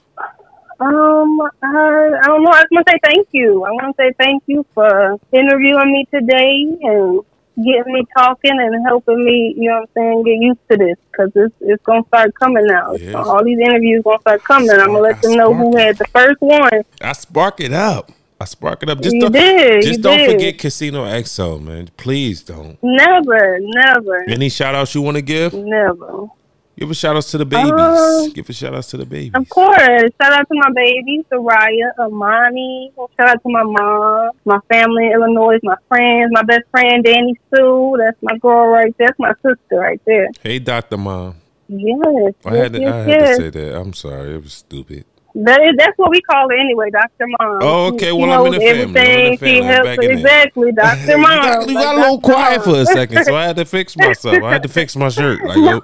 Um, 0.81 1.41
I, 1.41 2.19
I 2.21 2.27
don't 2.27 2.43
know. 2.43 2.51
I 2.51 2.61
just 2.61 2.71
want 2.71 2.87
to 2.87 2.91
say 2.91 2.99
thank 3.03 3.27
you. 3.31 3.63
I 3.63 3.71
want 3.71 3.95
to 3.95 4.03
say 4.03 4.13
thank 4.17 4.43
you 4.47 4.65
for 4.73 5.19
interviewing 5.31 5.91
me 5.91 6.07
today 6.11 6.65
and 6.81 7.21
getting 7.63 7.93
me 7.93 8.03
talking 8.17 8.51
and 8.59 8.85
helping 8.85 9.23
me. 9.23 9.55
You 9.57 9.69
know 9.69 9.79
what 9.81 10.03
I'm 10.03 10.13
saying? 10.13 10.23
Get 10.23 10.35
used 10.41 10.59
to 10.71 10.77
this 10.77 10.97
because 11.11 11.31
it's 11.35 11.55
it's 11.61 11.83
gonna 11.83 12.03
start 12.07 12.33
coming 12.35 12.65
now. 12.65 12.93
Yes. 12.93 13.15
All 13.15 13.43
these 13.43 13.59
interviews 13.59 14.03
gonna 14.03 14.21
start 14.21 14.43
coming. 14.43 14.71
I'm 14.71 14.87
gonna 14.87 14.99
let 14.99 15.21
them 15.21 15.35
know 15.35 15.53
who 15.53 15.77
had 15.77 15.97
the 15.97 16.05
first 16.07 16.41
one. 16.41 16.83
I 17.01 17.13
spark 17.13 17.59
it 17.59 17.73
up. 17.73 18.11
I 18.41 18.45
spark 18.45 18.83
it 18.83 18.89
up. 18.89 19.01
Just 19.01 19.15
You 19.15 19.21
don't, 19.21 19.31
did, 19.33 19.81
just 19.83 20.01
don't 20.01 20.17
did. 20.17 20.31
forget 20.31 20.57
Casino 20.57 21.03
XO, 21.05 21.61
man. 21.61 21.89
Please 21.97 22.41
don't. 22.41 22.77
Never, 22.81 23.59
never, 23.61 24.23
Any 24.29 24.49
shout 24.49 24.75
outs 24.75 24.95
you 24.95 25.01
want 25.01 25.17
to 25.17 25.21
give? 25.21 25.53
never. 25.53 26.27
Give 26.77 26.89
a 26.89 26.95
shout 26.95 27.17
outs 27.17 27.29
to 27.31 27.37
the 27.37 27.45
babies. 27.45 27.73
Um, 27.73 28.29
give 28.29 28.49
a 28.49 28.53
shout 28.53 28.73
outs 28.73 28.87
to 28.91 28.97
the 28.97 29.05
babies. 29.05 29.33
Of 29.35 29.49
course. 29.49 29.77
Shout 29.77 30.31
out 30.31 30.47
to 30.47 30.53
my 30.53 30.71
babies, 30.73 31.25
Soraya, 31.29 31.91
Amani. 31.99 32.93
Shout 32.95 33.27
out 33.27 33.43
to 33.43 33.49
my 33.49 33.63
mom, 33.63 34.31
my 34.45 34.59
family 34.69 35.07
in 35.07 35.11
Illinois, 35.11 35.59
my 35.61 35.75
friends, 35.89 36.31
my 36.31 36.43
best 36.43 36.61
friend, 36.71 37.03
Danny 37.03 37.37
Sue. 37.53 37.97
That's 37.99 38.15
my 38.21 38.37
girl 38.37 38.67
right 38.67 38.95
there. 38.97 39.07
That's 39.09 39.19
my 39.19 39.33
sister 39.41 39.75
right 39.77 39.99
there. 40.05 40.29
Hey, 40.41 40.59
Doctor 40.59 40.95
Mom. 40.95 41.35
Yes. 41.67 42.33
I 42.45 42.55
had 42.55 42.71
to, 42.71 42.79
yes, 42.79 42.93
I 42.93 42.97
had 42.97 43.07
yes. 43.09 43.29
to 43.29 43.35
say 43.43 43.49
that. 43.49 43.77
I'm 43.77 43.93
sorry. 43.93 44.35
It 44.35 44.41
was 44.43 44.53
stupid. 44.53 45.03
That 45.35 45.59
that's 45.77 45.97
what 45.97 46.09
we 46.09 46.21
call 46.21 46.49
it 46.49 46.55
anyway, 46.59 46.89
Dr. 46.91 47.27
Mom. 47.39 47.59
Oh, 47.61 47.93
okay. 47.93 48.11
Well, 48.11 48.31
I'm 48.31 48.47
in. 48.51 48.55
I'm 48.55 48.61
in 48.61 48.93
the 48.93 48.99
family. 48.99 49.37
She 49.37 49.61
helps 49.61 49.97
exactly, 50.03 50.71
Dr. 50.75 51.11
you 51.11 51.17
Mom. 51.17 51.41
got, 51.41 51.67
you 51.69 51.75
like 51.75 51.83
got 51.83 51.95
a 51.95 51.99
little 51.99 52.17
Dr. 52.17 52.33
quiet 52.33 52.65
Mom. 52.65 52.75
for 52.75 52.81
a 52.81 52.85
second, 52.85 53.23
so 53.25 53.35
I 53.35 53.45
had 53.45 53.55
to 53.57 53.65
fix 53.65 53.95
myself. 53.95 54.43
I 54.43 54.51
had 54.51 54.63
to 54.63 54.69
fix 54.69 54.95
my 54.95 55.09
shirt. 55.09 55.43
Like, 55.43 55.57
yo, 55.57 55.79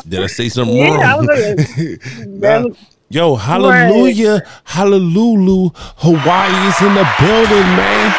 did 0.08 0.22
I 0.22 0.26
say 0.26 0.48
something 0.48 0.76
Yeah, 0.76 1.14
wrong? 1.16 1.26
Nah. 2.40 2.68
Yo, 3.08 3.34
hallelujah, 3.34 4.42
hallelujah. 4.64 5.70
Hawaii 5.96 6.68
is 6.68 6.80
in 6.82 6.94
the 6.94 7.08
building, 7.18 7.66
man. 7.74 8.14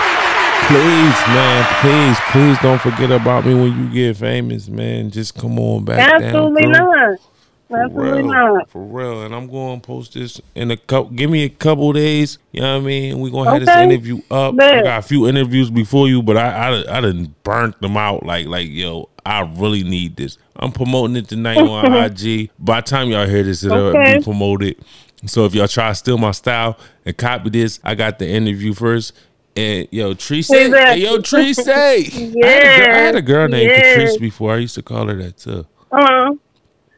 Please, 0.68 1.28
man, 1.28 1.66
please, 1.82 2.18
please 2.32 2.58
don't 2.62 2.80
forget 2.82 3.12
about 3.12 3.46
me 3.46 3.54
when 3.54 3.78
you 3.78 3.90
get 3.94 4.18
famous, 4.18 4.68
man. 4.68 5.10
Just 5.10 5.36
come 5.36 5.58
on 5.60 5.86
back. 5.86 6.12
Absolutely 6.14 6.64
crew. 6.64 6.72
not. 6.72 7.20
For 7.72 7.88
real, 7.90 8.24
not. 8.28 8.70
For 8.70 8.82
real. 8.84 9.24
And 9.24 9.34
I'm 9.34 9.48
going 9.48 9.80
to 9.80 9.88
post 9.88 10.14
this 10.14 10.42
in 10.56 10.72
a 10.72 10.78
couple, 10.78 11.12
give 11.12 11.30
me 11.32 11.44
a 11.46 11.50
couple 11.50 11.92
days. 11.94 12.38
You 12.52 12.62
know 12.62 12.76
what 12.78 12.84
I 12.84 12.86
mean? 12.86 13.20
We're 13.20 13.30
going 13.32 13.46
to 13.46 13.52
have 13.52 13.66
this 13.66 13.76
interview 13.76 14.22
up. 14.30 14.56
Bet. 14.58 14.76
I 14.76 14.82
got 14.84 15.00
a 15.00 15.02
few 15.02 15.28
interviews 15.28 15.70
before 15.70 16.08
you, 16.08 16.22
but 16.22 16.36
I, 16.38 16.50
I, 16.84 16.98
I 16.98 17.02
done 17.02 17.34
burnt 17.44 17.80
them 17.82 17.96
out. 17.98 18.26
Like, 18.26 18.48
like, 18.48 18.68
yo, 18.70 19.10
I 19.26 19.42
really 19.42 19.84
need 19.84 20.18
this. 20.18 20.38
I'm 20.58 20.72
promoting 20.72 21.16
it 21.16 21.30
tonight 21.30 21.58
on 21.60 21.94
IG. 21.94 22.50
By 22.60 22.82
the 22.82 22.88
time 22.88 23.10
y'all 23.10 23.28
hear 23.28 23.44
this, 23.44 23.64
it'll 23.64 23.96
Okay. 23.96 24.18
be 24.18 24.24
promoted. 24.24 24.76
So 25.26 25.46
if 25.46 25.54
y'all 25.56 25.68
try 25.68 25.90
to 25.90 25.96
steal 25.96 26.18
my 26.18 26.32
style 26.32 26.78
and 27.06 27.16
copy 27.16 27.50
this, 27.52 27.80
I 27.84 27.96
got 27.96 28.20
the 28.20 28.28
interview 28.28 28.74
first. 28.74 29.14
And 29.56 29.88
yo, 29.92 30.14
Tree 30.14 30.42
say, 30.42 30.66
Exactly. 30.68 31.04
yo, 31.04 31.20
Tree 31.22 31.54
say. 31.54 32.06
I, 32.44 32.48
had 32.48 32.64
a 32.64 32.78
girl, 32.80 32.94
I 32.96 32.98
had 32.98 33.16
a 33.16 33.22
girl 33.22 33.48
named 33.50 33.70
Yes. 33.72 34.14
Catrice 34.16 34.20
before. 34.20 34.54
I 34.54 34.58
used 34.58 34.76
to 34.76 34.82
call 34.82 35.08
her 35.08 35.16
that 35.16 35.38
too. 35.38 35.66
Uh-huh. 35.92 36.34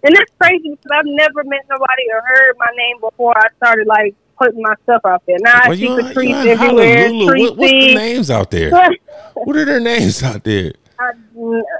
And 0.03 0.15
that's 0.15 0.31
crazy 0.41 0.69
because 0.71 0.91
I've 0.91 1.05
never 1.05 1.43
met 1.45 1.61
nobody 1.69 2.03
or 2.13 2.21
heard 2.21 2.55
my 2.57 2.71
name 2.75 2.97
before 2.99 3.33
I 3.37 3.47
started 3.57 3.87
like 3.87 4.15
putting 4.37 4.61
my 4.61 4.73
stuff 4.83 5.01
out 5.05 5.23
there. 5.25 5.37
Now 5.39 5.59
I 5.63 5.75
see 5.75 5.83
you- 5.83 5.95
you 5.95 5.99
in 6.41 6.47
everywhere. 6.47 7.09
What- 7.13 7.57
what's 7.57 7.71
the 7.71 7.95
names 7.95 8.29
out 8.31 8.51
there? 8.51 8.71
What 9.35 9.55
are 9.55 9.65
their 9.65 9.79
names 9.79 10.21
out 10.23 10.43
there? 10.43 10.73
I, 10.99 11.11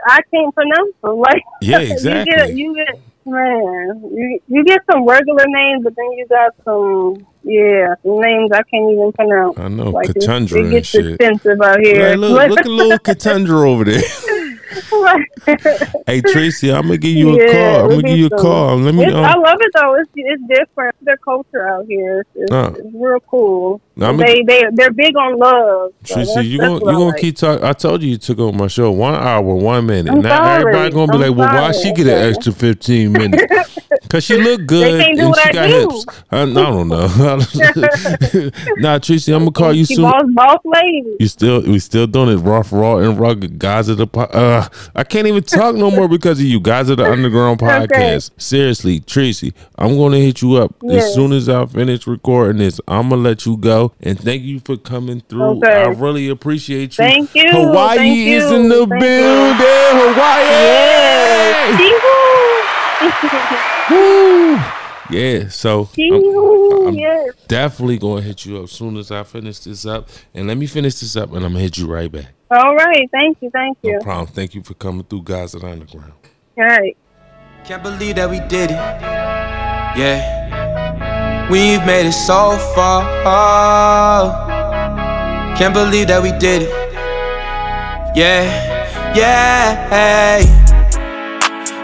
I 0.07 0.19
can't 0.33 0.53
pronounce 0.55 0.93
them. 1.03 1.17
Like 1.27 1.43
Yeah, 1.61 1.79
you 1.79 1.93
exactly. 1.93 2.35
get, 2.35 2.53
you 2.55 2.75
get 2.75 2.99
Man, 3.25 4.01
you 4.11 4.39
you 4.49 4.65
get 4.65 4.81
some 4.91 5.07
regular 5.07 5.45
names, 5.47 5.81
but 5.85 5.95
then 5.95 6.11
you 6.11 6.25
got 6.27 6.51
some 6.65 7.25
yeah 7.45 7.95
some 8.03 8.19
names 8.19 8.51
I 8.51 8.63
can't 8.63 8.91
even 8.91 9.13
pronounce. 9.13 9.57
I 9.57 9.69
know, 9.69 9.91
Like, 9.91 10.09
it- 10.09 10.17
Katundra 10.17 10.57
It 10.57 10.61
and 10.63 10.71
gets 10.71 10.87
shit. 10.89 11.05
expensive 11.07 11.61
out 11.61 11.79
here. 11.79 12.09
Hey, 12.09 12.15
look, 12.17 12.49
look 12.49 12.59
at 12.59 12.65
little 12.67 12.99
Katundra 13.09 13.65
over 13.65 13.85
there. 13.85 14.01
Hey 16.07 16.21
Tracy, 16.21 16.71
I'm 16.71 16.83
gonna 16.83 16.97
give 16.97 17.15
you 17.15 17.39
a 17.39 17.45
Yeah, 17.45 17.51
call. 17.51 17.83
I'm 17.83 17.89
gonna 17.89 18.01
give 18.03 18.17
you 18.17 18.25
a 18.27 18.29
call. 18.29 18.77
Let 18.77 18.93
me. 18.95 19.05
It's, 19.05 19.13
I 19.15 19.33
Um, 19.33 19.41
love 19.41 19.57
it 19.59 19.71
though. 19.75 19.95
It's 19.95 20.09
it's 20.15 20.43
different. 20.47 20.95
Their 21.01 21.17
culture 21.17 21.67
out 21.67 21.85
here 21.87 22.25
it's, 22.35 22.51
Uh. 22.51 22.73
it's 22.77 22.87
real 22.93 23.19
cool. 23.21 23.81
They 23.95 24.43
they 24.45 24.63
they're 24.73 24.91
big 24.91 25.15
on 25.15 25.37
love. 25.37 25.91
So 26.03 26.15
Tracy, 26.15 26.33
that's, 26.35 26.47
you 26.47 26.57
that's 26.59 26.67
gonna 26.79 26.91
you 26.91 26.97
gonna 26.97 27.05
like. 27.05 27.21
keep 27.21 27.37
talking? 27.37 27.63
I 27.63 27.73
told 27.73 28.01
you 28.01 28.09
you 28.09 28.17
took 28.17 28.39
on 28.39 28.57
my 28.57 28.67
show 28.67 28.91
one 28.91 29.15
hour, 29.15 29.41
one 29.41 29.85
minute. 29.85 30.11
I'm 30.11 30.21
now 30.21 30.37
sorry. 30.43 30.61
everybody 30.61 30.93
gonna 30.93 31.07
be 31.07 31.13
I'm 31.13 31.21
like, 31.21 31.37
well, 31.37 31.61
why 31.61 31.71
she 31.71 31.91
get 31.93 32.07
an 32.07 32.29
extra 32.29 32.51
fifteen 32.53 33.11
minutes? 33.13 33.79
Cause 34.13 34.23
she 34.25 34.37
look 34.37 34.67
good 34.67 35.01
can't 35.03 35.17
do 35.17 35.29
what 35.29 35.39
she 35.41 35.49
I 35.49 35.51
got 35.53 35.67
do. 35.67 35.89
hips. 35.89 36.05
I, 36.29 36.41
I 36.43 36.45
don't 36.45 36.87
know. 36.87 37.07
nah, 38.77 38.99
Tracy, 38.99 39.33
I'm 39.33 39.39
gonna 39.39 39.51
call 39.51 39.73
you 39.73 39.85
She 39.85 39.95
soon. 39.95 40.35
boss 40.35 40.59
lady. 40.65 41.15
You 41.19 41.27
still 41.27 41.61
we 41.63 41.79
still 41.79 42.05
doing 42.05 42.29
it 42.37 42.41
rough, 42.41 42.71
raw, 42.71 42.97
and 42.97 43.19
rugged. 43.19 43.57
Guys 43.57 43.89
of 43.89 43.97
the 43.97 44.05
po- 44.05 44.21
uh, 44.21 44.67
I 44.95 45.03
can't 45.03 45.25
even 45.25 45.41
talk 45.41 45.73
no 45.75 45.89
more 45.89 46.07
because 46.07 46.39
of 46.39 46.45
you. 46.45 46.59
Guys 46.59 46.89
of 46.89 46.97
the 46.97 47.11
Underground 47.11 47.57
Podcast. 47.59 48.29
Seriously, 48.37 48.99
Tracy, 48.99 49.51
I'm 49.79 49.97
gonna 49.97 50.17
hit 50.19 50.43
you 50.43 50.57
up 50.57 50.75
Yeah. 50.83 50.97
as 50.99 51.11
soon 51.15 51.33
as 51.33 51.49
I 51.49 51.65
finish 51.65 52.05
recording 52.05 52.59
this. 52.59 52.79
I'm 52.87 53.09
gonna 53.09 53.19
let 53.23 53.47
you 53.47 53.57
go, 53.57 53.93
and 53.99 54.19
thank 54.19 54.43
you 54.43 54.59
for 54.59 54.77
coming 54.77 55.21
through. 55.21 55.57
Okay. 55.57 55.71
I 55.71 55.87
really 55.87 56.29
appreciate 56.29 56.91
you. 56.99 57.03
Thank 57.03 57.33
you. 57.33 57.49
Hawaii 57.49 57.97
Thank 57.97 58.27
is 58.27 58.43
you. 58.51 58.55
in 58.57 58.69
the 58.69 58.85
Thank 58.85 59.01
building. 59.01 60.13
Hawaii. 60.13 60.43
Yeah. 61.79 62.09
Woo. 63.89 64.59
Yeah. 65.09 65.49
So. 65.49 65.89
I'm- 65.99 66.87
I'm 66.87 66.93
Yes. 66.95 67.29
definitely 67.47 67.97
gonna 67.97 68.21
hit 68.21 68.45
you 68.45 68.57
up 68.61 68.69
soon 68.69 68.97
as 68.97 69.09
I 69.11 69.23
finish 69.23 69.59
this 69.59 69.85
up. 69.85 70.09
And 70.33 70.47
let 70.47 70.57
me 70.57 70.65
finish 70.65 70.95
this 70.95 71.15
up, 71.15 71.29
and 71.33 71.45
I'm 71.45 71.51
gonna 71.53 71.59
hit 71.63 71.77
you 71.77 71.87
right 71.87 72.11
back. 72.11 72.27
All 72.51 72.75
right. 72.75 73.09
Thank 73.11 73.37
you. 73.41 73.49
Thank 73.51 73.77
you. 73.83 73.93
No 73.93 73.99
problem. 73.99 74.27
Thank 74.27 74.53
you 74.55 74.61
for 74.63 74.73
coming 74.73 75.03
through, 75.03 75.23
guys 75.23 75.55
at 75.55 75.61
the 75.61 75.67
underground. 75.67 76.11
All 76.57 76.65
right. 76.65 76.95
Can't 77.65 77.81
believe 77.81 78.15
that 78.15 78.29
we 78.29 78.39
did 78.41 78.71
it. 78.71 78.77
Yeah. 79.97 81.47
We've 81.49 81.83
made 81.85 82.05
it 82.07 82.13
so 82.13 82.57
far. 82.75 83.03
Can't 85.57 85.73
believe 85.73 86.07
that 86.07 86.21
we 86.21 86.31
did 86.33 86.63
it. 86.63 86.69
Yeah. 88.15 89.13
Yeah. 89.15 90.62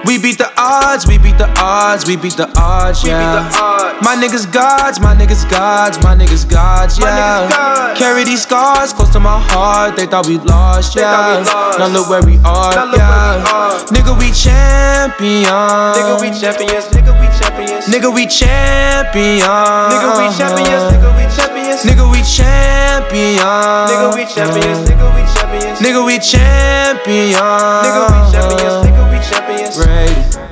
We 0.05 0.17
beat 0.17 0.37
the 0.37 0.49
odds, 0.57 1.05
we 1.05 1.17
beat 1.17 1.37
the 1.37 1.49
odds, 1.59 2.07
we 2.07 2.15
beat 2.15 2.37
the 2.37 2.49
odds, 2.57 3.03
yeah. 3.05 3.49
The 3.51 3.61
odds. 3.61 4.01
My 4.01 4.15
niggas 4.15 4.51
gods, 4.51 4.99
my 4.99 5.13
niggas 5.13 5.49
gods, 5.49 6.01
my 6.01 6.15
niggas 6.15 6.49
gods, 6.49 6.97
yeah. 6.97 7.45
Niggas 7.45 7.49
gods. 7.51 7.99
Carry 7.99 8.23
these 8.23 8.43
scars 8.43 8.93
close 8.93 9.09
to 9.09 9.19
my 9.19 9.39
heart, 9.39 9.97
they 9.97 10.07
thought 10.07 10.25
we 10.25 10.37
lost, 10.39 10.95
they 10.95 11.01
yeah. 11.01 11.39
We 11.39 11.45
lost. 11.45 11.79
Now 11.79 11.87
look 11.87 12.09
where 12.09 12.23
we 12.23 12.37
are, 12.47 12.73
now 12.73 12.95
yeah. 12.95 13.37
We 13.37 13.43
are. 13.43 13.75
Nigga, 13.91 14.13
we 14.17 14.31
champions. 14.31 15.45
Nigga, 15.99 16.15
we 16.23 16.31
champions, 16.31 16.85
nigga, 16.95 17.13
we 17.19 17.27
champions. 17.35 17.85
Nigga, 17.91 18.09
we 18.09 18.25
champions. 18.25 19.43
Nigga, 19.43 20.09
we 20.15 20.25
champions, 20.31 20.89
nigga, 20.95 21.11
we 21.11 21.27
champions. 21.27 21.83
Nigga, 21.83 22.05
we 22.09 22.21
champions. 22.23 23.19
Nigga, 23.91 24.07
we 24.15 24.23
champions, 24.25 24.79
nigga, 24.89 25.07
we 25.11 25.23
champions. 25.27 25.79
Nigga, 25.83 26.01
we 26.07 26.15
champions. 26.17 27.43
Nigga, 27.83 28.01
we 28.07 28.17
champions, 28.31 28.75
nigga, 28.79 29.03
we 29.11 29.19
champions 29.19 29.88
crazy 29.89 30.48